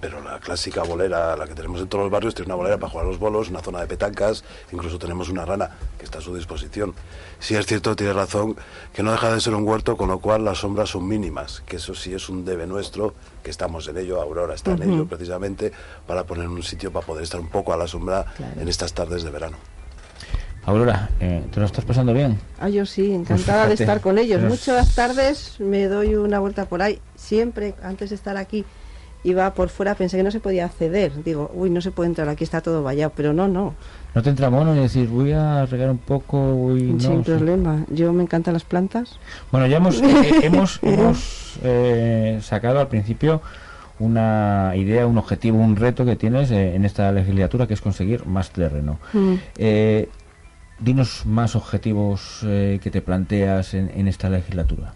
pero 0.00 0.22
la 0.22 0.38
clásica 0.38 0.82
bolera, 0.82 1.36
la 1.36 1.46
que 1.46 1.54
tenemos 1.54 1.80
en 1.80 1.88
todos 1.88 2.04
los 2.04 2.10
barrios, 2.10 2.34
tiene 2.34 2.46
una 2.46 2.54
bolera 2.54 2.78
para 2.78 2.90
jugar 2.90 3.06
a 3.06 3.08
los 3.10 3.18
bolos, 3.18 3.50
una 3.50 3.60
zona 3.60 3.80
de 3.80 3.86
petancas, 3.86 4.44
incluso 4.72 4.98
tenemos 4.98 5.28
una 5.28 5.44
rana 5.44 5.70
que 5.98 6.04
está 6.04 6.18
a 6.18 6.20
su 6.22 6.34
disposición. 6.34 6.94
Sí 7.38 7.54
es 7.54 7.66
cierto, 7.66 7.94
tiene 7.94 8.12
razón, 8.12 8.56
que 8.92 9.02
no 9.02 9.12
deja 9.12 9.34
de 9.34 9.40
ser 9.40 9.54
un 9.54 9.66
huerto, 9.66 9.96
con 9.96 10.08
lo 10.08 10.18
cual 10.18 10.44
las 10.44 10.58
sombras 10.58 10.90
son 10.90 11.06
mínimas, 11.06 11.62
que 11.66 11.76
eso 11.76 11.94
sí 11.94 12.14
es 12.14 12.28
un 12.28 12.44
debe 12.44 12.66
nuestro, 12.66 13.14
que 13.42 13.50
estamos 13.50 13.86
en 13.88 13.98
ello, 13.98 14.20
Aurora 14.20 14.54
está 14.54 14.72
en 14.72 14.82
ello 14.82 15.06
precisamente, 15.06 15.72
para 16.06 16.24
poner 16.24 16.48
un 16.48 16.62
sitio 16.62 16.90
para 16.90 17.06
poder 17.06 17.24
estar 17.24 17.40
un 17.40 17.48
poco 17.48 17.72
a 17.72 17.76
la 17.76 17.86
sombra 17.86 18.26
en 18.58 18.68
estas 18.68 18.92
tardes 18.92 19.22
de 19.22 19.30
verano. 19.30 19.56
Aurora, 20.66 21.10
eh, 21.20 21.42
¿te 21.50 21.58
lo 21.58 21.66
estás 21.66 21.84
pasando 21.84 22.12
bien? 22.12 22.38
Ah, 22.58 22.68
yo 22.68 22.84
sí, 22.84 23.12
encantada 23.12 23.62
de 23.66 23.76
fíjate, 23.76 23.82
estar 23.82 24.00
con 24.02 24.18
ellos. 24.18 24.42
Muchas 24.42 24.94
tardes 24.94 25.58
me 25.58 25.86
doy 25.86 26.16
una 26.16 26.38
vuelta 26.38 26.66
por 26.66 26.82
ahí. 26.82 27.00
Siempre, 27.16 27.74
antes 27.82 28.10
de 28.10 28.16
estar 28.16 28.36
aquí, 28.36 28.66
iba 29.24 29.52
por 29.54 29.68
fuera, 29.68 29.94
pensé 29.94 30.16
que 30.16 30.22
no 30.22 30.30
se 30.30 30.40
podía 30.40 30.64
acceder. 30.64 31.22
Digo, 31.24 31.50
uy, 31.54 31.70
no 31.70 31.80
se 31.80 31.90
puede 31.90 32.08
entrar, 32.08 32.28
aquí 32.28 32.44
está 32.44 32.60
todo 32.60 32.82
vallado. 32.82 33.12
Pero 33.14 33.32
no, 33.32 33.48
no, 33.48 33.74
¿No 34.14 34.22
te 34.22 34.30
entra 34.30 34.50
mono 34.50 34.74
y 34.74 34.80
decir, 34.80 35.08
voy 35.08 35.32
a 35.32 35.66
regar 35.66 35.90
un 35.90 35.98
poco 35.98 36.36
no? 36.36 37.00
sin 37.00 37.00
sí? 37.00 37.22
problema. 37.24 37.84
Yo 37.90 38.12
me 38.12 38.22
encantan 38.22 38.54
las 38.54 38.64
plantas. 38.64 39.18
Bueno, 39.52 39.66
ya 39.66 39.76
hemos, 39.76 40.02
eh, 40.02 40.32
hemos, 40.42 40.80
hemos 40.82 41.58
eh, 41.62 42.38
sacado 42.42 42.80
al 42.80 42.88
principio 42.88 43.40
una 44.00 44.72
idea, 44.74 45.06
un 45.06 45.18
objetivo, 45.18 45.58
un 45.58 45.76
reto 45.76 46.04
que 46.04 46.16
tienes 46.16 46.50
eh, 46.50 46.74
en 46.74 46.84
esta 46.84 47.12
legislatura, 47.12 47.66
que 47.66 47.74
es 47.74 47.80
conseguir 47.80 48.26
más 48.26 48.50
terreno. 48.50 48.98
Mm. 49.12 49.34
Eh, 49.58 50.08
dinos 50.80 51.26
más 51.26 51.54
objetivos 51.54 52.38
que 52.40 52.90
te 52.90 53.02
planteas 53.02 53.74
en, 53.74 53.90
en 53.94 54.08
esta 54.08 54.30
legislatura. 54.30 54.94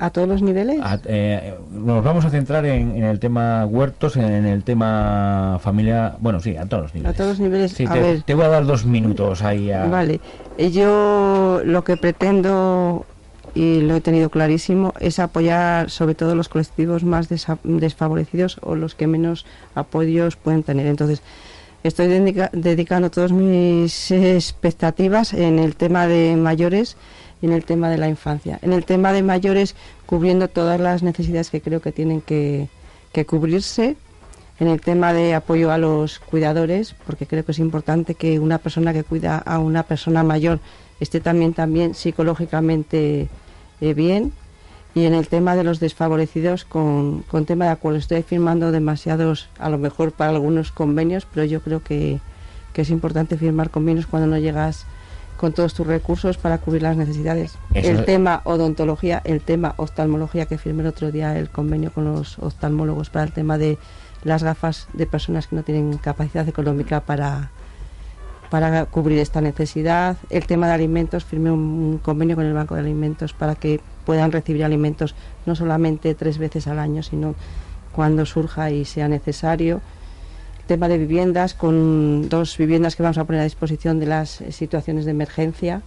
¿A 0.00 0.10
todos 0.10 0.26
los 0.26 0.40
niveles? 0.42 0.80
A- 0.82 0.98
eh, 1.04 1.54
nos 1.70 2.02
vamos 2.02 2.24
a 2.24 2.30
centrar 2.30 2.64
en, 2.64 2.96
en 2.96 3.04
el 3.04 3.20
tema 3.20 3.66
huertos, 3.66 4.16
en 4.16 4.46
el 4.46 4.64
tema 4.64 5.58
familia, 5.62 6.16
bueno, 6.20 6.40
sí, 6.40 6.56
a 6.56 6.64
todos 6.66 6.84
los 6.84 6.94
niveles. 6.94 7.14
A 7.14 7.16
todos 7.16 7.30
los 7.30 7.40
niveles. 7.40 7.72
Sí, 7.72 7.84
a 7.86 7.92
te, 7.92 8.00
ver, 8.00 8.22
te 8.22 8.34
voy 8.34 8.44
a 8.44 8.48
dar 8.48 8.64
dos 8.64 8.84
minutos 8.86 9.42
ahí 9.42 9.70
a... 9.70 9.84
Vale, 9.86 10.20
Eh, 10.58 10.70
yo 10.70 11.60
lo 11.64 11.84
que 11.84 11.96
pretendo 11.96 13.04
y 13.54 13.80
lo 13.80 13.96
he 13.96 14.00
tenido 14.00 14.30
clarísimo 14.30 14.94
es 15.00 15.18
apoyar 15.18 15.90
sobre 15.90 16.14
todo 16.14 16.34
los 16.34 16.48
colectivos 16.48 17.02
más 17.04 17.28
desfavorecidos 17.64 18.58
o 18.62 18.74
los 18.76 18.94
que 18.94 19.06
menos 19.06 19.44
apoyos 19.74 20.36
pueden 20.36 20.62
tener. 20.62 20.86
Entonces, 20.86 21.22
estoy 21.82 22.06
dedica- 22.06 22.50
dedicando 22.52 23.10
todas 23.10 23.32
mis 23.32 24.10
expectativas 24.12 25.32
en 25.34 25.58
el 25.58 25.74
tema 25.76 26.06
de 26.06 26.36
mayores 26.36 26.96
y 27.42 27.46
en 27.46 27.52
el 27.52 27.64
tema 27.64 27.88
de 27.88 27.98
la 27.98 28.08
infancia. 28.08 28.58
En 28.62 28.72
el 28.72 28.84
tema 28.84 29.12
de 29.12 29.22
mayores, 29.22 29.74
cubriendo 30.06 30.48
todas 30.48 30.80
las 30.80 31.02
necesidades 31.02 31.50
que 31.50 31.60
creo 31.60 31.80
que 31.80 31.92
tienen 31.92 32.20
que, 32.20 32.68
que 33.12 33.24
cubrirse 33.24 33.96
en 34.58 34.68
el 34.68 34.80
tema 34.80 35.12
de 35.12 35.34
apoyo 35.34 35.72
a 35.72 35.78
los 35.78 36.18
cuidadores, 36.18 36.94
porque 37.06 37.26
creo 37.26 37.44
que 37.44 37.52
es 37.52 37.58
importante 37.58 38.14
que 38.14 38.38
una 38.38 38.58
persona 38.58 38.92
que 38.92 39.04
cuida 39.04 39.38
a 39.38 39.58
una 39.58 39.84
persona 39.84 40.22
mayor 40.22 40.60
esté 41.00 41.20
también, 41.20 41.54
también 41.54 41.94
psicológicamente 41.94 43.28
eh, 43.80 43.94
bien. 43.94 44.32
Y 44.94 45.04
en 45.04 45.14
el 45.14 45.28
tema 45.28 45.56
de 45.56 45.64
los 45.64 45.80
desfavorecidos, 45.80 46.64
con, 46.64 47.22
con 47.22 47.46
tema 47.46 47.66
de 47.66 47.70
acuerdo, 47.70 47.98
estoy 47.98 48.22
firmando 48.22 48.72
demasiados, 48.72 49.48
a 49.58 49.70
lo 49.70 49.78
mejor 49.78 50.12
para 50.12 50.30
algunos 50.30 50.72
convenios, 50.72 51.26
pero 51.32 51.46
yo 51.46 51.62
creo 51.62 51.82
que, 51.82 52.18
que 52.74 52.82
es 52.82 52.90
importante 52.90 53.36
firmar 53.36 53.70
convenios 53.70 54.06
cuando 54.06 54.28
no 54.28 54.36
llegas 54.36 54.84
con 55.40 55.52
todos 55.54 55.72
tus 55.72 55.86
recursos 55.86 56.36
para 56.36 56.58
cubrir 56.58 56.82
las 56.82 56.98
necesidades. 56.98 57.56
Eso 57.72 57.90
el 57.90 58.00
es- 58.00 58.04
tema 58.04 58.42
odontología, 58.44 59.22
el 59.24 59.40
tema 59.40 59.72
oftalmología, 59.78 60.44
que 60.44 60.58
firmé 60.58 60.82
el 60.82 60.88
otro 60.88 61.10
día 61.10 61.38
el 61.38 61.48
convenio 61.48 61.90
con 61.92 62.04
los 62.04 62.38
oftalmólogos 62.38 63.08
para 63.08 63.24
el 63.24 63.32
tema 63.32 63.56
de 63.56 63.78
las 64.22 64.42
gafas 64.42 64.86
de 64.92 65.06
personas 65.06 65.46
que 65.46 65.56
no 65.56 65.62
tienen 65.62 65.96
capacidad 65.96 66.46
económica 66.46 67.00
para, 67.00 67.48
para 68.50 68.84
cubrir 68.84 69.18
esta 69.18 69.40
necesidad. 69.40 70.18
El 70.28 70.44
tema 70.46 70.66
de 70.66 70.74
alimentos, 70.74 71.24
firmé 71.24 71.50
un, 71.50 71.60
un 71.60 71.98
convenio 71.98 72.36
con 72.36 72.44
el 72.44 72.52
Banco 72.52 72.74
de 72.74 72.82
Alimentos 72.82 73.32
para 73.32 73.54
que 73.54 73.80
puedan 74.04 74.32
recibir 74.32 74.62
alimentos 74.62 75.14
no 75.46 75.54
solamente 75.54 76.14
tres 76.14 76.36
veces 76.36 76.66
al 76.66 76.78
año, 76.78 77.02
sino 77.02 77.34
cuando 77.92 78.26
surja 78.26 78.70
y 78.70 78.84
sea 78.84 79.08
necesario. 79.08 79.80
Tema 80.70 80.86
de 80.86 80.98
viviendas, 80.98 81.54
con 81.54 82.28
dos 82.28 82.56
viviendas 82.56 82.94
que 82.94 83.02
vamos 83.02 83.18
a 83.18 83.24
poner 83.24 83.40
a 83.40 83.44
disposición 83.44 83.98
de 83.98 84.06
las 84.06 84.40
eh, 84.40 84.52
situaciones 84.52 85.04
de 85.04 85.10
emergencia. 85.10 85.82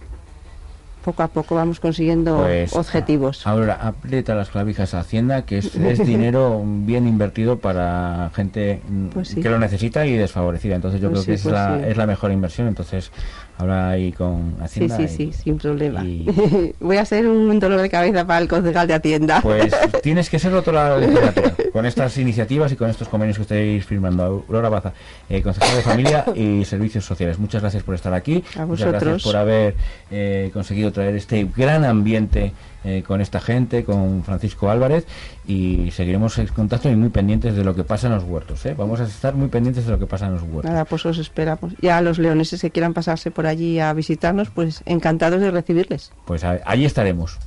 poco 1.02 1.22
a 1.22 1.28
poco 1.28 1.54
vamos 1.54 1.80
consiguiendo 1.80 2.36
Pues, 2.42 2.74
objetivos. 2.74 3.46
Ahora, 3.46 3.78
aprieta 3.80 4.34
las 4.34 4.50
clavijas 4.50 4.92
a 4.92 5.00
Hacienda, 5.00 5.46
que 5.46 5.56
es, 5.56 5.74
es 5.74 6.06
dinero 6.06 6.62
bien 6.66 7.06
invertido 7.08 7.58
para 7.60 8.30
gente 8.34 8.82
mm, 8.86 9.06
Pues 9.06 9.28
sí. 9.28 9.40
que 9.40 9.48
lo 9.48 9.58
necesita 9.58 10.04
y 10.04 10.18
desfavorecida. 10.18 10.74
Entonces 10.76 11.00
yo 11.00 11.10
Pues 11.10 11.24
creo 11.24 11.34
que 11.34 11.40
es, 11.40 11.44
la, 11.46 11.78
sí. 11.78 11.84
es 11.88 11.96
la 11.96 12.06
mejor 12.06 12.30
inversión. 12.30 12.68
Entonces, 12.68 13.10
ahora 13.58 13.90
ahí 13.90 14.12
con 14.12 14.54
Sí, 14.58 14.62
Hacienda... 14.84 14.96
sí, 14.96 15.04
y- 15.04 15.08
sí, 15.08 15.32
sin 15.32 15.58
problema. 15.58 16.04
Voy 16.80 16.96
a 16.96 17.04
ser 17.04 17.26
un 17.26 17.58
dolor 17.60 17.80
de 17.80 17.90
cabeza 17.90 18.26
para 18.26 18.40
el 18.40 18.48
concejal 18.48 18.86
de 18.88 18.94
Hacienda. 18.94 19.40
Pues 19.42 19.72
tienes 20.02 20.28
que 20.30 20.38
serlo 20.38 20.62
toda 20.62 20.90
la 20.90 20.98
legislatura, 20.98 21.54
con 21.72 21.86
estas 21.86 22.16
iniciativas 22.18 22.72
y 22.72 22.76
con 22.76 22.90
estos 22.90 23.08
convenios 23.08 23.36
que 23.36 23.42
estáis 23.42 23.84
firmando. 23.84 24.24
Aurora 24.24 24.68
Baza, 24.68 24.92
eh, 25.28 25.42
concejal 25.42 25.76
de 25.76 25.82
Familia 25.82 26.24
y 26.34 26.64
Servicios 26.64 27.04
Sociales. 27.04 27.38
Muchas 27.38 27.62
gracias 27.62 27.82
por 27.82 27.94
estar 27.94 28.12
aquí. 28.14 28.42
A 28.58 28.66
Muchas 28.66 28.90
gracias 28.90 29.22
por 29.22 29.36
haber 29.36 29.74
eh, 30.10 30.50
conseguido 30.52 30.92
traer 30.92 31.14
este 31.16 31.48
gran 31.56 31.84
ambiente 31.84 32.52
eh, 32.84 33.02
con 33.06 33.20
esta 33.20 33.40
gente, 33.40 33.84
con 33.84 34.22
Francisco 34.24 34.70
Álvarez. 34.70 35.06
Y 35.46 35.90
seguiremos 35.90 36.38
en 36.38 36.46
contacto 36.48 36.88
y 36.90 36.96
muy 36.96 37.10
pendientes 37.10 37.54
de 37.54 37.64
lo 37.64 37.74
que 37.74 37.84
pasa 37.84 38.06
en 38.06 38.14
los 38.14 38.24
huertos. 38.24 38.64
¿eh? 38.66 38.74
Vamos 38.76 39.00
a 39.00 39.04
estar 39.04 39.34
muy 39.34 39.48
pendientes 39.48 39.84
de 39.84 39.92
lo 39.92 39.98
que 39.98 40.06
pasa 40.06 40.26
en 40.26 40.32
los 40.34 40.42
huertos. 40.42 40.64
Nada, 40.64 40.84
pues 40.86 41.04
os 41.06 41.18
esperamos. 41.18 41.74
Ya 41.82 42.00
los 42.00 42.18
leoneses 42.18 42.60
que 42.62 42.70
quieran 42.70 42.94
pasarse 42.94 43.30
por 43.30 43.43
allí 43.46 43.80
a 43.80 43.92
visitarnos, 43.92 44.50
pues 44.50 44.82
encantados 44.86 45.40
de 45.40 45.50
recibirles. 45.50 46.12
Pues 46.26 46.42
allí 46.44 46.84
estaremos. 46.84 47.38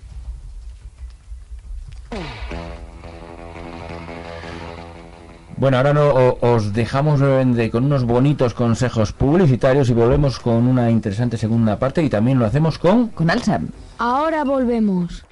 Bueno, 5.58 5.78
ahora 5.78 5.94
no, 5.94 6.10
o- 6.10 6.38
os 6.56 6.72
dejamos 6.74 7.20
brevemente 7.20 7.72
con 7.72 7.86
unos 7.86 8.04
bonitos 8.04 8.54
consejos 8.54 9.12
publicitarios 9.12 9.90
y 9.90 9.94
volvemos 9.94 10.40
con 10.40 10.68
una 10.68 10.92
interesante 10.92 11.36
segunda 11.38 11.80
parte 11.80 12.04
y 12.04 12.10
también 12.10 12.38
lo 12.38 12.46
hacemos 12.46 12.78
con... 12.78 13.08
Con 13.10 13.30
Alsa. 13.32 13.60
Ahora 13.98 14.44
volvemos. 14.44 15.24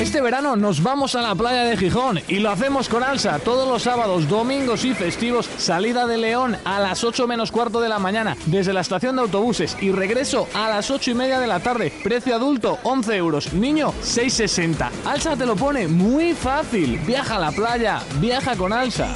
Este 0.00 0.20
verano 0.20 0.56
nos 0.56 0.82
vamos 0.82 1.14
a 1.14 1.22
la 1.22 1.34
playa 1.34 1.64
de 1.64 1.76
Gijón 1.76 2.20
y 2.28 2.38
lo 2.38 2.50
hacemos 2.50 2.88
con 2.88 3.02
Alsa 3.02 3.38
todos 3.38 3.68
los 3.68 3.82
sábados, 3.82 4.28
domingos 4.28 4.84
y 4.84 4.94
festivos. 4.94 5.48
Salida 5.58 6.06
de 6.06 6.16
León 6.16 6.56
a 6.64 6.80
las 6.80 7.04
8 7.04 7.26
menos 7.26 7.52
cuarto 7.52 7.80
de 7.80 7.88
la 7.88 7.98
mañana 7.98 8.36
desde 8.46 8.72
la 8.72 8.80
estación 8.80 9.16
de 9.16 9.22
autobuses 9.22 9.76
y 9.80 9.92
regreso 9.92 10.48
a 10.54 10.68
las 10.68 10.90
8 10.90 11.10
y 11.10 11.14
media 11.14 11.40
de 11.40 11.46
la 11.46 11.60
tarde. 11.60 11.92
Precio 12.02 12.34
adulto 12.34 12.78
11 12.82 13.16
euros, 13.16 13.52
niño 13.52 13.92
6,60. 14.02 14.90
Alsa 15.04 15.36
te 15.36 15.46
lo 15.46 15.56
pone 15.56 15.88
muy 15.88 16.34
fácil. 16.34 16.98
Viaja 17.06 17.36
a 17.36 17.40
la 17.40 17.52
playa, 17.52 18.00
viaja 18.20 18.56
con 18.56 18.72
Alsa. 18.72 19.12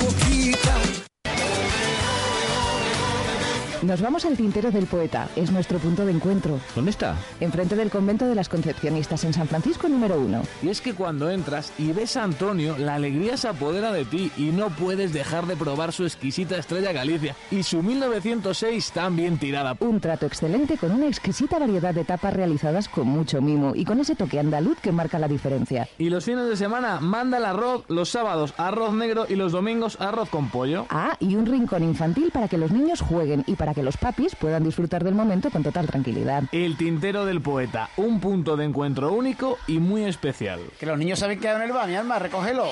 Nos 3.83 4.01
vamos 4.01 4.25
al 4.25 4.37
tintero 4.37 4.71
del 4.71 4.87
poeta. 4.87 5.29
Es 5.35 5.51
nuestro 5.51 5.81
punto 5.81 6.07
de 6.07 6.13
encuentro. 6.13 6.61
¿Dónde 6.77 6.93
está? 6.93 7.17
Enfrente 7.41 7.75
del 7.75 7.91
convento 7.91 8.27
de 8.27 8.37
las 8.37 8.49
Concepcionistas 8.49 9.25
en 9.25 9.33
San 9.33 9.49
Francisco 9.49 9.89
número 9.89 10.21
uno. 10.21 10.43
Y 10.63 10.69
es 10.69 10.81
que 10.81 10.95
cuando 10.95 11.29
entras 11.29 11.73
y 11.79 11.91
ves 11.91 12.17
a 12.17 12.23
Antonio, 12.23 12.79
la 12.79 12.95
alegría 12.95 13.37
se 13.37 13.49
apodera 13.49 13.93
de 13.93 14.05
ti 14.05 14.31
y 14.37 14.51
no 14.53 14.71
puedes 14.71 15.13
dejar 15.13 15.47
de 15.49 15.57
probar 15.57 15.93
su 15.93 16.05
exquisita 16.05 16.57
estrella 16.57 16.93
Galicia 16.93 17.35
y 17.51 17.65
su 17.65 17.83
1906 17.83 18.93
tan 18.93 19.17
bien 19.17 19.37
tirada. 19.39 19.77
Un 19.81 19.99
trato 19.99 20.27
excelente 20.27 20.79
con 20.79 20.93
una 20.93 21.09
exquisita 21.09 21.59
variedad 21.59 21.93
de 21.93 22.05
tapas 22.05 22.35
realizadas 22.35 22.89
con 22.89 23.09
mucho 23.09 23.43
mimo 23.43 23.73
y 23.75 23.85
con 23.85 23.99
ese 23.99 24.15
toque 24.15 24.39
andaluz 24.39 24.79
que 24.79 24.93
marca 24.93 25.19
la 25.19 25.27
diferencia. 25.27 25.89
Y 25.99 26.09
los 26.09 26.25
fines 26.25 26.49
de 26.49 26.57
semana 26.57 27.01
manda 27.01 27.39
el 27.39 27.45
arroz, 27.45 27.83
los 27.89 28.11
sábados 28.11 28.55
arroz 28.59 28.95
negro 28.95 29.27
y 29.29 29.35
los 29.35 29.51
domingos 29.51 30.01
arroz 30.01 30.29
con 30.29 30.51
pollo. 30.51 30.87
Ah, 30.89 31.17
y 31.19 31.35
un 31.35 31.47
rincón 31.47 31.83
infantil 31.83 32.31
para 32.33 32.47
que 32.47 32.59
los 32.59 32.71
niños 32.71 33.01
jueguen 33.01 33.43
y 33.49 33.57
para 33.57 33.72
que 33.75 33.83
los 33.83 33.97
papis 33.97 34.35
puedan 34.35 34.65
disfrutar 34.65 35.05
del 35.05 35.15
momento 35.15 35.51
con 35.51 35.63
total 35.63 35.87
tranquilidad. 35.87 36.45
El 36.53 36.77
tintero 36.77 37.25
del 37.25 37.41
poeta, 37.41 37.91
un 37.97 38.21
punto 38.21 38.57
de 38.57 38.65
encuentro 38.65 39.13
único 39.13 39.59
y 39.67 39.79
muy 39.79 40.05
especial. 40.05 40.61
Que 40.79 40.87
los 40.87 40.99
niños 40.99 41.19
saben 41.19 41.41
que 41.41 41.49
hay 41.49 41.57
en 41.57 41.63
el 41.63 41.73
baño, 41.73 41.99
alma, 41.99 42.19
recógelo. 42.19 42.67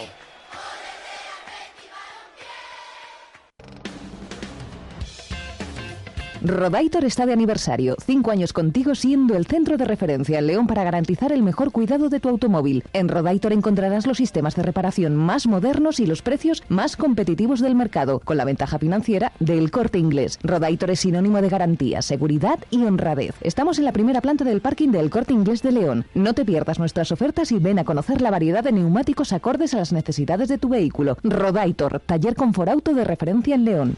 Rodaitor 6.43 7.05
está 7.05 7.27
de 7.27 7.35
aniversario, 7.35 7.97
cinco 8.03 8.31
años 8.31 8.55
contigo 8.55 8.95
siendo 8.95 9.37
el 9.37 9.45
centro 9.45 9.77
de 9.77 9.85
referencia 9.85 10.39
en 10.39 10.47
León 10.47 10.67
para 10.67 10.85
garantizar 10.85 11.33
el 11.33 11.43
mejor 11.43 11.71
cuidado 11.71 12.09
de 12.09 12.19
tu 12.19 12.31
automóvil. 12.31 12.83
En 12.95 13.09
Rodaitor 13.09 13.53
encontrarás 13.53 14.07
los 14.07 14.17
sistemas 14.17 14.57
de 14.57 14.63
reparación 14.63 15.17
más 15.17 15.47
modernos 15.47 16.01
y 16.01 16.07
los 16.07 16.23
precios 16.23 16.63
más 16.71 16.97
competitivos 16.97 17.61
del 17.61 17.75
mercado, 17.75 18.21
con 18.21 18.39
la 18.39 18.47
ventaja 18.47 18.79
financiera 18.79 19.33
del 19.39 19.71
corte 19.71 19.99
inglés. 19.99 20.39
Rodaitor 20.43 20.91
es 20.93 21.01
sinónimo 21.01 21.43
de 21.43 21.51
garantía, 21.51 22.01
seguridad 22.01 22.59
y 22.71 22.85
honradez. 22.85 23.35
Estamos 23.43 23.79
en 23.79 23.85
la 23.85 23.93
primera 23.93 24.23
planta 24.23 24.45
del 24.45 24.63
parking 24.63 24.93
del 24.93 25.11
corte 25.11 25.35
inglés 25.35 25.61
de 25.61 25.73
León. 25.73 26.07
No 26.15 26.33
te 26.33 26.47
pierdas 26.47 26.79
nuestras 26.79 27.13
ofertas 27.13 27.53
y 27.53 27.59
ven 27.59 27.79
a 27.79 27.85
conocer 27.85 28.23
la 28.23 28.31
variedad 28.31 28.65
de 28.65 28.73
neumáticos 28.73 29.35
acordes 29.35 29.75
a 29.75 29.79
las 29.79 29.93
necesidades 29.93 30.49
de 30.49 30.57
tu 30.57 30.71
vehículo. 30.71 31.19
Rodaitor, 31.23 32.01
taller 32.01 32.35
Conforauto 32.35 32.95
de 32.95 33.05
referencia 33.05 33.57
en 33.57 33.65
León. 33.67 33.97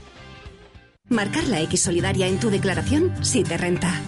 Marcar 1.13 1.47
la 1.49 1.61
X 1.61 1.83
solidaria 1.83 2.27
en 2.27 2.41
tu 2.41 2.49
declaración 2.49 3.13
sí 3.21 3.45
te 3.45 3.59
renta. 3.59 4.01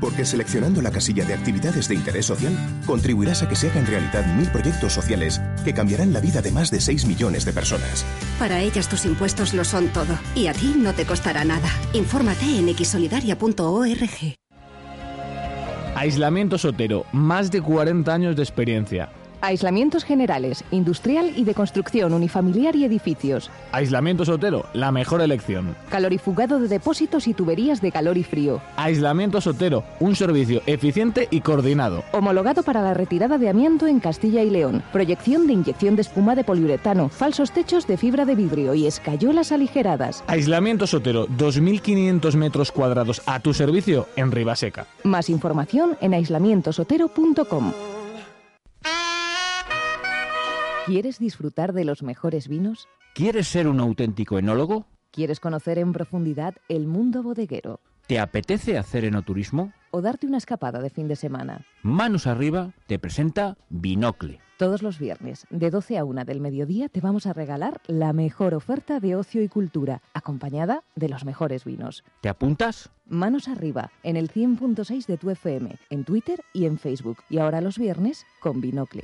Porque 0.00 0.24
seleccionando 0.24 0.80
la 0.80 0.90
casilla 0.90 1.26
de 1.26 1.34
actividades 1.34 1.86
de 1.88 1.94
interés 1.94 2.24
social, 2.24 2.56
contribuirás 2.86 3.42
a 3.42 3.48
que 3.48 3.56
se 3.56 3.68
hagan 3.70 3.86
realidad 3.86 4.24
mil 4.36 4.48
proyectos 4.48 4.94
sociales 4.94 5.40
que 5.64 5.74
cambiarán 5.74 6.14
la 6.14 6.20
vida 6.20 6.40
de 6.40 6.52
más 6.52 6.70
de 6.70 6.80
6 6.80 7.04
millones 7.06 7.44
de 7.44 7.52
personas. 7.52 8.06
Para 8.38 8.60
ellas 8.62 8.88
tus 8.88 9.04
impuestos 9.04 9.52
lo 9.52 9.64
son 9.64 9.88
todo 9.88 10.18
y 10.34 10.46
a 10.46 10.54
ti 10.54 10.74
no 10.78 10.94
te 10.94 11.04
costará 11.04 11.44
nada. 11.44 11.68
Infórmate 11.92 12.58
en 12.58 12.74
xsolidaria.org. 12.74 14.36
Aislamiento 15.94 16.56
Sotero, 16.56 17.04
más 17.12 17.50
de 17.50 17.60
40 17.60 18.12
años 18.12 18.36
de 18.36 18.42
experiencia. 18.42 19.10
Aislamientos 19.40 20.04
generales, 20.04 20.64
industrial 20.70 21.32
y 21.36 21.44
de 21.44 21.54
construcción 21.54 22.12
unifamiliar 22.12 22.74
y 22.76 22.84
edificios. 22.84 23.50
Aislamiento 23.72 24.24
Sotero, 24.24 24.66
la 24.72 24.90
mejor 24.92 25.20
elección. 25.20 25.76
Calorifugado 25.90 26.58
de 26.58 26.68
depósitos 26.68 27.28
y 27.28 27.34
tuberías 27.34 27.80
de 27.80 27.92
calor 27.92 28.16
y 28.16 28.24
frío. 28.24 28.60
Aislamiento 28.76 29.40
Sotero, 29.40 29.84
un 30.00 30.16
servicio 30.16 30.62
eficiente 30.66 31.28
y 31.30 31.40
coordinado. 31.40 32.02
Homologado 32.12 32.62
para 32.62 32.82
la 32.82 32.94
retirada 32.94 33.38
de 33.38 33.48
amianto 33.48 33.86
en 33.86 34.00
Castilla 34.00 34.42
y 34.42 34.50
León. 34.50 34.82
Proyección 34.92 35.46
de 35.46 35.52
inyección 35.52 35.96
de 35.96 36.02
espuma 36.02 36.34
de 36.34 36.44
poliuretano. 36.44 37.08
Falsos 37.08 37.52
techos 37.52 37.86
de 37.86 37.96
fibra 37.96 38.24
de 38.24 38.34
vidrio 38.34 38.74
y 38.74 38.86
escayolas 38.86 39.52
aligeradas. 39.52 40.24
Aislamiento 40.26 40.86
Sotero, 40.86 41.28
2.500 41.28 42.34
metros 42.34 42.72
cuadrados 42.72 43.22
a 43.26 43.40
tu 43.40 43.54
servicio 43.54 44.08
en 44.16 44.32
Ribaseca. 44.32 44.86
Más 45.04 45.28
información 45.28 45.96
en 46.00 46.14
aislamientosotero.com. 46.14 47.72
¿Quieres 50.86 51.18
disfrutar 51.18 51.72
de 51.72 51.84
los 51.84 52.04
mejores 52.04 52.46
vinos? 52.46 52.86
¿Quieres 53.12 53.48
ser 53.48 53.66
un 53.66 53.80
auténtico 53.80 54.38
enólogo? 54.38 54.86
¿Quieres 55.10 55.40
conocer 55.40 55.80
en 55.80 55.92
profundidad 55.92 56.54
el 56.68 56.86
mundo 56.86 57.24
bodeguero? 57.24 57.80
¿Te 58.06 58.20
apetece 58.20 58.78
hacer 58.78 59.04
enoturismo? 59.04 59.72
¿O 59.90 60.00
darte 60.00 60.28
una 60.28 60.38
escapada 60.38 60.80
de 60.80 60.90
fin 60.90 61.08
de 61.08 61.16
semana? 61.16 61.66
Manos 61.82 62.28
arriba 62.28 62.72
te 62.86 63.00
presenta 63.00 63.56
Binocle. 63.68 64.38
Todos 64.58 64.84
los 64.84 65.00
viernes, 65.00 65.48
de 65.50 65.70
12 65.70 65.98
a 65.98 66.04
1 66.04 66.24
del 66.24 66.40
mediodía, 66.40 66.88
te 66.88 67.00
vamos 67.00 67.26
a 67.26 67.32
regalar 67.32 67.80
la 67.88 68.12
mejor 68.12 68.54
oferta 68.54 69.00
de 69.00 69.16
ocio 69.16 69.42
y 69.42 69.48
cultura, 69.48 70.02
acompañada 70.14 70.84
de 70.94 71.08
los 71.08 71.24
mejores 71.24 71.64
vinos. 71.64 72.04
¿Te 72.20 72.28
apuntas? 72.28 72.90
Manos 73.08 73.48
arriba, 73.48 73.90
en 74.04 74.16
el 74.16 74.30
100.6 74.30 75.06
de 75.06 75.16
tu 75.18 75.30
FM, 75.30 75.76
en 75.90 76.04
Twitter 76.04 76.44
y 76.52 76.66
en 76.66 76.78
Facebook. 76.78 77.18
Y 77.28 77.38
ahora 77.38 77.60
los 77.60 77.76
viernes, 77.76 78.24
con 78.38 78.60
Binocle. 78.60 79.02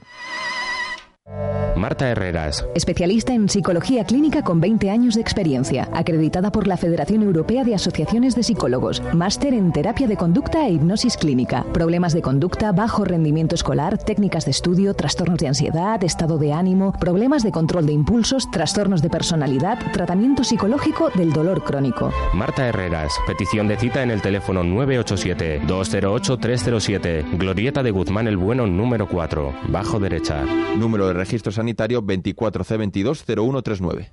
Marta 1.82 2.08
Herreras. 2.08 2.64
Especialista 2.74 3.32
en 3.32 3.48
psicología 3.48 4.04
clínica 4.04 4.42
con 4.42 4.60
20 4.60 4.90
años 4.90 5.14
de 5.14 5.20
experiencia, 5.20 5.88
acreditada 5.92 6.50
por 6.52 6.66
la 6.66 6.76
Federación 6.76 7.22
Europea 7.22 7.64
de 7.64 7.74
Asociaciones 7.74 8.34
de 8.34 8.44
Psicólogos, 8.44 9.02
máster 9.14 9.54
en 9.54 9.72
terapia 9.72 10.06
de 10.06 10.16
conducta 10.16 10.66
e 10.66 10.72
hipnosis 10.72 11.16
clínica, 11.16 11.64
problemas 11.72 12.12
de 12.12 12.20
conducta, 12.22 12.72
bajo 12.72 13.04
rendimiento 13.04 13.54
escolar, 13.54 13.98
técnicas 13.98 14.44
de 14.44 14.50
estudio, 14.52 14.94
trastornos 14.94 15.38
de 15.38 15.48
ansiedad, 15.48 16.02
estado 16.04 16.38
de 16.38 16.52
ánimo, 16.52 16.92
problemas 16.92 17.42
de 17.42 17.50
control 17.50 17.86
de 17.86 17.92
impulsos, 17.92 18.50
trastornos 18.50 19.02
de 19.02 19.10
personalidad, 19.10 19.78
tratamiento 19.92 20.44
psicológico 20.44 21.10
del 21.14 21.32
dolor 21.32 21.64
crónico. 21.64 22.12
Marta 22.32 22.68
Herreras. 22.68 23.12
Petición 23.26 23.66
de 23.66 23.76
cita 23.76 24.02
en 24.02 24.10
el 24.10 24.22
teléfono 24.22 24.62
987-208-307. 24.62 27.38
Glorieta 27.38 27.82
de 27.82 27.90
Guzmán 27.90 28.28
el 28.28 28.36
Bueno 28.36 28.66
número 28.66 29.08
4. 29.08 29.52
Bajo 29.68 29.98
derecha. 29.98 30.44
Número 30.76 31.08
de 31.08 31.11
registro 31.14 31.52
sanitario 31.52 32.02
24C220139. 32.02 34.10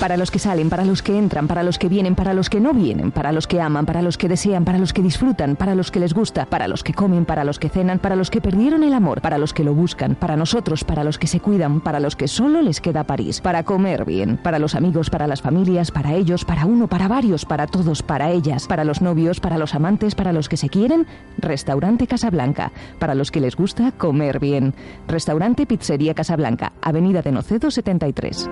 Para 0.00 0.18
los 0.18 0.30
que 0.30 0.38
salen, 0.38 0.68
para 0.68 0.84
los 0.84 1.02
que 1.02 1.18
entran, 1.18 1.48
para 1.48 1.62
los 1.62 1.78
que 1.78 1.88
vienen, 1.88 2.14
para 2.14 2.34
los 2.34 2.50
que 2.50 2.60
no 2.60 2.74
vienen, 2.74 3.10
para 3.10 3.32
los 3.32 3.46
que 3.46 3.62
aman, 3.62 3.86
para 3.86 4.02
los 4.02 4.18
que 4.18 4.28
desean, 4.28 4.64
para 4.64 4.78
los 4.78 4.92
que 4.92 5.02
disfrutan, 5.02 5.56
para 5.56 5.74
los 5.74 5.90
que 5.90 6.00
les 6.00 6.12
gusta, 6.12 6.44
para 6.44 6.68
los 6.68 6.84
que 6.84 6.92
comen, 6.92 7.24
para 7.24 7.44
los 7.44 7.58
que 7.58 7.70
cenan, 7.70 7.98
para 7.98 8.14
los 8.14 8.30
que 8.30 8.42
perdieron 8.42 8.84
el 8.84 8.92
amor, 8.92 9.22
para 9.22 9.38
los 9.38 9.54
que 9.54 9.64
lo 9.64 9.72
buscan, 9.72 10.14
para 10.14 10.36
nosotros, 10.36 10.84
para 10.84 11.02
los 11.02 11.18
que 11.18 11.26
se 11.26 11.40
cuidan, 11.40 11.80
para 11.80 11.98
los 11.98 12.14
que 12.14 12.28
solo 12.28 12.60
les 12.60 12.82
queda 12.82 13.04
París, 13.04 13.40
para 13.40 13.64
comer 13.64 14.04
bien, 14.04 14.36
para 14.36 14.58
los 14.58 14.74
amigos, 14.74 15.08
para 15.08 15.26
las 15.26 15.40
familias, 15.40 15.90
para 15.90 16.12
ellos, 16.12 16.44
para 16.44 16.66
uno, 16.66 16.88
para 16.88 17.08
varios, 17.08 17.46
para 17.46 17.66
todos, 17.66 18.02
para 18.02 18.30
ellas, 18.30 18.66
para 18.66 18.84
los 18.84 19.00
novios, 19.00 19.40
para 19.40 19.56
los 19.56 19.74
amantes, 19.74 20.14
para 20.14 20.32
los 20.32 20.50
que 20.50 20.58
se 20.58 20.68
quieren, 20.68 21.06
Restaurante 21.38 22.06
Casablanca, 22.06 22.70
para 22.98 23.14
los 23.14 23.30
que 23.30 23.40
les 23.40 23.56
gusta 23.56 23.92
comer 23.92 24.40
bien. 24.40 24.74
Restaurante 25.08 25.64
Pizzería 25.64 26.14
Casablanca, 26.14 26.72
Avenida 26.82 27.22
de 27.22 27.32
Nocedo 27.32 27.70
73. 27.70 28.46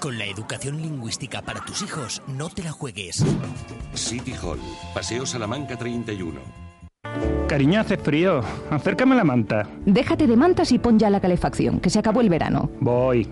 Con 0.00 0.16
la 0.16 0.24
educación 0.24 0.80
lingüística 0.80 1.42
para 1.42 1.60
tus 1.60 1.82
hijos, 1.82 2.22
no 2.26 2.48
te 2.48 2.62
la 2.62 2.72
juegues. 2.72 3.22
City 3.92 4.32
Hall, 4.42 4.58
Paseo 4.94 5.26
Salamanca 5.26 5.76
31. 5.76 6.40
Cariño, 7.46 7.80
hace 7.80 7.98
frío. 7.98 8.40
Acércame 8.70 9.14
la 9.14 9.24
manta. 9.24 9.68
Déjate 9.84 10.26
de 10.26 10.36
mantas 10.38 10.72
y 10.72 10.78
pon 10.78 10.98
ya 10.98 11.10
la 11.10 11.20
calefacción, 11.20 11.80
que 11.80 11.90
se 11.90 11.98
acabó 11.98 12.22
el 12.22 12.30
verano. 12.30 12.70
Voy. 12.80 13.28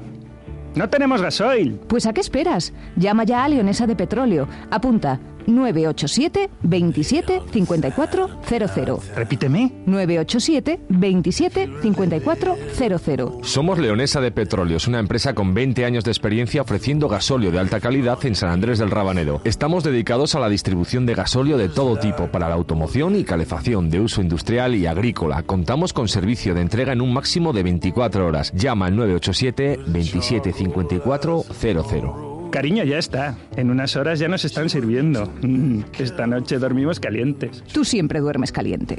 No 0.74 0.90
tenemos 0.90 1.22
gasoil. 1.22 1.80
Pues 1.88 2.04
¿a 2.04 2.12
qué 2.12 2.20
esperas? 2.20 2.74
Llama 2.96 3.24
ya 3.24 3.44
a 3.44 3.48
Leonesa 3.48 3.86
de 3.86 3.96
Petróleo. 3.96 4.46
Apunta 4.70 5.18
987 5.46 6.50
27 6.62 7.42
54 7.52 8.28
00. 8.46 9.00
Repíteme. 9.14 9.72
987 9.86 10.80
27 10.88 11.70
54 11.82 12.56
00. 12.74 13.38
Somos 13.42 13.78
Leonesa 13.78 14.20
de 14.20 14.30
Petróleos, 14.30 14.86
una 14.88 14.98
empresa 14.98 15.34
con 15.34 15.54
20 15.54 15.84
años 15.84 16.04
de 16.04 16.10
experiencia 16.10 16.62
ofreciendo 16.62 17.08
gasóleo 17.08 17.50
de 17.50 17.58
alta 17.58 17.80
calidad 17.80 18.24
en 18.24 18.34
San 18.34 18.50
Andrés 18.50 18.78
del 18.78 18.90
Rabanero. 18.90 19.40
Estamos 19.44 19.84
dedicados 19.84 20.34
a 20.34 20.40
la 20.40 20.48
distribución 20.48 21.06
de 21.06 21.14
gasóleo 21.14 21.58
de 21.58 21.68
todo 21.68 21.96
tipo 21.96 22.28
para 22.28 22.48
la 22.48 22.54
automoción 22.54 23.16
y 23.16 23.24
calefacción 23.24 23.90
de 23.90 24.00
uso 24.00 24.20
industrial 24.20 24.74
y 24.74 24.86
agrícola. 24.86 25.42
Contamos 25.42 25.92
con 25.92 26.08
servicio 26.08 26.54
de 26.54 26.62
entrega 26.62 26.92
en 26.92 27.00
un 27.00 27.12
máximo 27.12 27.52
de 27.52 27.62
24 27.62 28.26
horas. 28.26 28.52
Llama 28.54 28.86
al 28.86 28.96
987 28.96 29.80
27 29.86 30.52
54 30.52 31.44
00. 31.60 32.37
Cariño, 32.50 32.84
ya 32.84 32.98
está. 32.98 33.36
En 33.56 33.70
unas 33.70 33.94
horas 33.96 34.18
ya 34.18 34.28
nos 34.28 34.44
están 34.44 34.68
sirviendo. 34.68 35.30
Mm, 35.42 35.80
Esta 35.98 36.26
noche 36.26 36.58
dormimos 36.58 36.98
calientes. 36.98 37.62
Tú 37.72 37.84
siempre 37.84 38.20
duermes 38.20 38.52
caliente. 38.52 38.98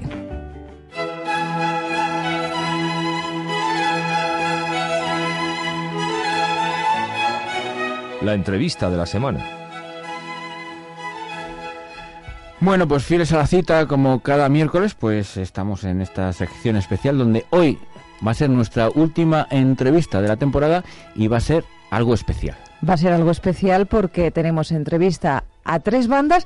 La 8.22 8.34
entrevista 8.34 8.89
de 8.89 8.97
la 8.97 9.06
semana. 9.06 9.45
Bueno, 12.60 12.88
pues 12.88 13.06
fieles 13.06 13.32
a 13.32 13.38
la 13.38 13.47
cita, 13.47 13.88
como 13.88 14.20
cada 14.20 14.50
miércoles, 14.50 14.93
pues 14.93 15.38
estamos 15.38 15.86
en 15.86 16.02
esta 16.02 16.32
sección 16.34 16.76
especial 16.76 17.18
donde 17.18 17.45
hoy 17.52 17.80
va 18.26 18.32
a 18.32 18.36
ser 18.36 18.50
nuestra 18.50 18.89
última 18.89 19.47
entrevista 19.50 20.22
de 20.22 20.28
la 20.28 20.36
temporada 20.36 20.84
y 21.16 21.28
va 21.28 21.38
a 21.38 21.41
ser 21.41 21.64
algo 21.89 22.14
especial. 22.14 22.58
Va 22.88 22.94
a 22.94 22.98
ser 22.98 23.12
algo 23.12 23.32
especial 23.32 23.88
porque 23.88 24.32
tenemos 24.32 24.72
entrevista 24.72 25.44
a 25.64 25.80
tres 25.80 26.08
bandas 26.08 26.46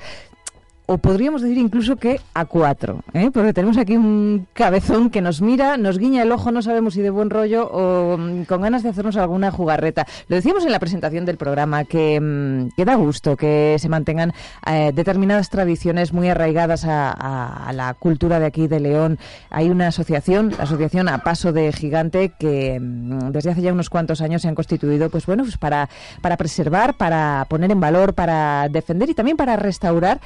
o 0.86 0.98
podríamos 0.98 1.40
decir 1.40 1.56
incluso 1.56 1.96
que 1.96 2.20
a 2.34 2.44
cuatro, 2.44 3.00
¿eh? 3.14 3.30
porque 3.32 3.54
tenemos 3.54 3.78
aquí 3.78 3.96
un 3.96 4.46
cabezón 4.52 5.08
que 5.08 5.22
nos 5.22 5.40
mira, 5.40 5.76
nos 5.78 5.98
guiña 5.98 6.22
el 6.22 6.30
ojo, 6.32 6.52
no 6.52 6.60
sabemos 6.60 6.92
si 6.94 7.00
de 7.00 7.08
buen 7.08 7.30
rollo 7.30 7.66
o 7.72 8.18
mm, 8.18 8.44
con 8.44 8.60
ganas 8.60 8.82
de 8.82 8.90
hacernos 8.90 9.16
alguna 9.16 9.50
jugarreta. 9.50 10.06
Lo 10.28 10.36
decíamos 10.36 10.66
en 10.66 10.72
la 10.72 10.78
presentación 10.78 11.24
del 11.24 11.38
programa, 11.38 11.84
que, 11.84 12.20
mm, 12.20 12.76
que 12.76 12.84
da 12.84 12.96
gusto 12.96 13.36
que 13.36 13.76
se 13.78 13.88
mantengan 13.88 14.32
eh, 14.66 14.92
determinadas 14.94 15.48
tradiciones 15.48 16.12
muy 16.12 16.28
arraigadas 16.28 16.84
a, 16.84 17.12
a- 17.68 17.72
la 17.72 17.94
cultura 17.94 18.38
de 18.38 18.46
aquí 18.46 18.68
de 18.68 18.80
León. 18.80 19.18
Hay 19.50 19.70
una 19.70 19.86
asociación, 19.88 20.50
la 20.56 20.64
asociación 20.64 21.08
A 21.08 21.18
Paso 21.18 21.52
de 21.52 21.72
Gigante, 21.72 22.32
que 22.38 22.78
mm, 22.78 23.30
desde 23.30 23.50
hace 23.52 23.62
ya 23.62 23.72
unos 23.72 23.88
cuantos 23.88 24.20
años 24.20 24.42
se 24.42 24.48
han 24.48 24.54
constituido, 24.54 25.08
pues 25.08 25.24
bueno, 25.24 25.44
pues 25.44 25.56
para, 25.56 25.88
para 26.20 26.36
preservar, 26.36 26.94
para 26.98 27.46
poner 27.48 27.70
en 27.72 27.80
valor, 27.80 28.12
para 28.12 28.68
defender 28.68 29.08
y 29.08 29.14
también 29.14 29.36
para 29.38 29.56
restaurar 29.56 30.20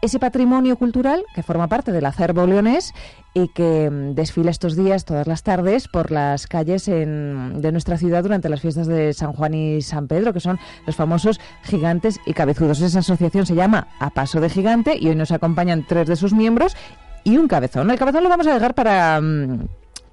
ese 0.00 0.18
patrimonio 0.18 0.76
cultural 0.76 1.24
que 1.34 1.42
forma 1.42 1.66
parte 1.68 1.90
del 1.92 2.06
acervo 2.06 2.46
leonés 2.46 2.94
y 3.34 3.48
que 3.48 3.90
mm, 3.90 4.14
desfila 4.14 4.50
estos 4.50 4.76
días, 4.76 5.04
todas 5.04 5.26
las 5.26 5.42
tardes, 5.42 5.88
por 5.88 6.10
las 6.10 6.46
calles 6.46 6.86
en- 6.88 7.60
de 7.60 7.72
nuestra 7.72 7.98
ciudad 7.98 8.22
durante 8.22 8.48
las 8.48 8.60
fiestas 8.60 8.86
de 8.86 9.12
San 9.12 9.32
Juan 9.32 9.54
y 9.54 9.82
San 9.82 10.06
Pedro, 10.08 10.32
que 10.32 10.40
son 10.40 10.58
los 10.86 10.94
famosos 10.96 11.40
gigantes 11.62 12.20
y 12.26 12.32
cabezudos. 12.32 12.80
Esa 12.80 13.00
asociación 13.00 13.44
se 13.46 13.54
llama 13.54 13.88
A 14.00 14.10
Paso 14.10 14.40
de 14.40 14.48
Gigante 14.50 14.96
y 14.98 15.08
hoy 15.08 15.16
nos 15.16 15.32
acompañan 15.32 15.84
tres 15.86 16.06
de 16.08 16.16
sus 16.16 16.32
miembros 16.32 16.76
y 17.24 17.36
un 17.36 17.48
cabezón. 17.48 17.90
El 17.90 17.98
cabezón 17.98 18.22
lo 18.22 18.28
vamos 18.30 18.46
a 18.46 18.54
dejar 18.54 18.74
para... 18.74 19.20
mm, 19.20 19.66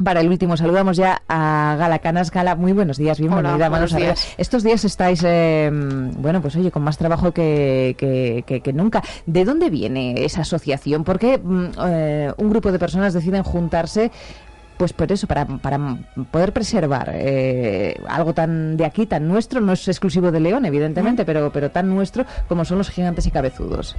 para 0.03 0.21
el 0.21 0.29
último, 0.29 0.57
saludamos 0.57 0.97
ya 0.97 1.21
a 1.27 1.75
Gala 1.79 1.99
Canas. 1.99 2.31
Gala, 2.31 2.55
muy 2.55 2.73
buenos 2.73 2.97
días, 2.97 3.19
bienvenida. 3.19 3.55
Hola, 3.55 3.69
buenos 3.69 3.95
días. 3.95 4.33
Estos 4.37 4.63
días 4.63 4.83
estáis, 4.85 5.21
eh, 5.25 5.69
bueno, 6.17 6.41
pues 6.41 6.55
oye, 6.55 6.71
con 6.71 6.83
más 6.83 6.97
trabajo 6.97 7.31
que, 7.31 7.95
que- 7.97 8.43
que- 8.45 8.61
que 8.61 8.73
nunca. 8.73 9.01
¿De 9.25 9.45
dónde 9.45 9.69
viene 9.69 10.25
esa 10.25 10.41
asociación? 10.41 11.03
¿Por 11.03 11.19
qué 11.19 11.37
mm, 11.37 11.65
eh, 11.87 12.33
un 12.37 12.49
grupo 12.49 12.71
de 12.71 12.79
personas 12.79 13.13
deciden 13.13 13.43
juntarse? 13.43 14.11
Pues 14.77 14.91
por 14.91 15.09
eso, 15.09 15.25
para, 15.25 15.45
para 15.45 15.79
poder 16.31 16.51
preservar 16.51 17.11
eh, 17.13 17.95
algo 18.09 18.33
tan 18.33 18.75
de 18.75 18.83
aquí, 18.83 19.05
tan 19.05 19.25
nuestro, 19.25 19.61
no 19.61 19.71
es 19.71 19.87
exclusivo 19.87 20.31
de 20.31 20.41
León, 20.41 20.65
evidentemente, 20.65 21.23
pero, 21.23 21.49
pero 21.53 21.71
tan 21.71 21.87
nuestro 21.87 22.25
como 22.49 22.65
son 22.65 22.79
los 22.79 22.89
gigantes 22.89 23.25
y 23.25 23.31
cabezudos. 23.31 23.95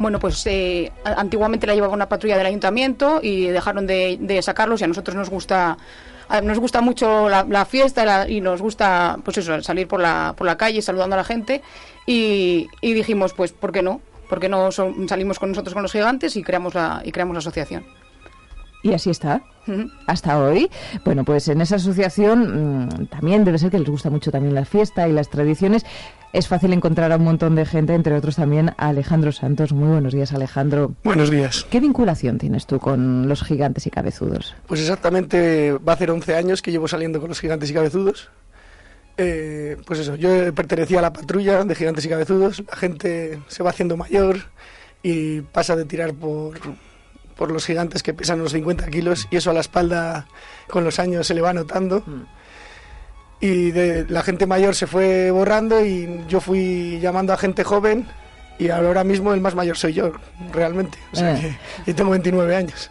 Bueno, 0.00 0.18
pues 0.18 0.46
eh, 0.46 0.90
antiguamente 1.04 1.66
la 1.66 1.74
llevaba 1.74 1.92
una 1.92 2.08
patrulla 2.08 2.38
del 2.38 2.46
ayuntamiento 2.46 3.20
y 3.22 3.48
dejaron 3.48 3.86
de, 3.86 4.40
sacarlos 4.40 4.80
y 4.80 4.84
a 4.84 4.86
nosotros 4.86 5.14
nos 5.14 5.28
gusta 5.28 5.76
nos 6.42 6.58
gusta 6.58 6.80
mucho 6.80 7.28
la, 7.28 7.64
fiesta 7.66 8.26
y 8.26 8.40
nos 8.40 8.62
gusta 8.62 9.18
pues 9.22 9.36
eso 9.36 9.60
salir 9.62 9.86
por 9.86 10.00
la 10.00 10.32
por 10.38 10.46
la 10.46 10.56
calle 10.56 10.80
saludando 10.80 11.16
a 11.16 11.18
la 11.18 11.24
gente 11.24 11.60
y, 12.06 12.68
y 12.80 12.94
dijimos 12.94 13.34
pues 13.34 13.52
por 13.52 13.72
qué 13.72 13.82
no 13.82 14.00
por 14.30 14.40
qué 14.40 14.48
no 14.48 14.70
salimos 14.72 15.38
con 15.38 15.50
nosotros 15.50 15.74
con 15.74 15.82
los 15.82 15.92
gigantes 15.92 16.34
y 16.34 16.42
creamos 16.42 16.72
la 16.72 17.02
y 17.04 17.12
creamos 17.12 17.34
la 17.34 17.40
asociación 17.40 17.84
Y 18.82 18.94
así 18.94 19.10
está. 19.10 19.42
Hasta 20.06 20.38
hoy. 20.38 20.70
Bueno, 21.04 21.24
pues 21.24 21.46
en 21.48 21.60
esa 21.60 21.76
asociación 21.76 22.86
mm, 22.86 23.06
también 23.06 23.44
debe 23.44 23.58
ser 23.58 23.70
que 23.70 23.78
les 23.78 23.88
gusta 23.88 24.10
mucho 24.10 24.30
también 24.30 24.54
la 24.54 24.64
fiesta 24.64 25.06
y 25.06 25.12
las 25.12 25.28
tradiciones. 25.28 25.84
Es 26.32 26.48
fácil 26.48 26.72
encontrar 26.72 27.12
a 27.12 27.16
un 27.16 27.24
montón 27.24 27.54
de 27.56 27.66
gente, 27.66 27.94
entre 27.94 28.14
otros 28.16 28.36
también 28.36 28.70
a 28.78 28.88
Alejandro 28.88 29.32
Santos. 29.32 29.72
Muy 29.72 29.88
buenos 29.88 30.12
días, 30.12 30.32
Alejandro. 30.32 30.94
Buenos 31.04 31.30
días. 31.30 31.66
¿Qué 31.70 31.80
vinculación 31.80 32.38
tienes 32.38 32.66
tú 32.66 32.78
con 32.78 33.28
los 33.28 33.42
gigantes 33.42 33.86
y 33.86 33.90
cabezudos? 33.90 34.54
Pues 34.66 34.80
exactamente 34.80 35.72
va 35.72 35.92
a 35.92 35.94
hacer 35.96 36.10
11 36.10 36.34
años 36.36 36.62
que 36.62 36.70
llevo 36.70 36.88
saliendo 36.88 37.20
con 37.20 37.28
los 37.28 37.40
gigantes 37.40 37.70
y 37.70 37.74
cabezudos. 37.74 38.30
Eh, 39.16 39.76
pues 39.84 40.00
eso, 40.00 40.14
yo 40.14 40.54
pertenecía 40.54 41.00
a 41.00 41.02
la 41.02 41.12
patrulla 41.12 41.64
de 41.64 41.74
gigantes 41.74 42.04
y 42.06 42.08
cabezudos. 42.08 42.62
La 42.68 42.76
gente 42.76 43.38
se 43.48 43.62
va 43.62 43.70
haciendo 43.70 43.96
mayor 43.96 44.38
y 45.02 45.40
pasa 45.42 45.76
de 45.76 45.84
tirar 45.84 46.14
por, 46.14 46.58
por 47.40 47.50
los 47.50 47.64
gigantes 47.64 48.02
que 48.02 48.12
pesan 48.12 48.38
unos 48.40 48.52
50 48.52 48.88
kilos 48.88 49.26
y 49.30 49.36
eso 49.36 49.48
a 49.48 49.54
la 49.54 49.60
espalda 49.60 50.26
con 50.68 50.84
los 50.84 50.98
años 50.98 51.26
se 51.26 51.32
le 51.32 51.40
va 51.40 51.54
notando. 51.54 52.04
Y 53.40 53.70
de, 53.70 54.04
la 54.10 54.22
gente 54.22 54.44
mayor 54.44 54.74
se 54.74 54.86
fue 54.86 55.30
borrando 55.30 55.82
y 55.82 56.22
yo 56.28 56.42
fui 56.42 56.98
llamando 57.00 57.32
a 57.32 57.38
gente 57.38 57.64
joven 57.64 58.06
y 58.58 58.68
ahora 58.68 59.04
mismo 59.04 59.32
el 59.32 59.40
más 59.40 59.54
mayor 59.54 59.78
soy 59.78 59.94
yo, 59.94 60.12
realmente. 60.52 60.98
O 61.14 61.16
sea 61.16 61.34
Eh. 61.34 61.56
que, 61.86 61.90
y 61.92 61.94
tengo 61.94 62.10
29 62.10 62.54
años. 62.54 62.90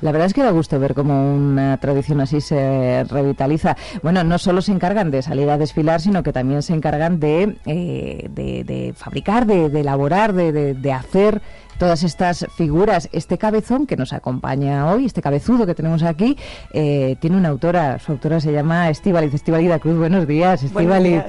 La 0.00 0.10
verdad 0.10 0.26
es 0.26 0.34
que 0.34 0.42
da 0.42 0.50
gusto 0.50 0.80
ver 0.80 0.92
cómo 0.92 1.32
una 1.32 1.76
tradición 1.78 2.20
así 2.20 2.40
se 2.40 3.04
revitaliza. 3.04 3.76
Bueno, 4.02 4.24
no 4.24 4.38
solo 4.38 4.60
se 4.60 4.72
encargan 4.72 5.12
de 5.12 5.22
salir 5.22 5.48
a 5.48 5.56
desfilar, 5.56 6.00
sino 6.00 6.24
que 6.24 6.32
también 6.32 6.62
se 6.62 6.74
encargan 6.74 7.20
de, 7.20 7.58
eh, 7.64 8.26
de, 8.28 8.64
de 8.64 8.92
fabricar, 8.96 9.46
de, 9.46 9.70
de 9.70 9.80
elaborar, 9.80 10.34
de 10.34 10.92
hacer 10.92 11.40
todas 11.78 12.02
estas 12.02 12.46
figuras. 12.56 13.08
Este 13.12 13.38
cabezón 13.38 13.86
que 13.86 13.96
nos 13.96 14.12
acompaña 14.12 14.90
hoy, 14.90 15.06
este 15.06 15.22
cabezudo 15.22 15.66
que 15.66 15.74
tenemos 15.74 16.02
aquí, 16.02 16.36
eh, 16.72 17.16
tiene 17.20 17.36
una 17.36 17.48
autora. 17.48 17.98
Su 17.98 18.12
autora 18.12 18.40
se 18.40 18.52
llama 18.52 18.90
Estivaliz. 18.90 19.34
Estivaliz 19.34 19.70
Cruz, 19.80 19.96
buenos 19.96 20.26
días. 20.26 20.62
Estivaliz. 20.62 21.22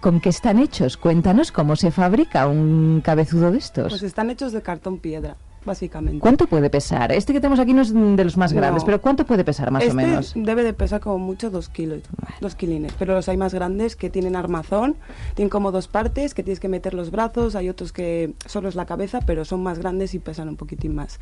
¿Con 0.00 0.20
qué 0.20 0.28
están 0.28 0.60
hechos? 0.60 0.96
Cuéntanos 0.96 1.50
cómo 1.50 1.74
se 1.74 1.90
fabrica 1.90 2.46
un 2.46 3.00
cabezudo 3.04 3.50
de 3.50 3.58
estos. 3.58 3.92
Pues 3.92 4.02
están 4.04 4.30
hechos 4.30 4.52
de 4.52 4.62
cartón 4.62 4.98
piedra, 4.98 5.36
básicamente. 5.64 6.20
¿Cuánto 6.20 6.46
puede 6.46 6.70
pesar? 6.70 7.12
Este 7.12 7.32
que 7.32 7.40
tenemos 7.40 7.58
aquí 7.58 7.72
no 7.74 7.82
es 7.82 7.92
de 7.92 8.24
los 8.24 8.36
más 8.36 8.52
No. 8.52 8.60
grandes, 8.60 8.84
pero 8.84 9.00
¿cuánto 9.00 9.24
puede 9.26 9.44
pesar 9.44 9.70
más 9.70 9.82
este 9.82 9.92
o 9.92 9.96
menos? 9.96 10.32
debe 10.34 10.62
de 10.64 10.72
pesar 10.72 11.00
como 11.00 11.18
mucho 11.18 11.50
dos 11.50 11.68
kilos, 11.68 12.00
dos 12.40 12.54
kilines. 12.54 12.92
Pero 12.98 13.14
los 13.14 13.28
hay 13.28 13.36
más 13.36 13.52
grandes 13.54 13.96
que 13.96 14.10
tienen 14.10 14.36
armazón, 14.36 14.96
tienen 15.34 15.50
como 15.50 15.72
dos 15.72 15.88
partes 15.88 16.34
que 16.34 16.42
tienes 16.42 16.60
que 16.60 16.68
meter 16.68 16.94
los 16.94 17.10
brazos, 17.10 17.54
hay 17.54 17.68
otros 17.68 17.92
que 17.92 18.34
solo 18.46 18.68
es 18.68 18.74
la 18.74 18.86
cabeza, 18.86 19.20
pero 19.26 19.44
son 19.44 19.62
más 19.62 19.78
grandes 19.78 20.14
y 20.14 20.18
pesan 20.18 20.48
un 20.48 20.56
poquitín 20.56 20.94
más. 20.94 21.18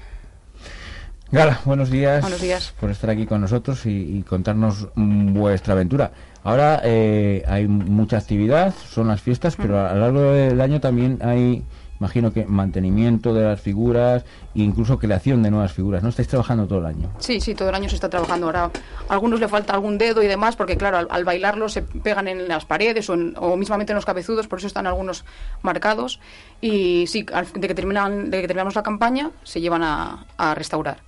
Gala, 1.32 1.61
buenos 1.64 1.91
días. 1.91 2.20
Buenos 2.20 2.41
días. 2.41 2.72
Por 2.78 2.91
estar 2.91 3.11
aquí 3.11 3.26
con 3.26 3.41
nosotros 3.41 3.84
y, 3.84 4.18
y 4.18 4.22
contarnos 4.22 4.89
mm, 4.95 5.34
vuestra 5.34 5.74
aventura. 5.74 6.12
Ahora 6.45 6.80
eh, 6.84 7.43
hay 7.49 7.66
mucha 7.66 8.18
actividad, 8.18 8.72
son 8.89 9.09
las 9.09 9.20
fiestas, 9.20 9.57
pero 9.57 9.84
a 9.84 9.93
lo 9.95 10.01
largo 10.01 10.20
del 10.20 10.61
año 10.61 10.80
también 10.80 11.18
hay, 11.22 11.64
imagino 12.01 12.32
que 12.32 12.44
mantenimiento 12.44 13.32
de 13.34 13.44
las 13.44 13.61
figuras 13.61 14.24
e 14.55 14.61
incluso 14.61 14.99
creación 14.99 15.42
de 15.42 15.51
nuevas 15.51 15.72
figuras. 15.72 16.03
¿No 16.03 16.09
estáis 16.11 16.28
trabajando 16.28 16.66
todo 16.66 16.78
el 16.80 16.86
año? 16.86 17.11
Sí, 17.18 17.40
sí, 17.40 17.55
todo 17.55 17.68
el 17.70 17.74
año 17.74 17.88
se 17.88 17.94
está 17.94 18.09
trabajando. 18.11 18.47
Ahora, 18.47 18.70
a 19.09 19.12
algunos 19.12 19.40
le 19.40 19.49
falta 19.49 19.72
algún 19.72 19.99
dedo 19.99 20.22
y 20.22 20.26
demás, 20.26 20.57
porque 20.57 20.76
claro, 20.76 20.99
al, 20.99 21.09
al 21.11 21.24
bailarlo 21.24 21.68
se 21.68 21.82
pegan 21.82 22.28
en 22.28 22.49
las 22.49 22.64
paredes 22.64 23.09
o, 23.11 23.14
en- 23.14 23.34
o 23.38 23.57
mismamente 23.57 23.92
en 23.92 23.97
los 23.97 24.05
cabezudos, 24.05 24.47
por 24.49 24.59
eso 24.59 24.66
están 24.66 24.86
algunos 24.86 25.24
marcados. 25.62 26.20
Y 26.61 27.07
sí, 27.07 27.26
al- 27.32 27.47
de 27.53 27.68
que, 27.68 27.74
terminan, 27.74 28.30
de 28.30 28.40
que 28.40 28.47
terminamos 28.47 28.74
la 28.74 28.82
campaña, 28.82 29.30
se 29.44 29.61
llevan 29.61 29.82
a, 29.82 30.26
a 30.36 30.55
restaurar. 30.55 30.99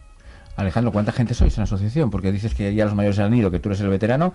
Alejandro, 0.57 0.91
¿cuánta 0.91 1.13
gente 1.13 1.35
sois 1.35 1.55
en 1.57 1.61
la 1.61 1.65
asociación? 1.65 2.11
Porque 2.11 2.33
dices 2.33 2.53
que 2.55 2.75
ya 2.75 2.85
los 2.85 2.95
mayores 2.95 3.15
se 3.17 3.23
han 3.23 3.33
ido, 3.33 3.51
que 3.51 3.61
tú 3.61 3.69
eres 3.69 3.81
el 3.81 3.89
veterano. 3.89 4.33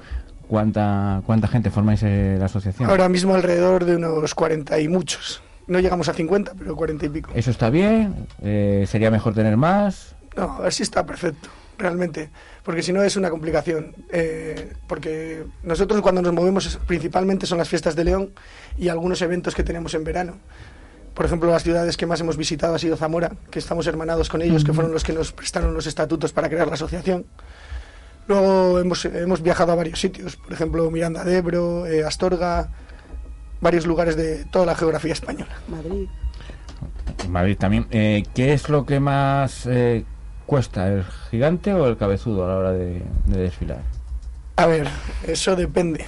¿Cuánta, 0.48 1.22
cuánta 1.26 1.48
gente 1.48 1.70
formáis 1.70 2.02
la 2.04 2.46
asociación? 2.46 2.90
Ahora 2.90 3.10
mismo 3.10 3.34
alrededor 3.36 3.86
de 3.86 3.96
unos 3.96 4.34
40 4.36 4.80
y 4.80 4.88
muchos. 4.88 5.42
No 5.68 5.80
llegamos 5.80 6.10
a 6.10 6.14
50, 6.14 6.54
pero 6.58 6.76
40 6.76 7.06
y 7.06 7.10
pico. 7.10 7.32
¿Eso 7.34 7.52
está 7.52 7.70
bien? 7.70 8.28
Eh, 8.42 8.86
¿Sería 8.88 9.10
mejor 9.12 9.34
tener 9.34 9.58
más? 9.58 10.16
No, 10.36 10.54
a 10.54 10.62
ver 10.62 10.74
si 10.74 10.84
está 10.84 11.06
perfecto, 11.06 11.50
realmente. 11.78 12.30
Porque 12.64 12.82
si 12.82 12.92
no 12.92 13.04
es 13.04 13.16
una 13.16 13.30
complicación. 13.30 13.96
Eh, 14.12 14.74
porque 14.88 15.44
nosotros 15.64 16.02
cuando 16.02 16.22
nos 16.22 16.34
movemos 16.34 16.80
principalmente 16.86 17.46
son 17.46 17.58
las 17.58 17.70
fiestas 17.70 17.96
de 17.96 18.04
León 18.04 18.32
y 18.78 18.90
algunos 18.90 19.22
eventos 19.22 19.56
que 19.56 19.64
tenemos 19.64 19.94
en 19.94 20.04
verano. 20.04 20.38
Por 21.14 21.26
ejemplo, 21.26 21.50
las 21.52 21.64
ciudades 21.64 21.96
que 21.96 22.08
más 22.08 22.20
hemos 22.22 22.38
visitado 22.38 22.74
ha 22.74 22.80
sido 22.80 22.98
Zamora, 22.98 23.32
que 23.52 23.60
estamos 23.60 23.86
hermanados 23.86 24.30
con 24.30 24.42
ellos, 24.42 24.64
que 24.64 24.74
fueron 24.74 24.92
los 24.92 25.04
que 25.04 25.14
nos 25.14 25.32
prestaron 25.32 25.74
los 25.74 25.86
estatutos 25.86 26.34
para 26.34 26.50
crear 26.50 26.68
la 26.68 26.74
asociación. 26.74 27.26
Luego 28.28 28.80
hemos, 28.80 29.06
hemos 29.06 29.44
viajado 29.44 29.74
a 29.74 29.76
varios 29.76 30.00
sitios, 30.00 30.38
por 30.38 30.54
ejemplo, 30.54 30.90
Miranda 30.90 31.24
de 31.24 31.38
Ebro, 31.38 31.86
eh, 31.86 32.04
Astorga, 32.04 32.70
varios 33.64 33.88
lugares 33.88 34.16
de 34.16 34.46
toda 34.46 34.68
la 34.68 34.76
geografía 34.76 35.14
española. 35.14 35.58
Madrid. 35.68 36.08
Madrid 37.30 37.58
también. 37.58 37.88
Eh, 37.90 38.24
¿Qué 38.36 38.54
es 38.54 38.70
lo 38.70 38.86
que 38.86 39.00
más 39.00 39.66
eh, 39.66 40.04
cuesta, 40.46 40.88
el 40.90 41.04
gigante 41.32 41.74
o 41.74 41.88
el 41.88 41.98
cabezudo 41.98 42.46
a 42.46 42.50
la 42.50 42.58
hora 42.58 42.72
de, 42.74 43.02
de 43.26 43.38
desfilar? 43.38 43.82
A 44.58 44.68
ver, 44.68 44.88
eso 45.26 45.56
depende. 45.56 46.06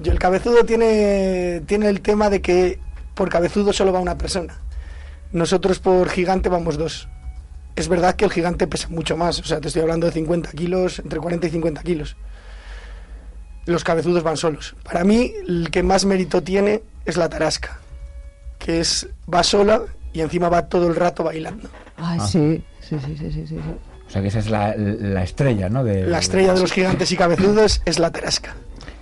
Yo, 0.00 0.12
el 0.12 0.18
cabezudo 0.18 0.64
tiene, 0.64 1.62
tiene 1.66 1.88
el 1.88 2.00
tema 2.00 2.30
de 2.30 2.40
que 2.40 2.78
por 3.14 3.28
cabezudo 3.28 3.72
solo 3.72 3.92
va 3.92 4.00
una 4.00 4.18
persona. 4.18 4.54
Nosotros 5.32 5.78
por 5.78 6.08
gigante 6.10 6.48
vamos 6.48 6.76
dos. 6.76 7.08
Es 7.74 7.88
verdad 7.88 8.16
que 8.16 8.26
el 8.26 8.30
gigante 8.30 8.66
pesa 8.66 8.88
mucho 8.88 9.16
más, 9.16 9.38
o 9.38 9.44
sea, 9.44 9.60
te 9.60 9.68
estoy 9.68 9.82
hablando 9.82 10.06
de 10.06 10.12
50 10.12 10.50
kilos, 10.50 10.98
entre 10.98 11.20
40 11.20 11.46
y 11.46 11.50
50 11.50 11.82
kilos. 11.82 12.16
Los 13.66 13.84
cabezudos 13.84 14.22
van 14.22 14.36
solos. 14.36 14.74
Para 14.82 15.04
mí, 15.04 15.32
el 15.48 15.70
que 15.70 15.82
más 15.82 16.04
mérito 16.04 16.42
tiene 16.42 16.82
es 17.04 17.16
la 17.16 17.28
tarasca, 17.28 17.78
que 18.58 18.80
es 18.80 19.08
va 19.32 19.42
sola 19.42 19.82
y 20.12 20.20
encima 20.20 20.48
va 20.48 20.66
todo 20.68 20.88
el 20.88 20.96
rato 20.96 21.24
bailando. 21.24 21.68
Ay, 21.96 22.18
Ah. 22.20 22.26
sí, 22.26 22.62
sí, 22.80 22.96
sí, 23.04 23.16
sí, 23.18 23.30
sí, 23.32 23.46
sí. 23.48 23.56
O 24.06 24.10
sea 24.10 24.20
que 24.20 24.28
esa 24.28 24.40
es 24.40 24.50
la, 24.50 24.74
la 24.76 25.22
estrella, 25.22 25.68
¿no? 25.68 25.84
De, 25.84 26.06
La 26.06 26.18
estrella 26.18 26.52
de 26.52 26.60
los 26.60 26.72
gigantes 26.72 27.10
y 27.12 27.16
cabezudos 27.16 27.80
es 27.86 27.98
la 27.98 28.10
tarasca. 28.10 28.54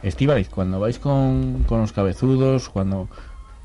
Estíbaliz, 0.03 0.49
cuando 0.49 0.79
vais 0.79 0.99
con, 0.99 1.65
con 1.67 1.81
los 1.81 1.93
cabezudos, 1.93 2.69
cuando 2.69 3.09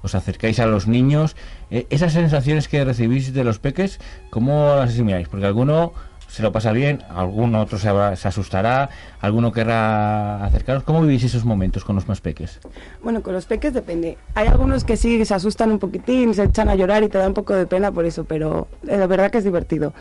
os 0.02 0.16
acercáis 0.16 0.60
a 0.60 0.66
los 0.66 0.88
niños, 0.88 1.36
eh, 1.72 1.86
esas 1.90 2.14
sensaciones 2.14 2.68
que 2.68 2.84
recibís 2.84 3.34
de 3.34 3.44
los 3.44 3.60
peques, 3.60 4.00
¿cómo 4.32 4.76
las 4.76 4.90
asimiláis? 4.92 5.28
Porque 5.28 5.46
alguno 5.46 5.94
se 6.36 6.44
lo 6.44 6.52
pasa 6.52 6.74
bien, 6.74 7.02
alguno 7.10 7.62
otro 7.62 7.78
se, 7.78 7.88
habrá- 7.88 8.14
se 8.18 8.28
asustará, 8.28 8.90
alguno 9.22 9.54
querrá 9.54 10.44
acercaros. 10.44 10.84
¿Cómo 10.84 11.02
vivís 11.02 11.24
esos 11.24 11.46
momentos 11.46 11.86
con 11.86 11.96
los 11.96 12.10
más 12.10 12.20
peques? 12.20 12.60
Bueno, 13.02 13.22
con 13.22 13.32
los 13.34 13.46
peques 13.46 13.74
depende. 13.74 14.18
Hay 14.34 14.48
algunos 14.48 14.84
que 14.84 14.98
sí 14.98 15.24
se 15.24 15.34
asustan 15.34 15.72
un 15.72 15.80
poquitín, 15.80 16.34
se 16.34 16.44
echan 16.44 16.68
a 16.68 16.76
llorar 16.76 17.04
y 17.04 17.08
te 17.08 17.18
da 17.20 17.26
un 17.30 17.34
poco 17.34 17.54
de 17.54 17.66
pena 17.66 17.90
por 17.94 18.04
eso, 18.04 18.26
pero 18.26 18.68
eh, 18.86 18.98
la 18.98 19.08
verdad 19.08 19.32
que 19.32 19.38
es 19.38 19.46
divertido. 19.46 19.94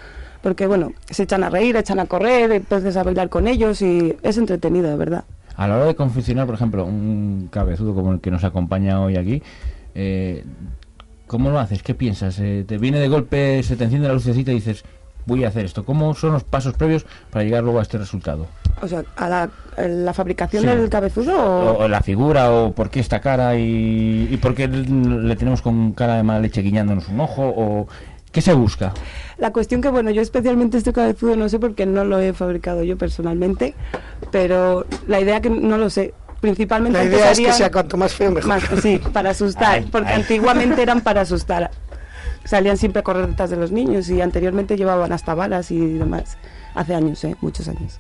Porque, 0.43 0.66
bueno, 0.66 0.91
se 1.09 1.22
echan 1.22 1.45
a 1.45 1.51
reír, 1.51 1.76
echan 1.76 2.01
a 2.01 2.07
correr, 2.07 2.51
empiezas 2.51 2.97
a 2.97 3.05
bailar 3.05 3.28
con 3.28 3.47
ellos 3.47 3.80
y 3.80 4.16
es 4.24 4.37
entretenido, 4.37 4.91
de 4.91 4.97
verdad. 4.97 5.22
A 5.55 5.68
la 5.68 5.76
hora 5.76 5.85
de 5.85 5.95
confeccionar, 5.95 6.47
por 6.47 6.57
ejemplo, 6.57 6.85
un 6.85 7.49
cabezudo 7.49 7.95
como 7.95 8.11
el 8.12 8.20
que 8.20 8.32
nos 8.32 8.43
acompaña 8.43 9.01
hoy 9.01 9.16
aquí, 9.16 9.41
eh, 9.95 10.45
¿cómo 11.28 11.51
lo 11.51 11.61
haces? 11.61 11.85
¿Qué 11.85 11.95
piensas? 11.95 12.41
Eh, 12.41 12.64
¿Te 12.66 12.76
viene 12.78 12.99
de 12.99 13.07
golpe, 13.07 13.62
se 13.62 13.76
te 13.76 13.85
enciende 13.85 14.09
la 14.09 14.14
lucecita 14.14 14.51
y 14.51 14.55
dices, 14.57 14.85
voy 15.27 15.45
a 15.45 15.49
hacer 15.49 15.64
esto? 15.64 15.85
¿Cómo 15.85 16.14
son 16.14 16.33
los 16.33 16.45
pasos 16.45 16.75
previos 16.75 17.07
para 17.31 17.45
llegar 17.45 17.62
luego 17.62 17.79
a 17.79 17.83
este 17.83 17.99
resultado? 17.99 18.47
O 18.83 18.89
sea, 18.89 19.05
a 19.16 19.29
la, 19.29 19.51
la 19.77 20.12
fabricación 20.12 20.62
Sí. 20.62 20.68
del 20.68 20.89
cabezudo 20.91 21.35
o... 21.37 21.70
O, 21.72 21.85
o 21.85 21.89
la 21.89 22.01
figura, 22.03 22.51
o 22.53 22.72
por 22.72 22.91
qué 22.91 23.01
esta 23.01 23.20
cara 23.20 23.57
y, 23.57 24.29
y 24.31 24.37
por 24.39 24.55
qué 24.55 24.68
le 24.68 25.37
tenemos 25.37 25.62
con 25.62 25.93
cara 25.93 26.16
de 26.16 26.22
mala 26.22 26.41
leche 26.41 26.61
guiñándonos 26.62 27.09
un 27.09 27.20
ojo, 27.20 27.43
o 27.57 27.89
qué 28.33 28.41
se 28.41 28.53
busca. 28.53 28.93
La 29.39 29.53
cuestión 29.53 29.81
que, 29.81 29.89
bueno, 29.91 30.11
yo 30.11 30.20
especialmente 30.22 30.77
este 30.77 30.93
cabezudo 30.93 31.37
no 31.37 31.49
sé 31.49 31.59
porque 31.61 31.87
no 31.87 32.05
lo 32.05 32.18
he 32.18 32.33
fabricado 32.33 32.83
yo 32.83 32.99
personalmente, 32.99 33.75
pero 34.31 34.87
la 35.07 35.20
idea 35.20 35.41
que 35.41 35.51
no 35.51 35.79
lo 35.79 35.91
sé. 35.91 36.14
Principalmente 36.41 36.99
La 36.99 37.05
idea 37.07 37.31
es 37.31 37.41
que 37.41 37.53
sea 37.55 37.70
cuanto 37.70 37.97
más 37.97 38.12
feo 38.12 38.31
mejor. 38.31 38.49
más- 38.49 38.64
sí, 38.83 39.01
para 39.14 39.31
asustar, 39.31 39.77
Ay, 39.77 39.89
porque 39.91 40.11
ay. 40.11 40.20
antiguamente 40.20 40.83
eran 40.83 41.01
para 41.01 41.22
asustar. 41.22 41.70
Salían 42.45 42.76
siempre 42.76 43.01
a 43.01 43.03
correr 43.03 43.26
detrás 43.26 43.51
de 43.51 43.57
los 43.57 43.72
niños 43.72 44.09
y 44.11 44.20
anteriormente 44.20 44.76
llevaban 44.76 45.12
hasta 45.12 45.34
balas 45.34 45.70
y 45.70 45.78
demás. 45.95 46.36
Hace 46.74 46.95
años, 46.95 47.22
¿eh? 47.24 47.36
Muchos 47.40 47.68
años. 47.68 47.99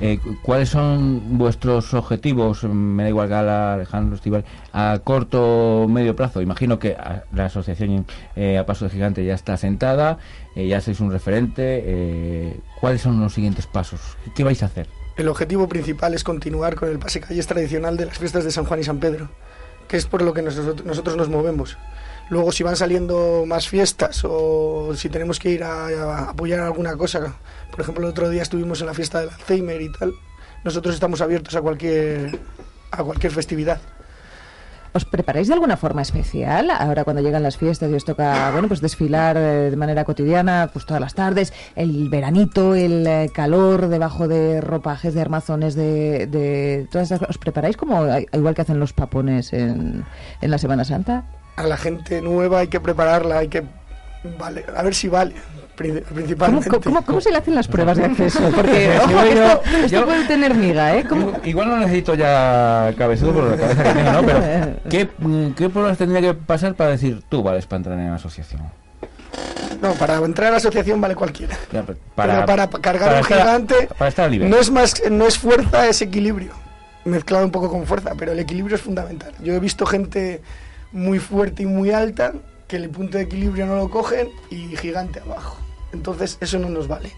Eh, 0.00 0.18
cu- 0.22 0.36
¿Cuáles 0.42 0.70
son 0.70 1.36
vuestros 1.36 1.92
objetivos, 1.92 2.64
me 2.64 3.02
da 3.02 3.08
igual 3.10 3.28
Gala, 3.28 3.74
Alejandro, 3.74 4.14
Estival, 4.14 4.44
a 4.72 4.98
corto 5.04 5.82
o 5.82 5.88
medio 5.88 6.16
plazo? 6.16 6.40
Imagino 6.40 6.78
que 6.78 6.96
ah, 6.98 7.24
la 7.34 7.46
asociación 7.46 8.06
eh, 8.36 8.56
a 8.56 8.64
Paso 8.64 8.86
de 8.86 8.92
Gigante 8.92 9.24
ya 9.24 9.34
está 9.34 9.56
sentada, 9.58 10.16
eh, 10.56 10.66
ya 10.68 10.80
sois 10.80 11.00
un 11.00 11.10
referente. 11.12 11.82
eh, 11.84 12.60
¿Cuáles 12.80 13.02
son 13.02 13.20
los 13.20 13.34
siguientes 13.34 13.66
pasos? 13.66 14.00
¿Qué 14.34 14.42
vais 14.44 14.62
a 14.62 14.66
hacer? 14.66 14.86
El 15.16 15.28
objetivo 15.28 15.68
principal 15.68 16.14
es 16.14 16.24
continuar 16.24 16.76
con 16.76 16.88
el 16.88 16.98
pase 16.98 17.20
calles 17.20 17.46
tradicional 17.46 17.98
de 17.98 18.06
las 18.06 18.16
fiestas 18.18 18.44
de 18.44 18.52
San 18.52 18.64
Juan 18.64 18.80
y 18.80 18.84
San 18.84 19.00
Pedro, 19.00 19.28
que 19.86 19.98
es 19.98 20.06
por 20.06 20.22
lo 20.22 20.32
que 20.32 20.40
nosotros, 20.40 20.82
nosotros 20.86 21.16
nos 21.18 21.28
movemos. 21.28 21.76
Luego, 22.30 22.52
si 22.52 22.62
van 22.62 22.76
saliendo 22.76 23.44
más 23.46 23.68
fiestas 23.68 24.22
o 24.24 24.94
si 24.94 25.08
tenemos 25.08 25.40
que 25.40 25.50
ir 25.50 25.64
a, 25.64 25.86
a 25.86 26.30
apoyar 26.30 26.60
alguna 26.60 26.96
cosa, 26.96 27.34
por 27.70 27.80
ejemplo, 27.80 28.04
el 28.04 28.10
otro 28.10 28.30
día 28.30 28.42
estuvimos 28.42 28.80
en 28.80 28.86
la 28.86 28.94
fiesta 28.94 29.20
del 29.20 29.30
Alzheimer 29.30 29.82
y 29.82 29.92
tal, 29.92 30.14
nosotros 30.62 30.94
estamos 30.94 31.20
abiertos 31.20 31.56
a 31.56 31.60
cualquier, 31.60 32.38
a 32.92 33.02
cualquier 33.02 33.32
festividad. 33.32 33.80
¿Os 34.92 35.04
preparáis 35.04 35.46
de 35.46 35.54
alguna 35.54 35.76
forma 35.76 36.02
especial 36.02 36.68
ahora 36.70 37.04
cuando 37.04 37.22
llegan 37.22 37.44
las 37.44 37.56
fiestas 37.56 37.90
y 37.90 37.94
os 37.94 38.04
toca, 38.04 38.50
bueno, 38.50 38.66
pues 38.66 38.80
desfilar 38.80 39.36
eh, 39.36 39.70
de 39.70 39.76
manera 39.76 40.04
cotidiana, 40.04 40.70
pues 40.72 40.84
todas 40.84 41.00
las 41.00 41.14
tardes, 41.14 41.52
el 41.76 42.08
veranito, 42.08 42.74
el 42.74 43.06
eh, 43.06 43.30
calor 43.32 43.88
debajo 43.88 44.26
de 44.26 44.60
ropajes, 44.60 45.14
de 45.14 45.20
armazones, 45.20 45.76
de, 45.76 46.26
de 46.26 46.88
todas 46.90 47.10
esas 47.10 47.28
¿Os 47.28 47.38
preparáis 47.38 47.76
como 47.76 48.04
igual 48.32 48.54
que 48.54 48.62
hacen 48.62 48.80
los 48.80 48.92
papones 48.92 49.52
en, 49.52 50.04
en 50.40 50.50
la 50.50 50.58
Semana 50.58 50.84
Santa? 50.84 51.24
A 51.60 51.66
la 51.66 51.76
gente 51.76 52.22
nueva 52.22 52.60
hay 52.60 52.68
que 52.68 52.80
prepararla, 52.80 53.38
hay 53.38 53.48
que... 53.48 53.62
Vale, 54.38 54.64
a 54.76 54.82
ver 54.82 54.94
si 54.94 55.08
vale, 55.08 55.34
pri- 55.76 56.02
principalmente. 56.14 56.68
¿Cómo, 56.68 56.82
cómo, 56.82 57.02
cómo 57.06 57.20
se 57.22 57.30
le 57.30 57.38
hacen 57.38 57.54
las 57.54 57.68
pruebas 57.68 57.96
de 57.96 58.04
acceso? 58.04 58.40
Porque, 58.54 58.90
Yo- 58.96 59.02
ojo, 59.04 59.24
que 59.24 59.34
yo- 59.34 59.44
esto, 59.44 59.62
esto 59.76 59.86
yo- 59.88 60.04
puede 60.06 60.24
tener 60.26 60.54
miga, 60.54 60.94
¿eh? 60.96 61.04
¿Cómo- 61.08 61.32
Igual 61.44 61.68
no 61.68 61.76
necesito 61.78 62.14
ya 62.14 62.92
cabezudo 62.98 63.32
por 63.32 63.44
la 63.44 63.56
cabeza 63.56 63.82
que 63.82 63.90
tengo, 63.92 64.12
¿no? 64.12 64.22
Pero 64.22 64.40
¿qué, 64.90 65.08
mm, 65.18 65.50
¿qué 65.52 65.68
pruebas 65.70 65.96
tendría 65.98 66.20
que 66.20 66.34
pasar 66.34 66.74
para 66.74 66.90
decir 66.90 67.22
tú 67.28 67.42
vales 67.42 67.66
para 67.66 67.78
entrar 67.78 67.98
en 67.98 68.08
la 68.10 68.14
asociación? 68.16 68.60
No, 69.80 69.92
para 69.94 70.16
entrar 70.16 70.48
a 70.48 70.50
la 70.52 70.56
asociación 70.58 71.00
vale 71.00 71.14
cualquiera. 71.14 71.56
Pero 71.70 71.86
para 72.14 72.44
cargar 72.68 73.08
para 73.08 73.18
un 73.18 73.24
estar- 73.24 73.38
gigante 73.42 73.88
Para 73.98 74.08
estar 74.10 74.30
libre. 74.30 74.48
no 74.50 74.58
es 74.58 74.70
más 74.70 74.94
no 75.10 75.26
es 75.26 75.38
fuerza, 75.38 75.86
es 75.88 76.02
equilibrio. 76.02 76.52
Mezclado 77.06 77.44
un 77.46 77.50
poco 77.50 77.70
con 77.70 77.86
fuerza, 77.86 78.12
pero 78.18 78.32
el 78.32 78.38
equilibrio 78.38 78.76
es 78.76 78.82
fundamental. 78.82 79.32
Yo 79.42 79.54
he 79.54 79.60
visto 79.60 79.86
gente 79.86 80.42
muy 80.92 81.18
fuerte 81.18 81.62
y 81.62 81.66
muy 81.66 81.90
alta 81.90 82.32
que 82.68 82.76
el 82.76 82.88
punto 82.90 83.18
de 83.18 83.24
equilibrio 83.24 83.66
no 83.66 83.76
lo 83.76 83.90
cogen 83.90 84.28
y 84.50 84.76
gigante 84.76 85.20
abajo. 85.20 85.58
Entonces 85.92 86.38
eso 86.40 86.58
no 86.58 86.68
nos 86.68 86.88
vale. 86.88 87.12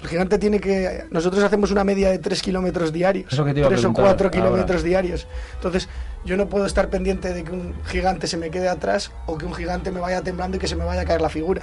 El 0.00 0.06
gigante 0.06 0.38
tiene 0.38 0.60
que... 0.60 1.04
Nosotros 1.10 1.42
hacemos 1.42 1.72
una 1.72 1.82
media 1.82 2.10
de 2.10 2.18
3 2.18 2.40
kilómetros 2.40 2.92
diarios. 2.92 3.32
Eso 3.32 3.44
que 3.44 3.52
te 3.52 3.60
iba 3.60 3.66
a 3.66 3.70
3 3.70 3.80
o 3.80 3.82
preguntar 3.82 4.04
4 4.04 4.26
ahora. 4.26 4.30
kilómetros 4.30 4.82
diarios. 4.84 5.26
Entonces 5.54 5.88
yo 6.24 6.36
no 6.36 6.48
puedo 6.48 6.66
estar 6.66 6.88
pendiente 6.88 7.34
de 7.34 7.42
que 7.42 7.50
un 7.50 7.74
gigante 7.86 8.28
se 8.28 8.36
me 8.36 8.50
quede 8.50 8.68
atrás 8.68 9.10
o 9.26 9.36
que 9.36 9.46
un 9.46 9.54
gigante 9.54 9.90
me 9.90 9.98
vaya 9.98 10.22
temblando 10.22 10.56
y 10.56 10.60
que 10.60 10.68
se 10.68 10.76
me 10.76 10.84
vaya 10.84 11.00
a 11.00 11.04
caer 11.04 11.20
la 11.20 11.28
figura. 11.28 11.62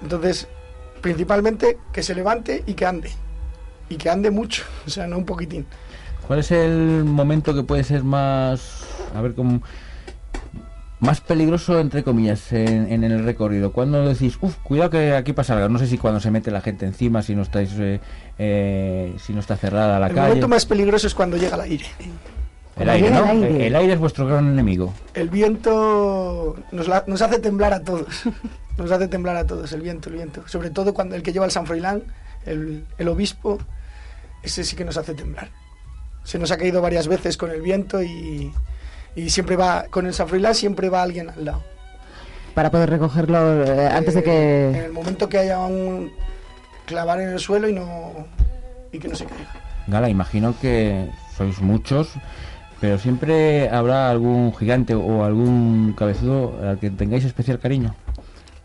Entonces, 0.00 0.48
principalmente 1.02 1.78
que 1.92 2.02
se 2.02 2.14
levante 2.14 2.64
y 2.66 2.72
que 2.72 2.86
ande. 2.86 3.10
Y 3.90 3.96
que 3.96 4.08
ande 4.08 4.30
mucho, 4.30 4.62
o 4.86 4.90
sea, 4.90 5.06
no 5.06 5.18
un 5.18 5.26
poquitín. 5.26 5.66
¿Cuál 6.26 6.38
es 6.38 6.50
el 6.50 7.04
momento 7.04 7.54
que 7.54 7.62
puede 7.62 7.84
ser 7.84 8.02
más, 8.02 8.86
a 9.14 9.20
ver, 9.20 9.34
como 9.34 9.60
más 11.04 11.20
peligroso, 11.20 11.78
entre 11.78 12.02
comillas, 12.02 12.52
en, 12.52 12.92
en 12.92 13.04
el 13.04 13.24
recorrido? 13.24 13.72
¿Cuándo 13.72 14.06
decís, 14.08 14.36
uff, 14.40 14.56
cuidado 14.62 14.90
que 14.90 15.12
aquí 15.14 15.32
pasa 15.32 15.54
algo? 15.54 15.68
No 15.68 15.78
sé 15.78 15.86
si 15.86 15.98
cuando 15.98 16.18
se 16.20 16.30
mete 16.30 16.50
la 16.50 16.60
gente 16.60 16.86
encima, 16.86 17.22
si 17.22 17.34
no 17.34 17.42
estáis, 17.42 17.70
eh, 17.78 18.00
eh, 18.38 19.14
si 19.18 19.32
no 19.32 19.40
está 19.40 19.56
cerrada 19.56 19.98
la 20.00 20.08
el 20.08 20.14
calle. 20.14 20.28
momento 20.28 20.48
más 20.48 20.66
peligroso 20.66 21.06
es 21.06 21.14
cuando 21.14 21.36
llega 21.36 21.54
el 21.56 21.60
aire. 21.62 21.84
El 22.76 22.88
aire, 22.90 23.10
¿no? 23.10 23.30
El 23.30 23.76
aire 23.76 23.92
es 23.92 23.98
vuestro 24.00 24.26
gran 24.26 24.48
enemigo. 24.50 24.92
El 25.14 25.28
viento 25.30 26.56
nos, 26.72 26.88
la- 26.88 27.04
nos 27.06 27.22
hace 27.22 27.38
temblar 27.38 27.72
a 27.72 27.80
todos. 27.82 28.06
Nos 28.76 28.90
hace 28.90 29.06
temblar 29.06 29.36
a 29.36 29.46
todos 29.46 29.72
el 29.72 29.82
viento, 29.82 30.08
el 30.08 30.16
viento. 30.16 30.42
Sobre 30.48 30.68
todo 30.68 30.92
cuando 30.94 31.14
el 31.14 31.22
que 31.22 31.32
lleva 31.32 31.44
el 31.44 31.52
San 31.52 31.64
Froilán, 31.64 32.02
el, 32.44 32.84
el 32.98 33.06
obispo, 33.06 33.60
ese 34.42 34.64
sí 34.64 34.74
que 34.74 34.84
nos 34.84 34.96
hace 34.96 35.14
temblar. 35.14 35.48
Se 36.24 36.40
nos 36.40 36.50
ha 36.50 36.56
caído 36.56 36.82
varias 36.82 37.06
veces 37.06 37.36
con 37.36 37.52
el 37.52 37.62
viento 37.62 38.02
y, 38.02 38.52
y 39.16 39.30
siempre 39.30 39.56
va, 39.56 39.86
con 39.90 40.06
el 40.06 40.14
San 40.14 40.28
Froilán 40.28 40.54
siempre 40.54 40.88
va 40.88 41.02
alguien 41.02 41.30
al 41.30 41.44
lado. 41.44 41.62
Para 42.54 42.70
poder 42.70 42.90
recogerlo 42.90 43.64
eh, 43.64 43.88
antes 43.88 44.14
de 44.14 44.20
En 44.20 44.24
que... 44.24 44.84
el 44.86 44.92
momento 44.92 45.28
que 45.28 45.38
haya 45.38 45.58
un 45.60 46.12
clavar 46.86 47.20
en 47.20 47.30
el 47.30 47.40
suelo 47.40 47.68
y 47.68 47.72
no 47.72 48.26
y 48.92 48.98
que 48.98 49.08
no 49.08 49.16
se 49.16 49.24
caiga. 49.24 49.50
Gala, 49.86 50.08
imagino 50.08 50.54
que 50.60 51.10
sois 51.36 51.60
muchos, 51.60 52.12
pero 52.80 52.98
siempre 52.98 53.68
habrá 53.68 54.08
algún 54.10 54.54
gigante 54.54 54.94
o 54.94 55.24
algún 55.24 55.94
cabezudo 55.98 56.58
al 56.62 56.78
que 56.78 56.90
tengáis 56.90 57.24
especial 57.24 57.58
cariño. 57.58 57.94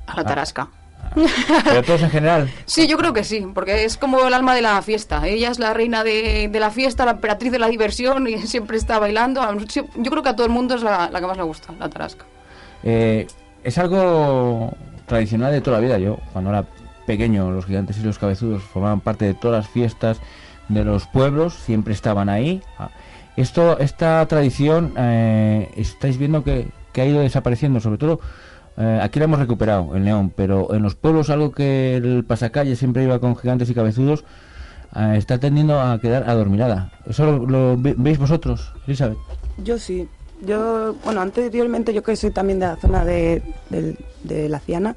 A 0.05 0.17
la 0.17 0.23
tarasca. 0.23 0.69
Pero 1.63 1.83
todos 1.83 2.01
en 2.03 2.09
general. 2.09 2.49
Sí, 2.65 2.87
yo 2.87 2.97
creo 2.97 3.13
que 3.13 3.23
sí, 3.23 3.45
porque 3.53 3.83
es 3.83 3.97
como 3.97 4.25
el 4.27 4.33
alma 4.33 4.53
de 4.53 4.61
la 4.61 4.81
fiesta. 4.81 5.27
Ella 5.27 5.49
es 5.49 5.59
la 5.59 5.73
reina 5.73 6.03
de, 6.03 6.49
de 6.51 6.59
la 6.59 6.69
fiesta, 6.69 7.05
la 7.05 7.11
emperatriz 7.11 7.51
de 7.51 7.59
la 7.59 7.67
diversión 7.67 8.27
y 8.27 8.37
siempre 8.47 8.77
está 8.77 8.99
bailando. 8.99 9.41
Yo 9.65 9.85
creo 10.11 10.23
que 10.23 10.29
a 10.29 10.35
todo 10.35 10.45
el 10.45 10.51
mundo 10.51 10.75
es 10.75 10.83
la, 10.83 11.09
la 11.09 11.19
que 11.19 11.27
más 11.27 11.37
le 11.37 11.43
gusta, 11.43 11.73
la 11.79 11.89
tarasca. 11.89 12.25
Eh, 12.83 13.27
es 13.63 13.77
algo 13.77 14.73
tradicional 15.07 15.51
de 15.51 15.61
toda 15.61 15.77
la 15.77 15.83
vida. 15.83 15.97
Yo, 15.97 16.17
cuando 16.31 16.51
era 16.51 16.65
pequeño, 17.05 17.49
los 17.49 17.65
gigantes 17.65 17.97
y 17.97 18.03
los 18.03 18.19
cabezudos 18.19 18.61
formaban 18.61 19.01
parte 19.01 19.25
de 19.25 19.33
todas 19.33 19.63
las 19.65 19.73
fiestas 19.73 20.19
de 20.67 20.83
los 20.85 21.07
pueblos, 21.07 21.55
siempre 21.55 21.93
estaban 21.93 22.29
ahí. 22.29 22.61
Ah, 22.77 22.91
Esto, 23.35 23.79
esta 23.79 24.23
tradición, 24.27 24.93
eh, 24.95 25.71
estáis 25.75 26.17
viendo 26.19 26.43
que, 26.43 26.67
que 26.93 27.01
ha 27.01 27.05
ido 27.05 27.21
desapareciendo, 27.21 27.79
sobre 27.79 27.97
todo. 27.97 28.19
Eh, 28.80 28.99
aquí 29.01 29.19
la 29.19 29.25
hemos 29.25 29.39
recuperado 29.39 29.95
en 29.95 30.05
León, 30.05 30.32
pero 30.36 30.73
en 30.73 30.82
los 30.82 30.95
pueblos 30.95 31.30
algo 31.30 31.51
que 31.51 31.97
el 31.97 32.23
pasacalle 32.25 32.75
siempre 32.75 33.03
iba 33.03 33.19
con 33.19 33.36
gigantes 33.36 33.69
y 33.69 33.73
cabezudos 33.75 34.23
eh, 34.95 35.15
está 35.17 35.38
tendiendo 35.38 35.80
a 35.80 35.99
quedar 35.99 36.30
adormilada. 36.30 36.91
¿Eso 37.05 37.25
lo, 37.25 37.45
lo 37.45 37.77
ve- 37.77 37.95
veis 37.97 38.17
vosotros, 38.17 38.73
Elizabeth? 38.88 39.17
Yo 39.63 39.77
sí. 39.77 40.07
Yo, 40.41 40.95
bueno, 41.03 41.19
anteriormente 41.19 41.93
yo 41.93 42.01
que 42.01 42.15
soy 42.15 42.32
también 42.32 42.59
de 42.59 42.67
la 42.67 42.75
zona 42.77 43.03
de, 43.03 43.43
del- 43.69 43.97
de 44.23 44.47
la 44.47 44.59
Ciana, 44.59 44.95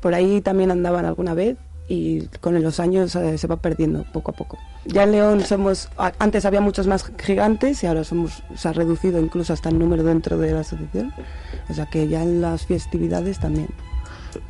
por 0.00 0.14
ahí 0.14 0.40
también 0.40 0.70
andaban 0.72 1.04
alguna 1.04 1.32
vez 1.34 1.56
y 1.90 2.28
con 2.40 2.62
los 2.62 2.78
años 2.78 3.16
eh, 3.16 3.36
se 3.36 3.48
va 3.48 3.56
perdiendo 3.56 4.04
poco 4.12 4.30
a 4.30 4.34
poco. 4.34 4.58
Ya 4.84 5.02
en 5.02 5.10
León 5.10 5.40
somos, 5.40 5.88
antes 6.20 6.44
había 6.44 6.60
muchos 6.60 6.86
más 6.86 7.10
gigantes 7.18 7.82
y 7.82 7.88
ahora 7.88 8.04
somos, 8.04 8.44
se 8.54 8.68
ha 8.68 8.72
reducido 8.72 9.18
incluso 9.20 9.52
hasta 9.52 9.70
el 9.70 9.78
número 9.80 10.04
dentro 10.04 10.38
de 10.38 10.52
la 10.52 10.60
asociación. 10.60 11.12
O 11.68 11.74
sea 11.74 11.86
que 11.86 12.06
ya 12.06 12.22
en 12.22 12.40
las 12.40 12.64
festividades 12.64 13.40
también. 13.40 13.66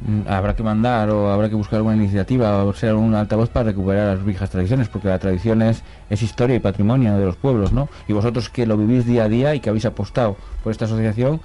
Mm, 0.07 0.29
Habrá 0.29 0.55
que 0.55 0.63
mandar 0.63 1.09
o 1.09 1.33
habrá 1.33 1.49
que 1.49 1.55
buscar 1.55 1.79
alguna 1.79 1.97
iniciativa 1.97 2.63
o 2.63 2.75
ser 2.75 2.95
un 2.95 3.15
altavoz 3.15 3.49
para 3.49 3.71
recuperar 3.71 4.19
las 4.19 4.25
viejas 4.27 4.51
tradiciones, 4.51 4.91
porque 4.91 5.09
la 5.09 5.19
tradición 5.19 5.63
es, 5.63 5.83
es 6.11 6.23
historia 6.23 6.57
y 6.57 6.61
patrimonio 6.61 7.17
de 7.17 7.25
los 7.25 7.37
pueblos, 7.37 7.73
¿no? 7.73 7.89
Y 8.07 8.13
vosotros 8.13 8.51
que 8.51 8.67
lo 8.67 8.77
vivís 8.77 9.07
día 9.07 9.25
a 9.25 9.29
día 9.31 9.55
y 9.55 9.61
que 9.61 9.71
habéis 9.71 9.87
apostado 9.87 10.37
por 10.63 10.73
esta 10.73 10.85
asociación, 10.85 11.41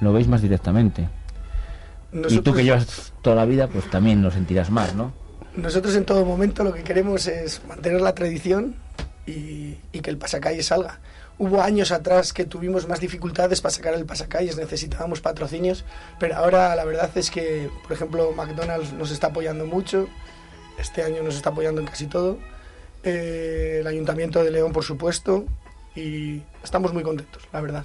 lo 0.00 0.12
veis 0.12 0.28
más 0.28 0.42
directamente. 0.42 1.08
Y 2.28 2.38
tú 2.38 2.52
que 2.54 2.62
llevas 2.62 3.12
toda 3.20 3.34
la 3.34 3.46
vida, 3.46 3.66
pues 3.66 3.90
también 3.90 4.22
lo 4.22 4.30
sentirás 4.30 4.70
más, 4.70 4.94
¿no? 4.94 5.18
Nosotros 5.56 5.96
en 5.96 6.04
todo 6.04 6.24
momento 6.24 6.62
lo 6.62 6.72
que 6.72 6.82
queremos 6.82 7.26
es 7.26 7.64
mantener 7.66 8.00
la 8.00 8.14
tradición 8.14 8.76
y, 9.26 9.74
que 10.00 10.10
el 10.10 10.16
pasacalle 10.18 10.62
salga. 10.62 11.00
Hubo 11.38 11.62
años 11.62 11.90
atrás 11.92 12.32
que 12.32 12.44
tuvimos 12.44 12.88
más 12.88 13.00
dificultades 13.00 13.60
para 13.60 13.72
sacar 13.72 13.94
el 13.94 14.04
pasacalles, 14.04 14.56
necesitábamos 14.56 15.20
patrocinios, 15.20 15.84
pero 16.18 16.36
ahora 16.36 16.74
la 16.76 16.84
verdad 16.84 17.10
es 17.14 17.30
que, 17.30 17.70
por 17.82 17.92
ejemplo, 17.92 18.32
McDonald's 18.32 18.92
nos 18.92 19.10
está 19.10 19.28
apoyando 19.28 19.66
mucho, 19.66 20.08
este 20.78 21.02
año 21.02 21.22
nos 21.22 21.36
está 21.36 21.50
apoyando 21.50 21.80
en 21.80 21.86
casi 21.86 22.06
todo, 22.06 22.38
eh, 23.02 23.78
el 23.80 23.86
Ayuntamiento 23.86 24.44
de 24.44 24.50
León, 24.50 24.72
por 24.72 24.84
supuesto, 24.84 25.46
y 25.94 26.42
estamos 26.62 26.92
muy 26.92 27.02
contentos, 27.02 27.42
la 27.52 27.60
verdad. 27.60 27.84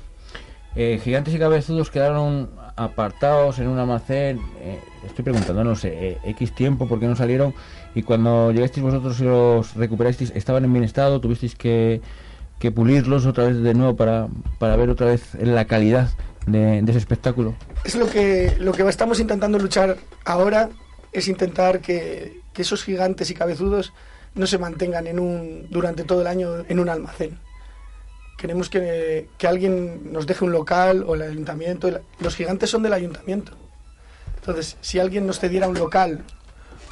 Eh, 0.76 0.99
gigantes 1.01 1.34
y 1.34 1.39
cabezudos 1.39 1.89
quedaron 1.89 2.49
apartados 2.76 3.59
en 3.59 3.68
un 3.68 3.80
almacén, 3.80 4.41
eh, 4.59 4.82
estoy 5.06 5.24
preguntando, 5.24 5.64
no 5.64 5.76
sé, 5.76 5.89
eh, 5.93 6.18
X 6.26 6.53
tiempo, 6.53 6.88
¿por 6.88 6.99
qué 6.99 7.08
no 7.08 7.16
salieron? 7.16 7.53
Y 7.93 8.03
cuando 8.03 8.51
llegasteis 8.51 8.84
vosotros 8.84 9.20
y 9.20 9.24
los 9.24 9.74
recuperasteis, 9.76 10.32
¿estaban 10.36 10.66
en 10.66 10.74
bien 10.74 10.84
estado? 10.84 11.22
¿Tuvisteis 11.22 11.56
que, 11.56 12.01
que 12.60 12.72
pulirlos 12.72 13.26
otra 13.26 13.45
vez 13.45 13.62
de 13.62 13.74
nuevo 13.74 13.95
para, 13.95 14.28
para 14.60 14.76
ver 14.76 14.89
otra 14.89 15.08
vez 15.08 15.34
la 15.36 15.66
calidad 15.66 16.10
de, 16.45 16.82
de 16.82 16.91
ese 16.91 16.99
espectáculo? 16.99 17.56
Es 17.84 17.95
lo 17.95 18.10
que, 18.10 18.56
lo 18.60 18.74
que 18.74 18.84
estamos 18.84 19.20
intentando 19.20 19.60
luchar 19.60 19.97
ahora, 20.26 20.70
es 21.12 21.28
intentar 21.28 21.80
que, 21.80 22.41
que 22.53 22.62
esos 22.64 22.84
gigantes 22.84 23.30
y 23.30 23.34
cabezudos 23.34 23.93
no 24.36 24.47
se 24.47 24.58
mantengan 24.58 25.08
en 25.08 25.20
un, 25.20 25.68
durante 25.70 26.03
todo 26.03 26.22
el 26.22 26.28
año 26.28 26.66
en 26.68 26.80
un 26.80 26.89
almacén. 26.89 27.39
Queremos 28.38 28.70
que, 28.70 29.30
que 29.38 29.47
alguien 29.47 30.12
nos 30.12 30.28
deje 30.28 30.43
un 30.43 30.51
local 30.51 31.06
o 31.08 31.16
el 31.16 31.22
ayuntamiento. 31.22 31.89
los 32.20 32.36
gigantes 32.36 32.70
son 32.70 32.84
del 32.84 32.91
ayuntamiento. 32.91 33.53
Entonces, 34.46 34.78
si 34.82 35.00
alguien 35.00 35.26
nos 35.26 35.39
cediera 35.39 35.68
un 35.68 35.74
local 35.76 36.24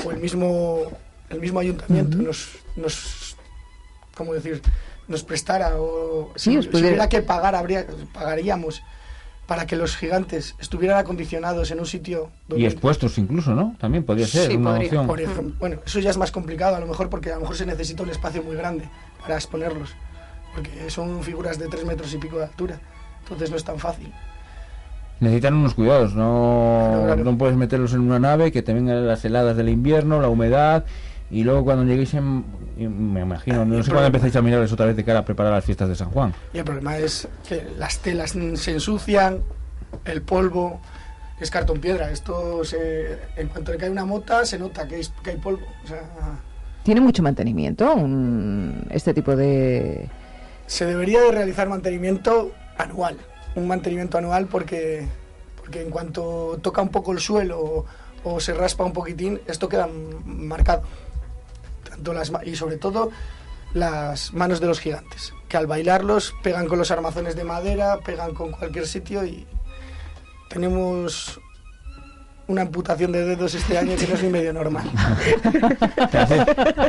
o 0.03 0.11
el 0.11 0.17
mismo, 0.17 0.91
el 1.29 1.39
mismo 1.39 1.59
ayuntamiento 1.59 2.17
nos, 2.17 2.49
nos, 2.75 3.37
¿cómo 4.15 4.33
decir? 4.33 4.59
nos 5.07 5.23
prestara 5.23 5.75
o 5.77 6.31
Sí, 6.35 6.63
si, 6.63 6.69
si 6.71 6.77
hubiera 6.77 7.07
que 7.09 7.21
pagar, 7.21 7.53
habría, 7.53 7.85
pagaríamos 8.11 8.81
para 9.45 9.67
que 9.67 9.75
los 9.75 9.95
gigantes 9.95 10.55
estuvieran 10.57 10.97
acondicionados 10.97 11.69
en 11.69 11.79
un 11.79 11.85
sitio 11.85 12.31
Y 12.55 12.65
expuestos 12.65 13.19
incluso, 13.19 13.53
¿no? 13.53 13.75
También 13.77 14.03
podría 14.03 14.25
ser 14.25 14.57
una 14.57 14.79
opción. 14.79 15.05
por 15.05 15.21
ejemplo, 15.21 15.53
bueno, 15.59 15.77
eso 15.85 15.99
ya 15.99 16.09
es 16.09 16.17
más 16.17 16.31
complicado 16.31 16.75
a 16.75 16.79
lo 16.79 16.87
mejor 16.87 17.07
porque 17.09 17.31
a 17.31 17.35
lo 17.35 17.41
mejor 17.41 17.55
se 17.55 17.67
necesita 17.67 18.01
un 18.01 18.09
espacio 18.09 18.41
muy 18.41 18.55
grande 18.55 18.89
para 19.21 19.35
exponerlos, 19.35 19.89
porque 20.55 20.89
son 20.89 21.21
figuras 21.21 21.59
de 21.59 21.67
tres 21.67 21.85
metros 21.85 22.11
y 22.15 22.17
pico 22.17 22.37
de 22.37 22.45
altura, 22.45 22.79
entonces 23.21 23.51
no 23.51 23.57
es 23.57 23.63
tan 23.63 23.77
fácil. 23.77 24.11
Necesitan 25.19 25.53
unos 25.53 25.73
cuidados, 25.73 26.15
no, 26.15 26.89
Claro, 26.91 27.05
claro. 27.05 27.23
no 27.31 27.37
puedes 27.37 27.55
meterlos 27.55 27.93
en 27.93 28.01
una 28.01 28.19
nave 28.19 28.51
que 28.51 28.61
te 28.61 28.73
vengan 28.73 29.07
las 29.07 29.23
heladas 29.23 29.55
del 29.55 29.69
invierno, 29.69 30.21
la 30.21 30.27
humedad 30.29 30.83
y 31.31 31.43
luego 31.43 31.63
cuando 31.63 31.85
lleguéis 31.85 32.13
en, 32.15 32.43
me 32.77 33.21
imagino, 33.21 33.63
no 33.65 33.81
sé 33.83 33.89
cuándo 33.89 34.07
empecéis 34.07 34.35
a 34.35 34.41
mirarles 34.41 34.71
otra 34.73 34.85
vez 34.85 34.95
de 34.95 35.03
cara 35.03 35.19
a 35.19 35.25
preparar 35.25 35.53
las 35.53 35.63
fiestas 35.65 35.87
de 35.89 35.95
San 35.95 36.09
Juan. 36.09 36.33
Y 36.53 36.57
el 36.57 36.63
problema 36.65 36.97
es 36.97 37.27
que 37.47 37.65
las 37.77 37.99
telas 37.99 38.31
se 38.55 38.71
ensucian, 38.71 39.39
el 40.05 40.21
polvo 40.21 40.81
es 41.39 41.49
cartón 41.49 41.79
piedra, 41.79 42.11
esto 42.11 42.63
se, 42.65 43.17
en 43.37 43.47
cuanto 43.47 43.71
le 43.71 43.77
cae 43.77 43.89
una 43.89 44.05
mota 44.05 44.45
se 44.45 44.59
nota 44.59 44.87
que, 44.87 44.99
es- 44.99 45.13
que 45.23 45.31
hay 45.31 45.37
polvo, 45.37 45.61
o 45.83 45.87
sea, 45.87 46.01
¿Tiene 46.83 46.99
mucho 46.99 47.23
mantenimiento 47.23 47.93
un- 47.95 48.85
este 48.89 49.13
tipo 49.13 49.35
de...? 49.37 50.09
se 50.65 50.85
debería 50.85 51.21
de 51.21 51.31
realizar 51.31 51.67
mantenimiento 51.69 52.51
anual, 52.77 53.15
un 53.55 53.67
mantenimiento 53.67 54.17
anual 54.17 54.47
porque, 54.47 55.07
porque 55.57 55.81
en 55.81 55.89
cuanto 55.89 56.59
toca 56.61 56.81
un 56.81 56.89
poco 56.89 57.11
el 57.11 57.19
suelo 57.19 57.85
o, 58.23 58.39
se 58.39 58.53
raspa 58.53 58.85
un 58.85 58.93
poquitín, 58.93 59.41
esto 59.47 59.67
queda 59.67 59.89
marcado. 60.25 60.83
Tanto 61.89 62.13
las, 62.13 62.31
y 62.45 62.55
sobre 62.55 62.77
todo 62.77 63.11
las 63.73 64.33
manos 64.33 64.59
de 64.59 64.67
los 64.67 64.79
gigantes, 64.79 65.33
que 65.49 65.57
al 65.57 65.67
bailarlos 65.67 66.33
pegan 66.41 66.67
con 66.67 66.79
los 66.79 66.91
armazones 66.91 67.35
de 67.35 67.43
madera, 67.43 67.99
pegan 67.99 68.33
con 68.33 68.51
cualquier 68.51 68.87
sitio 68.87 69.25
y 69.25 69.45
tenemos 70.49 71.41
una 72.47 72.63
amputación 72.63 73.11
de 73.11 73.25
dedos 73.25 73.55
este 73.55 73.77
año 73.77 73.95
que 73.95 74.07
no 74.07 74.15
es 74.15 74.23
ni 74.23 74.29
medio 74.29 74.53
normal. 74.53 74.89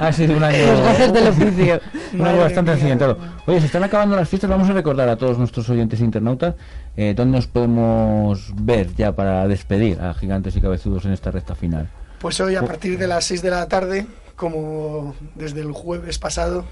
Ha 0.01 0.13
sido 0.13 0.37
un 0.37 0.43
año, 0.43 1.13
del 1.13 1.29
oficio. 1.29 1.81
un 2.13 2.27
año 2.27 2.41
bastante 2.41 2.73
accidentado. 2.73 3.19
Oye, 3.47 3.61
se 3.61 3.67
están 3.67 3.85
acabando 3.85 4.17
las 4.17 4.29
fiestas, 4.29 4.51
vamos 4.51 4.69
a 4.69 4.73
recordar 4.73 5.09
a 5.09 5.17
todos 5.17 5.39
nuestros 5.39 5.69
oyentes 5.71 6.01
e 6.01 6.05
internautas 6.05 6.55
eh, 6.97 7.15
dónde 7.17 7.39
nos 7.39 7.47
podemos 7.47 8.53
ver 8.55 8.95
ya 8.95 9.13
para 9.13 9.47
despedir 9.49 10.01
a 10.01 10.15
gigantes 10.15 10.57
y 10.57 10.61
cabezudos 10.61 11.05
en 11.05 11.13
esta 11.13 11.31
recta 11.31 11.55
final. 11.55 11.89
Pues 12.21 12.41
hoy 12.41 12.57
a 12.57 12.63
partir 12.63 12.99
de 12.99 13.07
las 13.07 13.25
6 13.25 13.43
de 13.43 13.51
la 13.51 13.69
tarde, 13.69 14.07
como 14.37 15.15
desde 15.35 15.61
el 15.61 15.73
jueves 15.73 16.19
pasado, 16.19 16.65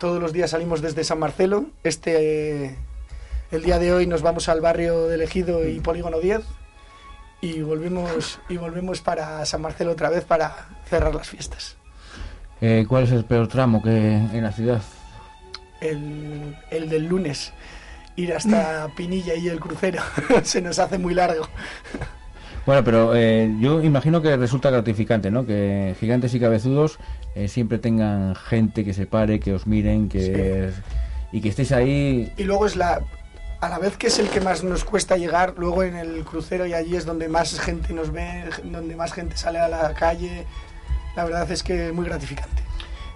todos 0.00 0.20
los 0.20 0.32
días 0.32 0.50
salimos 0.50 0.82
desde 0.82 1.04
San 1.04 1.18
Marcelo. 1.18 1.66
Este, 1.82 2.66
eh, 2.66 2.76
el 3.50 3.62
día 3.62 3.78
de 3.78 3.92
hoy 3.92 4.06
nos 4.06 4.22
vamos 4.22 4.48
al 4.48 4.60
barrio 4.60 5.06
de 5.06 5.22
Ejido 5.22 5.68
y 5.68 5.80
Polígono 5.80 6.18
10 6.20 6.42
y 7.40 7.60
volvemos, 7.60 8.38
y 8.48 8.56
volvemos 8.56 9.00
para 9.00 9.44
San 9.44 9.62
Marcelo 9.62 9.92
otra 9.92 10.10
vez 10.10 10.24
para 10.24 10.68
cerrar 10.88 11.14
las 11.14 11.28
fiestas. 11.28 11.76
Eh, 12.60 12.86
¿Cuál 12.88 13.04
es 13.04 13.12
el 13.12 13.24
peor 13.24 13.48
tramo 13.48 13.82
que 13.82 13.90
en 13.90 14.42
la 14.42 14.52
ciudad? 14.52 14.82
El, 15.80 16.56
el 16.70 16.88
del 16.88 17.06
lunes, 17.06 17.52
ir 18.16 18.32
hasta 18.32 18.88
Pinilla 18.96 19.34
y 19.34 19.48
el 19.48 19.60
crucero. 19.60 20.02
Se 20.42 20.62
nos 20.62 20.78
hace 20.78 20.98
muy 20.98 21.14
largo. 21.14 21.46
Bueno, 22.64 22.82
pero 22.82 23.14
eh, 23.14 23.54
yo 23.60 23.80
imagino 23.82 24.20
que 24.20 24.36
resulta 24.36 24.70
gratificante, 24.70 25.30
¿no? 25.30 25.46
Que 25.46 25.94
gigantes 26.00 26.34
y 26.34 26.40
cabezudos 26.40 26.98
eh, 27.36 27.46
siempre 27.46 27.78
tengan 27.78 28.34
gente 28.34 28.84
que 28.84 28.92
se 28.92 29.06
pare, 29.06 29.38
que 29.38 29.52
os 29.52 29.68
miren, 29.68 30.08
que 30.08 30.72
y 31.30 31.40
que 31.40 31.50
estéis 31.50 31.70
ahí. 31.70 32.32
Y 32.36 32.44
luego 32.44 32.66
es 32.66 32.74
la 32.74 33.02
a 33.60 33.68
la 33.68 33.78
vez 33.78 33.96
que 33.96 34.08
es 34.08 34.18
el 34.18 34.28
que 34.28 34.40
más 34.40 34.62
nos 34.64 34.84
cuesta 34.84 35.16
llegar, 35.16 35.54
luego 35.56 35.82
en 35.82 35.96
el 35.96 36.24
crucero 36.24 36.66
y 36.66 36.74
allí 36.74 36.96
es 36.96 37.06
donde 37.06 37.28
más 37.28 37.58
gente 37.58 37.92
nos 37.92 38.12
ve, 38.12 38.44
donde 38.64 38.96
más 38.96 39.12
gente 39.12 39.36
sale 39.36 39.58
a 39.58 39.68
la 39.68 39.94
calle. 39.94 40.46
La 41.16 41.24
verdad 41.24 41.50
es 41.50 41.62
que 41.62 41.88
es 41.88 41.94
muy 41.94 42.04
gratificante. 42.04 42.62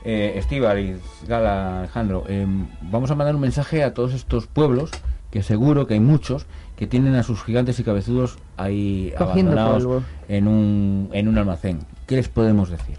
Eh, 0.05 0.33
Estíbaliz, 0.37 0.99
Gala, 1.29 1.81
Alejandro, 1.81 2.25
eh, 2.27 2.47
vamos 2.81 3.11
a 3.11 3.15
mandar 3.15 3.35
un 3.35 3.43
mensaje 3.43 3.85
a 3.85 3.93
todos 3.93 4.15
estos 4.15 4.47
pueblos, 4.47 4.91
que 5.31 5.43
seguro 5.43 5.87
que 5.87 5.95
hay 5.95 6.01
muchos, 6.01 6.47
que 6.77 6.87
tienen 6.87 7.15
a 7.17 7.23
sus 7.23 7.43
gigantes 7.45 7.79
y 7.79 7.85
cabezudos 7.85 8.39
ahí 8.57 9.13
Cogiendo 9.19 9.53
abandonados 9.53 9.85
polvo. 9.85 10.03
en 10.29 10.49
un, 10.49 11.11
en 11.13 11.29
un 11.29 11.37
almacén. 11.37 11.81
¿Qué 12.07 12.17
les 12.17 12.29
podemos 12.31 12.71
decir? 12.71 12.97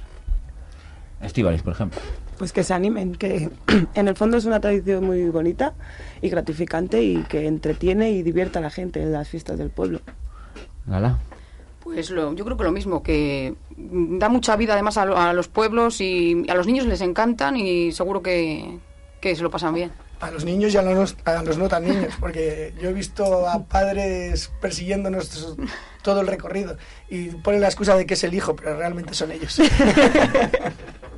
Estíbaliz, 1.22 1.64
por 1.64 1.74
ejemplo. 1.74 2.00
Pues 2.42 2.54
que 2.54 2.64
se 2.64 2.74
animen, 2.74 3.14
que 3.14 3.52
en 3.94 4.08
el 4.08 4.16
fondo 4.16 4.36
es 4.36 4.46
una 4.46 4.60
tradición 4.60 5.04
muy 5.04 5.30
bonita 5.30 5.76
y 6.24 6.30
gratificante 6.30 7.04
y 7.04 7.18
que 7.26 7.46
entretiene 7.46 8.10
y 8.10 8.24
divierte 8.24 8.58
a 8.58 8.62
la 8.62 8.72
gente 8.72 9.00
en 9.00 9.12
las 9.12 9.30
fiestas 9.30 9.60
del 9.60 9.70
pueblo. 9.70 10.00
Gala. 10.88 11.20
Pues 11.84 12.10
lo- 12.10 12.34
yo 12.34 12.44
creo 12.44 12.58
que 12.58 12.64
lo 12.64 12.72
mismo, 12.72 13.04
que 13.04 13.54
da 13.78 14.28
mucha 14.28 14.56
vida 14.56 14.74
además 14.74 14.98
a, 14.98 15.06
lo- 15.06 15.18
a 15.20 15.34
los 15.34 15.50
pueblos 15.50 16.02
y 16.02 16.44
a 16.50 16.56
los 16.56 16.66
niños 16.66 16.88
les 16.88 17.02
encantan 17.02 17.58
y 17.58 17.92
seguro 17.92 18.24
que, 18.24 18.80
que 19.22 19.36
se 19.36 19.44
lo 19.44 19.52
pasan 19.52 19.76
bien. 19.76 19.92
A 20.20 20.32
los 20.32 20.44
niños 20.44 20.74
y 20.74 20.78
a 20.78 20.82
los, 20.82 21.16
a 21.26 21.44
los 21.44 21.60
no 21.60 21.68
tan 21.70 21.84
niños, 21.84 22.16
porque 22.20 22.74
yo 22.82 22.90
he 22.90 22.94
visto 22.94 23.48
a 23.48 23.66
padres 23.66 24.52
persiguiéndonos 24.60 25.56
todo 26.02 26.22
el 26.22 26.28
recorrido 26.28 26.76
y 27.08 27.28
ponen 27.28 27.62
la 27.62 27.68
excusa 27.68 27.96
de 27.96 28.08
que 28.08 28.16
es 28.16 28.24
el 28.24 28.34
hijo, 28.34 28.56
pero 28.56 28.76
realmente 28.76 29.14
son 29.14 29.32
ellos. 29.32 29.62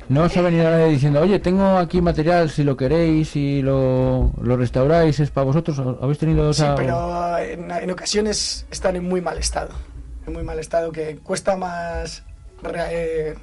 No 0.08 0.24
os 0.24 0.36
ha 0.36 0.42
venido 0.42 0.64
nadie 0.70 0.86
diciendo, 0.90 1.20
oye, 1.20 1.38
tengo 1.38 1.78
aquí 1.78 2.00
material, 2.02 2.50
si 2.50 2.62
lo 2.62 2.76
queréis, 2.76 3.30
si 3.30 3.62
lo, 3.62 4.30
lo 4.40 4.56
restauráis, 4.56 5.18
es 5.20 5.30
para 5.30 5.46
vosotros. 5.46 5.78
¿Habéis 6.00 6.18
tenido 6.18 6.52
Sí, 6.52 6.62
esa...? 6.62 6.74
pero 6.74 7.38
en, 7.38 7.70
en 7.70 7.90
ocasiones 7.90 8.66
están 8.70 8.96
en 8.96 9.04
muy 9.08 9.20
mal 9.22 9.38
estado. 9.38 9.70
En 10.26 10.32
muy 10.34 10.42
mal 10.42 10.58
estado, 10.58 10.92
que 10.92 11.16
cuesta 11.22 11.56
más 11.56 12.22
re- 12.62 13.30
eh, 13.30 13.34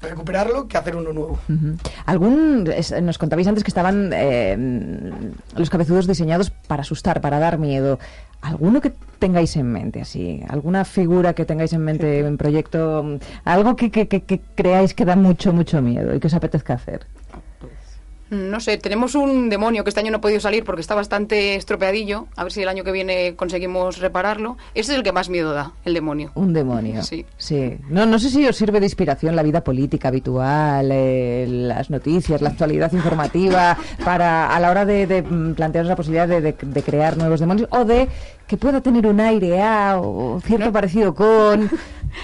recuperarlo 0.00 0.66
que 0.66 0.78
hacer 0.78 0.96
uno 0.96 1.12
nuevo. 1.12 1.38
Algún, 2.06 2.66
es- 2.74 2.98
nos 3.02 3.18
contabais 3.18 3.46
antes 3.46 3.62
que 3.62 3.70
estaban 3.70 4.10
eh, 4.14 4.56
los 5.56 5.68
cabezudos 5.68 6.06
diseñados 6.06 6.50
para 6.50 6.82
asustar, 6.82 7.20
para 7.20 7.38
dar 7.38 7.58
miedo. 7.58 7.98
¿Alguno 8.42 8.80
que 8.80 8.92
tengáis 9.18 9.54
en 9.56 9.70
mente 9.70 10.00
así? 10.00 10.42
¿Alguna 10.48 10.84
figura 10.84 11.34
que 11.34 11.44
tengáis 11.44 11.72
en 11.74 11.82
mente 11.84 12.20
en 12.20 12.36
proyecto? 12.38 13.02
mm, 13.04 13.16
Algo 13.44 13.76
que, 13.76 13.90
que- 13.90 14.08
que- 14.08 14.22
que 14.22 14.40
creáis 14.54 14.94
que 14.94 15.04
da 15.04 15.14
mucho, 15.16 15.52
mucho 15.52 15.82
miedo 15.82 16.14
y 16.14 16.20
que 16.20 16.26
os 16.28 16.34
apetezca 16.34 16.74
hacer. 16.74 17.06
No 18.30 18.60
sé, 18.60 18.78
tenemos 18.78 19.16
un 19.16 19.48
demonio 19.50 19.82
que 19.82 19.90
este 19.90 20.00
año 20.00 20.12
no 20.12 20.18
ha 20.18 20.20
podido 20.20 20.38
salir 20.40 20.62
porque 20.64 20.80
está 20.80 20.94
bastante 20.94 21.56
estropeadillo. 21.56 22.28
A 22.36 22.44
ver 22.44 22.52
si 22.52 22.62
el 22.62 22.68
año 22.68 22.84
que 22.84 22.92
viene 22.92 23.34
conseguimos 23.34 23.98
repararlo. 23.98 24.56
Ese 24.74 24.92
es 24.92 24.98
el 24.98 25.02
que 25.02 25.10
más 25.10 25.28
miedo 25.28 25.52
da, 25.52 25.72
el 25.84 25.94
demonio. 25.94 26.30
Un 26.36 26.52
demonio. 26.52 27.02
Sí. 27.02 27.26
Sí. 27.38 27.76
No, 27.88 28.06
no 28.06 28.18
sé 28.20 28.30
si 28.30 28.46
os 28.46 28.56
sirve 28.56 28.78
de 28.78 28.86
inspiración 28.86 29.34
la 29.34 29.42
vida 29.42 29.64
política 29.64 30.08
habitual, 30.08 30.90
eh, 30.92 31.44
las 31.48 31.90
noticias, 31.90 32.40
la 32.40 32.50
actualidad 32.50 32.92
informativa, 32.92 33.76
para 34.04 34.54
a 34.54 34.60
la 34.60 34.70
hora 34.70 34.84
de, 34.84 35.06
de, 35.08 35.22
mm, 35.22 35.54
plantearos 35.54 35.88
la 35.88 35.96
posibilidad 35.96 36.28
de, 36.28 36.40
de- 36.40 36.56
de 36.60 36.82
crear 36.84 37.16
nuevos 37.16 37.40
demonios 37.40 37.68
o 37.72 37.84
de 37.84 38.08
que 38.46 38.56
pueda 38.56 38.80
tener 38.80 39.06
un 39.06 39.18
aire 39.20 39.60
a 39.62 39.98
o 40.00 40.40
cierto 40.44 40.70
parecido 40.72 41.14
con. 41.14 41.68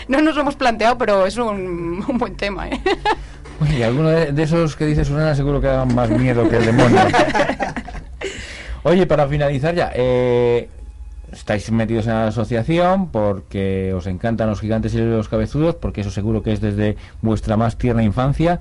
No 0.08 0.20
nos 0.20 0.34
lo 0.34 0.40
hemos 0.40 0.56
planteado, 0.56 0.98
pero 0.98 1.26
es 1.26 1.36
un, 1.36 2.04
un 2.08 2.18
buen 2.18 2.34
tema, 2.36 2.68
¿eh? 2.68 2.80
Y 3.76 3.82
alguno 3.82 4.08
de, 4.08 4.32
de 4.32 4.42
esos 4.42 4.76
que 4.76 4.86
dice 4.86 5.04
Susana 5.04 5.34
seguro 5.34 5.60
que 5.60 5.66
da 5.68 5.84
más 5.84 6.10
miedo 6.10 6.48
que 6.48 6.56
el 6.56 6.66
demonio. 6.66 7.00
Oye, 8.82 9.06
para 9.06 9.26
finalizar 9.26 9.74
ya, 9.74 9.90
eh, 9.94 10.68
estáis 11.32 11.70
metidos 11.72 12.06
en 12.06 12.12
la 12.12 12.28
asociación 12.28 13.10
porque 13.10 13.92
os 13.94 14.06
encantan 14.06 14.48
los 14.48 14.60
gigantes 14.60 14.94
y 14.94 14.98
los 14.98 15.28
cabezudos, 15.28 15.74
porque 15.74 16.02
eso 16.02 16.10
seguro 16.10 16.42
que 16.42 16.52
es 16.52 16.60
desde 16.60 16.96
vuestra 17.22 17.56
más 17.56 17.76
tierna 17.78 18.02
infancia. 18.02 18.60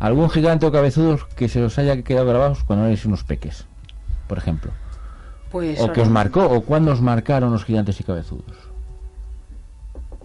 ¿Algún 0.00 0.28
gigante 0.28 0.66
o 0.66 0.72
cabezudo 0.72 1.18
que 1.36 1.48
se 1.48 1.62
os 1.62 1.78
haya 1.78 2.02
quedado 2.02 2.26
grabados 2.26 2.64
cuando 2.64 2.86
erais 2.86 3.04
unos 3.06 3.22
peques, 3.22 3.66
por 4.26 4.38
ejemplo? 4.38 4.72
Pues 5.52 5.80
¿O 5.80 5.92
que 5.92 6.00
os 6.00 6.10
marcó? 6.10 6.44
¿O 6.46 6.62
cuándo 6.62 6.90
os 6.90 7.00
marcaron 7.00 7.52
los 7.52 7.64
gigantes 7.64 8.00
y 8.00 8.04
cabezudos? 8.04 8.56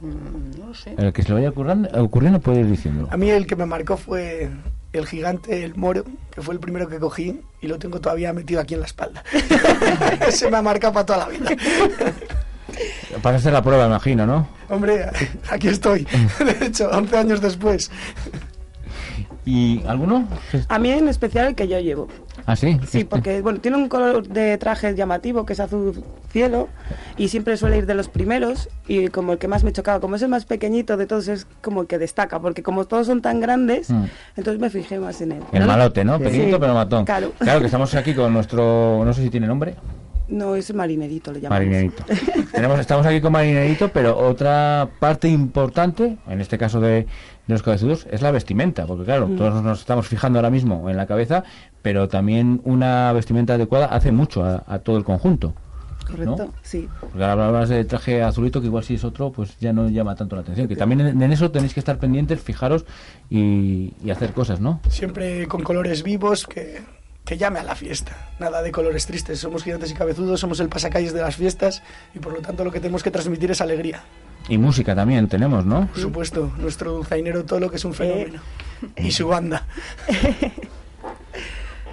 Mm, 0.02 0.60
No 0.60 0.68
lo 0.68 0.74
sé. 0.74 0.96
El 0.98 1.14
que 1.14 1.24
se 1.24 1.30
lo 1.30 1.36
vaya 1.36 1.50
ocurriendo, 1.50 1.90
ocurriendo 2.04 2.40
puede 2.40 2.62
ir 2.62 2.68
diciéndolo. 2.68 3.08
A 3.12 3.18
mí 3.18 3.30
el 3.30 3.46
que 3.48 3.56
me 3.56 3.66
marcó 3.66 3.98
fue 3.98 4.50
el 4.94 5.06
gigante, 5.08 5.64
el 5.64 5.76
moro, 5.76 6.04
que 6.32 6.42
fue 6.42 6.54
el 6.54 6.60
primero 6.60 6.88
que 6.88 7.00
cogí 7.00 7.42
y 7.62 7.68
lo 7.68 7.78
tengo 7.80 8.00
todavía 8.02 8.34
metido 8.34 8.60
aquí 8.62 8.74
en 8.74 8.80
la 8.82 8.86
espalda. 8.88 9.24
Se 10.32 10.50
me 10.50 10.58
ha 10.58 10.62
marcado 10.62 10.94
para 10.94 11.06
toda 11.06 11.20
la 11.20 11.28
vida. 11.30 11.50
Para 13.22 13.38
hacer 13.38 13.52
la 13.54 13.62
prueba, 13.62 13.86
imagino, 13.88 14.26
¿no? 14.26 14.48
Hombre, 14.70 15.06
aquí 15.50 15.68
estoy. 15.68 16.08
De 16.40 16.66
hecho, 16.66 16.90
11 16.92 17.18
años 17.18 17.42
después. 17.42 17.92
¿Y 19.46 19.82
alguno? 19.88 20.28
A 20.68 20.80
mí 20.80 20.92
en 20.92 21.08
especial 21.08 21.48
el 21.48 21.56
que 21.56 21.68
yo 21.68 21.80
llevo. 21.80 22.08
¿Ah, 22.50 22.56
sí? 22.56 22.80
Sí, 22.88 23.04
porque 23.04 23.42
bueno, 23.42 23.60
tiene 23.60 23.78
un 23.78 23.88
color 23.90 24.28
de 24.28 24.58
traje 24.58 24.96
llamativo 24.96 25.46
que 25.46 25.54
es 25.54 25.60
azul 25.60 26.04
cielo 26.32 26.68
y 27.16 27.28
siempre 27.28 27.56
suele 27.58 27.78
ir 27.78 27.86
de 27.86 27.94
los 27.94 28.10
primeros 28.10 28.70
y 28.88 29.10
como 29.10 29.34
el 29.34 29.38
que 29.38 29.48
más 29.48 29.64
me 29.64 29.72
chocaba, 29.72 30.00
como 30.00 30.16
es 30.16 30.22
el 30.24 30.30
más 30.30 30.46
pequeñito 30.46 30.98
de 30.98 31.06
todos 31.06 31.28
es 31.28 31.46
como 31.62 31.82
el 31.82 31.88
que 31.88 32.00
destaca, 32.00 32.40
porque 32.40 32.64
como 32.64 32.86
todos 32.86 33.06
son 33.06 33.22
tan 33.22 33.40
grandes, 33.40 33.92
Mm. 33.92 34.06
entonces 34.38 34.60
me 34.60 34.70
fijé 34.72 35.00
más 35.00 35.22
en 35.22 35.34
él. 35.34 35.44
El 35.52 35.66
malote, 35.66 36.04
¿no? 36.04 36.18
Sí. 36.18 36.24
Pequeñito 36.24 36.60
pero 36.60 36.74
matón. 36.74 37.06
Claro. 37.06 37.32
que 37.40 37.66
estamos 37.66 37.94
aquí 37.94 38.14
con 38.16 38.34
nuestro... 38.34 39.04
No 39.06 39.14
sé 39.14 39.22
si 39.22 39.30
tiene 39.30 39.46
nombre. 39.46 39.76
No, 40.30 40.56
es 40.56 40.74
marinerito 40.74 41.32
le 41.32 41.42
llamamos. 41.42 41.66
Marinerito. 41.66 42.04
Tenemos, 42.52 42.80
estamos 42.80 43.06
aquí 43.06 43.20
con 43.22 43.32
Marinerito, 43.32 43.90
pero 43.90 44.18
otra 44.18 44.88
parte 45.00 45.28
importante, 45.28 46.18
en 46.28 46.42
este 46.42 46.58
caso 46.58 46.80
de, 46.80 46.92
de 46.92 47.08
los 47.48 47.64
cabezudos, 47.64 48.08
es 48.12 48.22
la 48.22 48.32
vestimenta. 48.32 48.86
Porque 48.86 49.06
claro, 49.06 49.28
Mm. 49.28 49.38
todos 49.38 49.64
nos 49.64 49.80
estamos 49.80 50.08
fijando 50.08 50.40
ahora 50.40 50.50
mismo 50.50 50.90
en 50.90 50.98
la 50.98 51.06
cabeza, 51.08 51.44
pero 51.82 52.08
también 52.08 52.62
una 52.64 53.12
vestimenta 53.14 53.56
adecuada 53.56 53.88
hace 53.88 54.12
mucho 54.12 54.44
a, 54.44 54.64
a 54.68 54.80
todo 54.80 54.98
el 54.98 55.04
conjunto. 55.04 55.54
Correcto, 56.10 56.52
sí. 56.64 56.88
Porque 57.02 57.24
ahora 57.24 57.48
hablas 57.50 57.70
de 57.70 57.86
traje 57.86 58.24
azulito, 58.24 58.62
que 58.62 58.66
igual 58.68 58.84
si 58.84 58.96
es 58.96 59.04
otro, 59.04 59.32
pues 59.32 59.58
ya 59.60 59.74
no 59.74 59.90
llama 59.90 60.16
tanto 60.16 60.36
la 60.36 60.42
atención. 60.42 60.68
Que 60.68 60.76
también 60.76 61.02
en, 61.02 61.22
en 61.22 61.32
eso 61.32 61.52
tenéis 61.52 61.74
que 61.76 61.80
estar 61.80 62.00
pendientes, 62.00 62.40
fijaros 62.42 62.86
y, 63.30 63.94
y 64.04 64.10
hacer 64.10 64.34
cosas, 64.34 64.60
¿no? 64.60 64.80
Siempre 64.90 65.48
con 65.48 65.62
colores 65.62 66.02
vivos 66.02 66.48
que, 66.48 66.82
que 67.30 67.38
llame 67.38 67.60
a 67.60 67.64
la 67.64 67.76
fiesta. 67.76 68.18
Nada 68.40 68.64
de 68.64 68.72
colores 68.72 69.06
tristes. 69.06 69.38
Somos 69.38 69.64
gigantes 69.64 69.92
y 69.92 69.94
cabezudos, 69.94 70.40
somos 70.40 70.60
el 70.62 70.68
pasacalles 70.68 71.14
de 71.14 71.22
las 71.22 71.36
fiestas 71.36 71.84
y 72.16 72.18
por 72.18 72.34
lo 72.34 72.40
tanto 72.40 72.64
lo 72.64 72.72
que 72.72 72.80
tenemos 72.80 73.04
que 73.04 73.12
transmitir 73.12 73.52
es 73.52 73.62
alegría. 73.62 74.02
Y 74.48 74.58
música 74.58 74.96
también 74.96 75.28
tenemos, 75.28 75.64
¿no? 75.64 75.86
Por 75.90 76.00
supuesto, 76.00 76.52
nuestro 76.58 76.92
dulzainero 76.94 77.46
Tolo, 77.46 77.70
que 77.70 77.76
es 77.76 77.86
un 77.86 77.94
fenómeno. 77.94 78.42
Y 78.98 79.12
su 79.12 79.28
banda. 79.28 79.66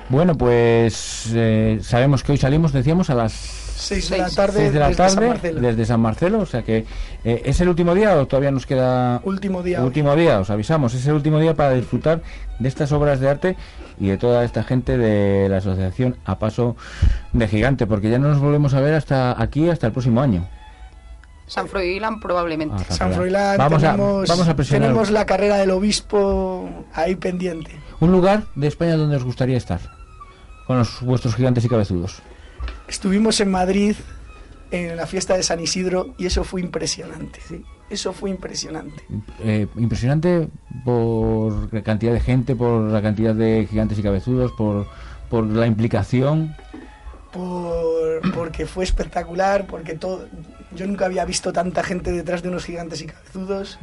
Bueno, 0.09 0.39
pues 0.39 1.33
eh, 1.35 1.81
sabemos 1.83 2.23
que 2.23 2.31
hoy 2.31 2.39
salimos, 2.39 2.73
decíamos, 2.73 3.11
a 3.11 3.17
las 3.17 3.66
6 3.77 4.11
de 4.11 4.19
la 4.19 4.31
tarde, 4.31 4.59
seis 4.59 4.73
de 4.73 4.79
la 4.79 4.89
desde 4.89 4.97
San 5.09 5.15
tarde 5.15 5.29
Marcelo. 5.29 5.61
desde 5.61 5.85
San 5.87 6.01
Marcelo. 6.01 6.39
O 6.41 6.47
sea 6.47 6.63
que, 6.63 6.85
eh, 7.25 7.43
¿es 7.45 7.61
el 7.61 7.69
último 7.69 7.95
día 7.95 8.17
o 8.17 8.27
todavía 8.27 8.51
nos 8.51 8.67
queda...? 8.67 9.21
Último 9.25 9.63
día. 9.63 9.83
Último 9.83 10.17
día, 10.17 10.41
os 10.41 10.51
avisamos. 10.51 10.95
Es 10.95 11.07
el 11.07 11.15
último 11.15 11.39
día 11.39 11.55
para 11.55 11.73
disfrutar 11.73 12.23
de 12.59 12.69
estas 12.69 12.91
obras 12.93 13.21
de 13.21 13.29
arte 13.29 13.57
y 14.01 14.09
de 14.09 14.19
toda 14.19 14.45
esta 14.45 14.63
gente 14.65 14.97
de 14.99 15.49
la 15.49 15.59
asociación 15.59 16.17
A 16.25 16.39
Paso 16.39 16.77
de 17.33 17.47
Gigante, 17.49 17.87
porque 17.87 18.11
ya 18.11 18.19
no 18.19 18.29
nos 18.29 18.41
volvemos 18.41 18.75
a 18.75 18.81
ver 18.81 18.95
hasta 18.95 19.41
aquí, 19.41 19.69
hasta 19.69 19.87
el 19.87 19.93
próximo 19.93 20.21
año. 20.21 20.47
San 21.47 21.69
Froilán 21.69 22.19
probablemente. 22.19 22.75
Ah, 22.91 22.93
San 22.93 23.13
Froilán, 23.13 23.57
Vamos 23.57 23.85
a- 23.85 23.95
vamos 23.97 24.49
a 24.49 24.57
presionar. 24.57 24.89
tenemos 24.89 25.11
la 25.11 25.27
carrera 25.27 25.57
del 25.59 25.71
obispo 25.71 26.69
ahí 26.93 27.15
pendiente. 27.15 27.71
Un 28.01 28.11
lugar 28.11 28.45
de 28.57 28.67
España 28.67 28.97
donde 28.97 29.17
os 29.17 29.23
gustaría 29.25 29.57
estar, 29.57 29.79
con 30.67 30.79
los, 30.79 31.01
vuestros 31.03 31.37
gigantes 31.37 31.65
y 31.65 31.69
cabezudos. 31.69 32.21
Estuvimos 32.89 33.41
en 33.41 33.51
Madrid 33.51 33.97
en 34.71 34.97
la 34.97 35.07
fiesta 35.07 35.37
de 35.37 35.43
San 35.43 35.61
Isidro 35.61 36.15
y 36.19 36.27
eso 36.27 36.45
fue 36.45 36.61
impresionante. 36.61 37.41
Eso 37.89 38.13
fue 38.13 38.31
impresionante. 38.31 39.03
Eh, 39.41 39.67
impresionante 39.77 40.49
por 40.85 41.73
la 41.73 41.83
cantidad 41.83 42.13
de 42.13 42.21
gente, 42.21 42.57
por 42.57 42.91
la 42.91 43.01
cantidad 43.01 43.35
de 43.35 43.67
gigantes 43.69 43.99
y 43.99 44.03
cabezudos, 44.03 44.53
por, 44.53 44.87
por 45.31 45.45
la 45.45 45.67
implicación. 45.67 46.57
Por, 47.33 48.33
porque 48.33 48.67
fue 48.67 48.85
espectacular, 48.85 49.67
porque 49.67 49.95
todo, 49.95 50.27
yo 50.75 50.87
nunca 50.87 51.07
había 51.07 51.25
visto 51.25 51.53
tanta 51.53 51.83
gente 51.83 52.11
detrás 52.11 52.43
de 52.43 52.49
unos 52.49 52.65
gigantes 52.65 53.03
y 53.03 53.07
cabezudos. 53.07 53.79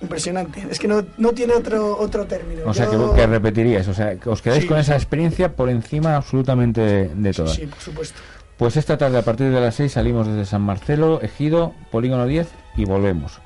Impresionante. 0.00 0.66
Es 0.70 0.78
que 0.78 0.88
no, 0.88 1.04
no 1.18 1.32
tiene 1.32 1.54
otro 1.54 1.98
otro 1.98 2.26
término. 2.26 2.62
O 2.66 2.74
sea, 2.74 2.90
Yo- 2.90 3.12
que, 3.14 3.20
que 3.20 3.26
repetiríais, 3.26 3.88
o 3.88 3.94
sea, 3.94 4.16
que 4.16 4.28
os 4.28 4.40
quedáis 4.42 4.62
Sí, 4.62 4.68
con 4.68 4.78
esa 4.78 4.94
experiencia 4.94 5.54
por 5.56 5.68
encima 5.70 6.16
absolutamente 6.16 6.80
de, 6.80 7.08
de 7.14 7.32
todas. 7.32 7.54
Sí, 7.54 7.66
por 7.66 7.78
supuesto. 7.80 8.20
Pues 8.56 8.76
esta 8.76 8.98
tarde 8.98 9.18
a 9.18 9.22
partir 9.22 9.50
de 9.50 9.60
las 9.60 9.76
6 9.76 9.92
salimos 9.92 10.26
desde 10.26 10.44
San 10.44 10.62
Marcelo, 10.62 11.20
Ejido, 11.22 11.74
Polígono 11.92 12.26
10 12.26 12.48
y 12.76 12.84
volvemos. 12.84 13.40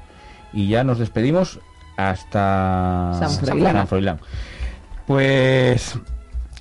Y 0.55 0.69
ya 0.69 0.85
nos 0.85 0.99
despedimos 0.99 1.61
hasta 1.99 3.13
San 3.19 3.31
Froilán. 3.31 3.75
San 3.75 3.89
Froilán. 3.89 4.21
Pues 5.07 5.99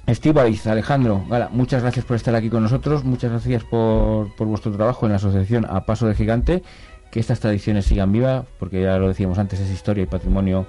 Estíbaliz, 0.07 0.65
Alejandro, 0.67 1.23
Gala, 1.29 1.49
muchas 1.51 1.81
gracias 1.83 2.03
por 2.05 2.15
estar 2.15 2.35
aquí 2.35 2.49
con 2.49 2.63
nosotros, 2.63 3.03
muchas 3.03 3.31
gracias 3.31 3.63
por, 3.63 4.35
por 4.35 4.47
vuestro 4.47 4.71
trabajo 4.71 5.05
en 5.05 5.11
la 5.11 5.17
asociación 5.17 5.65
A 5.69 5.85
Paso 5.85 6.07
de 6.07 6.15
Gigante, 6.15 6.63
que 7.11 7.19
estas 7.19 7.39
tradiciones 7.39 7.85
sigan 7.85 8.11
vivas, 8.11 8.45
porque 8.57 8.81
ya 8.81 8.97
lo 8.97 9.07
decíamos 9.07 9.37
antes, 9.37 9.59
es 9.59 9.69
historia 9.69 10.03
y 10.03 10.07
patrimonio 10.07 10.65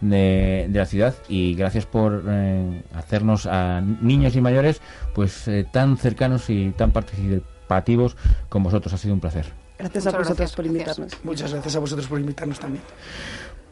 de, 0.00 0.66
de 0.68 0.78
la 0.78 0.86
ciudad, 0.86 1.14
y 1.28 1.54
gracias 1.54 1.86
por 1.86 2.24
eh, 2.26 2.82
hacernos 2.94 3.46
a 3.46 3.80
niños 3.80 4.34
y 4.34 4.40
mayores 4.40 4.80
pues 5.14 5.46
eh, 5.46 5.64
tan 5.70 5.96
cercanos 5.96 6.50
y 6.50 6.70
tan 6.70 6.90
participativos 6.90 8.16
con 8.48 8.62
vosotros, 8.62 8.92
ha 8.94 8.98
sido 8.98 9.14
un 9.14 9.20
placer. 9.20 9.46
Gracias 9.78 10.06
a 10.06 10.10
vosotros 10.10 10.36
gracias, 10.38 10.56
por 10.56 10.64
gracias. 10.64 10.98
invitarnos. 10.98 11.24
Muchas 11.24 11.52
gracias 11.52 11.76
a 11.76 11.78
vosotros 11.78 12.06
por 12.06 12.20
invitarnos 12.20 12.58
también. 12.58 12.82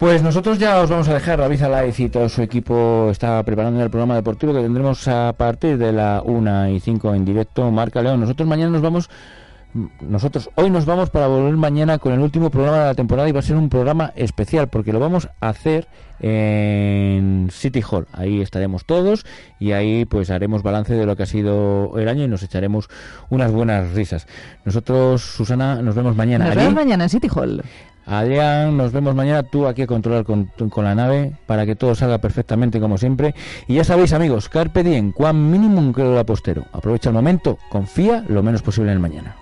Pues 0.01 0.23
nosotros 0.23 0.59
ya 0.59 0.81
os 0.81 0.89
vamos 0.89 1.09
a 1.09 1.14
dejar. 1.14 1.39
David 1.39 1.62
Alaiz 1.62 2.01
y 2.01 2.09
todo 2.09 2.29
su 2.29 2.41
equipo 2.41 3.09
está 3.11 3.43
preparando 3.43 3.83
el 3.83 3.91
programa 3.91 4.14
deportivo 4.14 4.55
que 4.55 4.62
tendremos 4.62 5.07
a 5.09 5.35
partir 5.35 5.77
de 5.77 5.93
la 5.93 6.23
1 6.25 6.71
y 6.71 6.81
5 6.81 7.14
en 7.14 7.25
directo. 7.27 7.71
Marca 7.71 8.01
León. 8.01 8.18
Nosotros 8.18 8.49
mañana 8.49 8.71
nos 8.71 8.81
vamos. 8.81 9.11
Nosotros 10.01 10.51
hoy 10.57 10.68
nos 10.68 10.85
vamos 10.85 11.11
para 11.11 11.29
volver 11.29 11.57
mañana 11.57 11.99
con 11.99 12.12
el 12.12 12.21
último 12.21 12.51
programa 12.51 12.79
de 12.79 12.85
la 12.87 12.95
temporada 12.95 13.29
y 13.29 13.33
va 13.33 13.39
a 13.39 13.43
ser 13.43 13.57
un 13.57 13.68
programa 13.68 14.12
especial 14.16 14.68
porque 14.68 14.93
lo 14.93 14.99
vamos 14.99 15.29
a 15.41 15.49
hacer 15.49 15.87
en 16.21 17.49
City 17.53 17.83
Hall. 17.89 18.09
Ahí 18.12 18.41
estaremos 18.41 18.85
todos 18.85 19.25
y 19.59 19.73
ahí 19.73 20.05
pues 20.07 20.31
haremos 20.31 20.62
balance 20.62 20.95
de 20.95 21.07
lo 21.07 21.16
que 21.16 21.23
ha 21.23 21.27
sido 21.27 21.99
el 21.99 22.09
año 22.09 22.25
y 22.25 22.29
nos 22.29 22.43
echaremos 22.43 22.89
unas 23.29 23.53
buenas 23.53 23.93
risas. 23.93 24.27
Nosotros, 24.64 25.23
Susana, 25.23 25.83
nos 25.83 25.95
vemos 25.95 26.16
mañana. 26.16 26.47
Nos 26.47 26.57
vemos 26.57 26.75
mañana 26.75 27.05
en 27.05 27.11
City 27.11 27.29
Hall. 27.33 27.62
Adrián, 28.07 28.77
nos 28.77 28.91
vemos 28.91 29.14
mañana. 29.14 29.45
Tú 29.45 29.68
aquí 29.68 29.83
a 29.83 29.87
controlar 29.87 30.25
con, 30.25 30.47
con 30.47 30.85
la 30.85 30.97
nave 30.97 31.33
para 31.47 31.64
que 31.64 31.77
todo 31.77 31.95
salga 31.95 32.18
perfectamente 32.18 32.81
como 32.81 32.99
siempre. 32.99 33.37
Y 33.68 33.77
ya 33.77 33.85
sabéis, 33.85 34.12
amigos, 34.12 34.49
Carpe 34.49 34.83
Diem, 34.83 35.12
cuan 35.12 35.51
minimum 35.51 35.93
que 35.93 36.03
lo 36.03 36.18
apostero. 36.18 36.64
Aprovecha 36.73 37.11
el 37.11 37.14
momento, 37.14 37.57
confía 37.68 38.25
lo 38.29 38.43
menos 38.43 38.62
posible 38.62 38.91
en 38.91 38.97
el 38.97 39.01
mañana. 39.01 39.37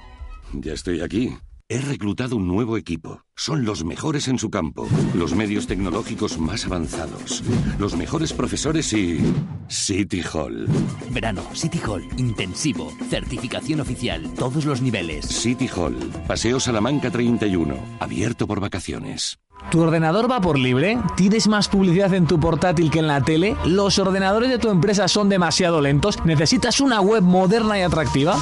Ya 0.52 0.72
estoy 0.72 1.00
aquí. 1.00 1.36
He 1.70 1.78
reclutado 1.82 2.36
un 2.36 2.48
nuevo 2.48 2.78
equipo. 2.78 3.22
Son 3.36 3.66
los 3.66 3.84
mejores 3.84 4.26
en 4.28 4.38
su 4.38 4.48
campo, 4.48 4.88
los 5.14 5.34
medios 5.34 5.66
tecnológicos 5.66 6.38
más 6.38 6.64
avanzados, 6.64 7.44
los 7.78 7.94
mejores 7.94 8.32
profesores 8.32 8.90
y... 8.94 9.20
City 9.68 10.22
Hall. 10.32 10.66
Verano, 11.10 11.42
City 11.52 11.78
Hall, 11.86 12.08
intensivo, 12.16 12.90
certificación 13.10 13.80
oficial, 13.80 14.32
todos 14.32 14.64
los 14.64 14.80
niveles. 14.80 15.26
City 15.26 15.68
Hall, 15.68 15.94
Paseo 16.26 16.58
Salamanca 16.58 17.10
31, 17.10 17.76
abierto 18.00 18.46
por 18.46 18.60
vacaciones. 18.60 19.38
¿Tu 19.70 19.82
ordenador 19.82 20.30
va 20.30 20.40
por 20.40 20.58
libre? 20.58 20.98
¿Tienes 21.14 21.46
más 21.46 21.68
publicidad 21.68 22.14
en 22.14 22.26
tu 22.26 22.40
portátil 22.40 22.90
que 22.90 23.00
en 23.00 23.06
la 23.06 23.20
tele? 23.20 23.54
¿Los 23.66 23.98
ordenadores 23.98 24.48
de 24.50 24.58
tu 24.58 24.70
empresa 24.70 25.08
son 25.08 25.28
demasiado 25.28 25.82
lentos? 25.82 26.24
¿Necesitas 26.24 26.80
una 26.80 27.00
web 27.00 27.22
moderna 27.22 27.78
y 27.78 27.82
atractiva? 27.82 28.36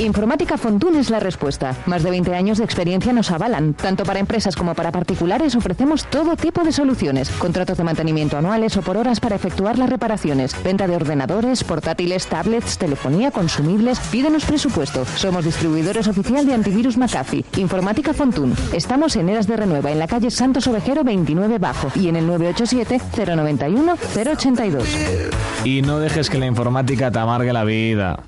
Informática 0.00 0.56
Fontún 0.56 0.96
es 0.96 1.10
la 1.10 1.20
respuesta. 1.20 1.76
Más 1.84 2.02
de 2.02 2.10
20 2.10 2.34
años 2.34 2.56
de 2.56 2.64
experiencia 2.64 3.12
nos 3.12 3.30
avalan. 3.30 3.74
Tanto 3.74 4.04
para 4.04 4.18
empresas 4.18 4.56
como 4.56 4.74
para 4.74 4.90
particulares 4.92 5.54
ofrecemos 5.54 6.06
todo 6.06 6.36
tipo 6.36 6.64
de 6.64 6.72
soluciones. 6.72 7.28
Contratos 7.28 7.76
de 7.76 7.84
mantenimiento 7.84 8.38
anuales 8.38 8.78
o 8.78 8.82
por 8.82 8.96
horas 8.96 9.20
para 9.20 9.36
efectuar 9.36 9.78
las 9.78 9.90
reparaciones. 9.90 10.56
Venta 10.64 10.86
de 10.86 10.96
ordenadores, 10.96 11.64
portátiles, 11.64 12.26
tablets, 12.28 12.78
telefonía, 12.78 13.30
consumibles. 13.30 14.00
Pídenos 14.10 14.46
presupuesto. 14.46 15.04
Somos 15.16 15.44
distribuidores 15.44 16.08
oficial 16.08 16.46
de 16.46 16.54
antivirus 16.54 16.96
McAfee. 16.96 17.44
Informática 17.58 18.14
Fontún. 18.14 18.54
Estamos 18.72 19.16
en 19.16 19.28
Eras 19.28 19.46
de 19.48 19.58
Renueva, 19.58 19.90
en 19.90 19.98
la 19.98 20.08
calle 20.08 20.30
Santos 20.40 20.66
Ovejero 20.68 21.04
29 21.04 21.58
Bajo 21.58 21.92
y 21.94 22.08
en 22.08 22.16
el 22.16 22.26
987 22.26 23.36
091 23.36 23.92
082. 23.92 24.88
Y 25.66 25.82
no 25.82 25.98
dejes 25.98 26.30
que 26.30 26.38
la 26.38 26.46
informática 26.46 27.10
te 27.10 27.18
amargue 27.18 27.52
la 27.52 27.64
vida. 27.64 28.24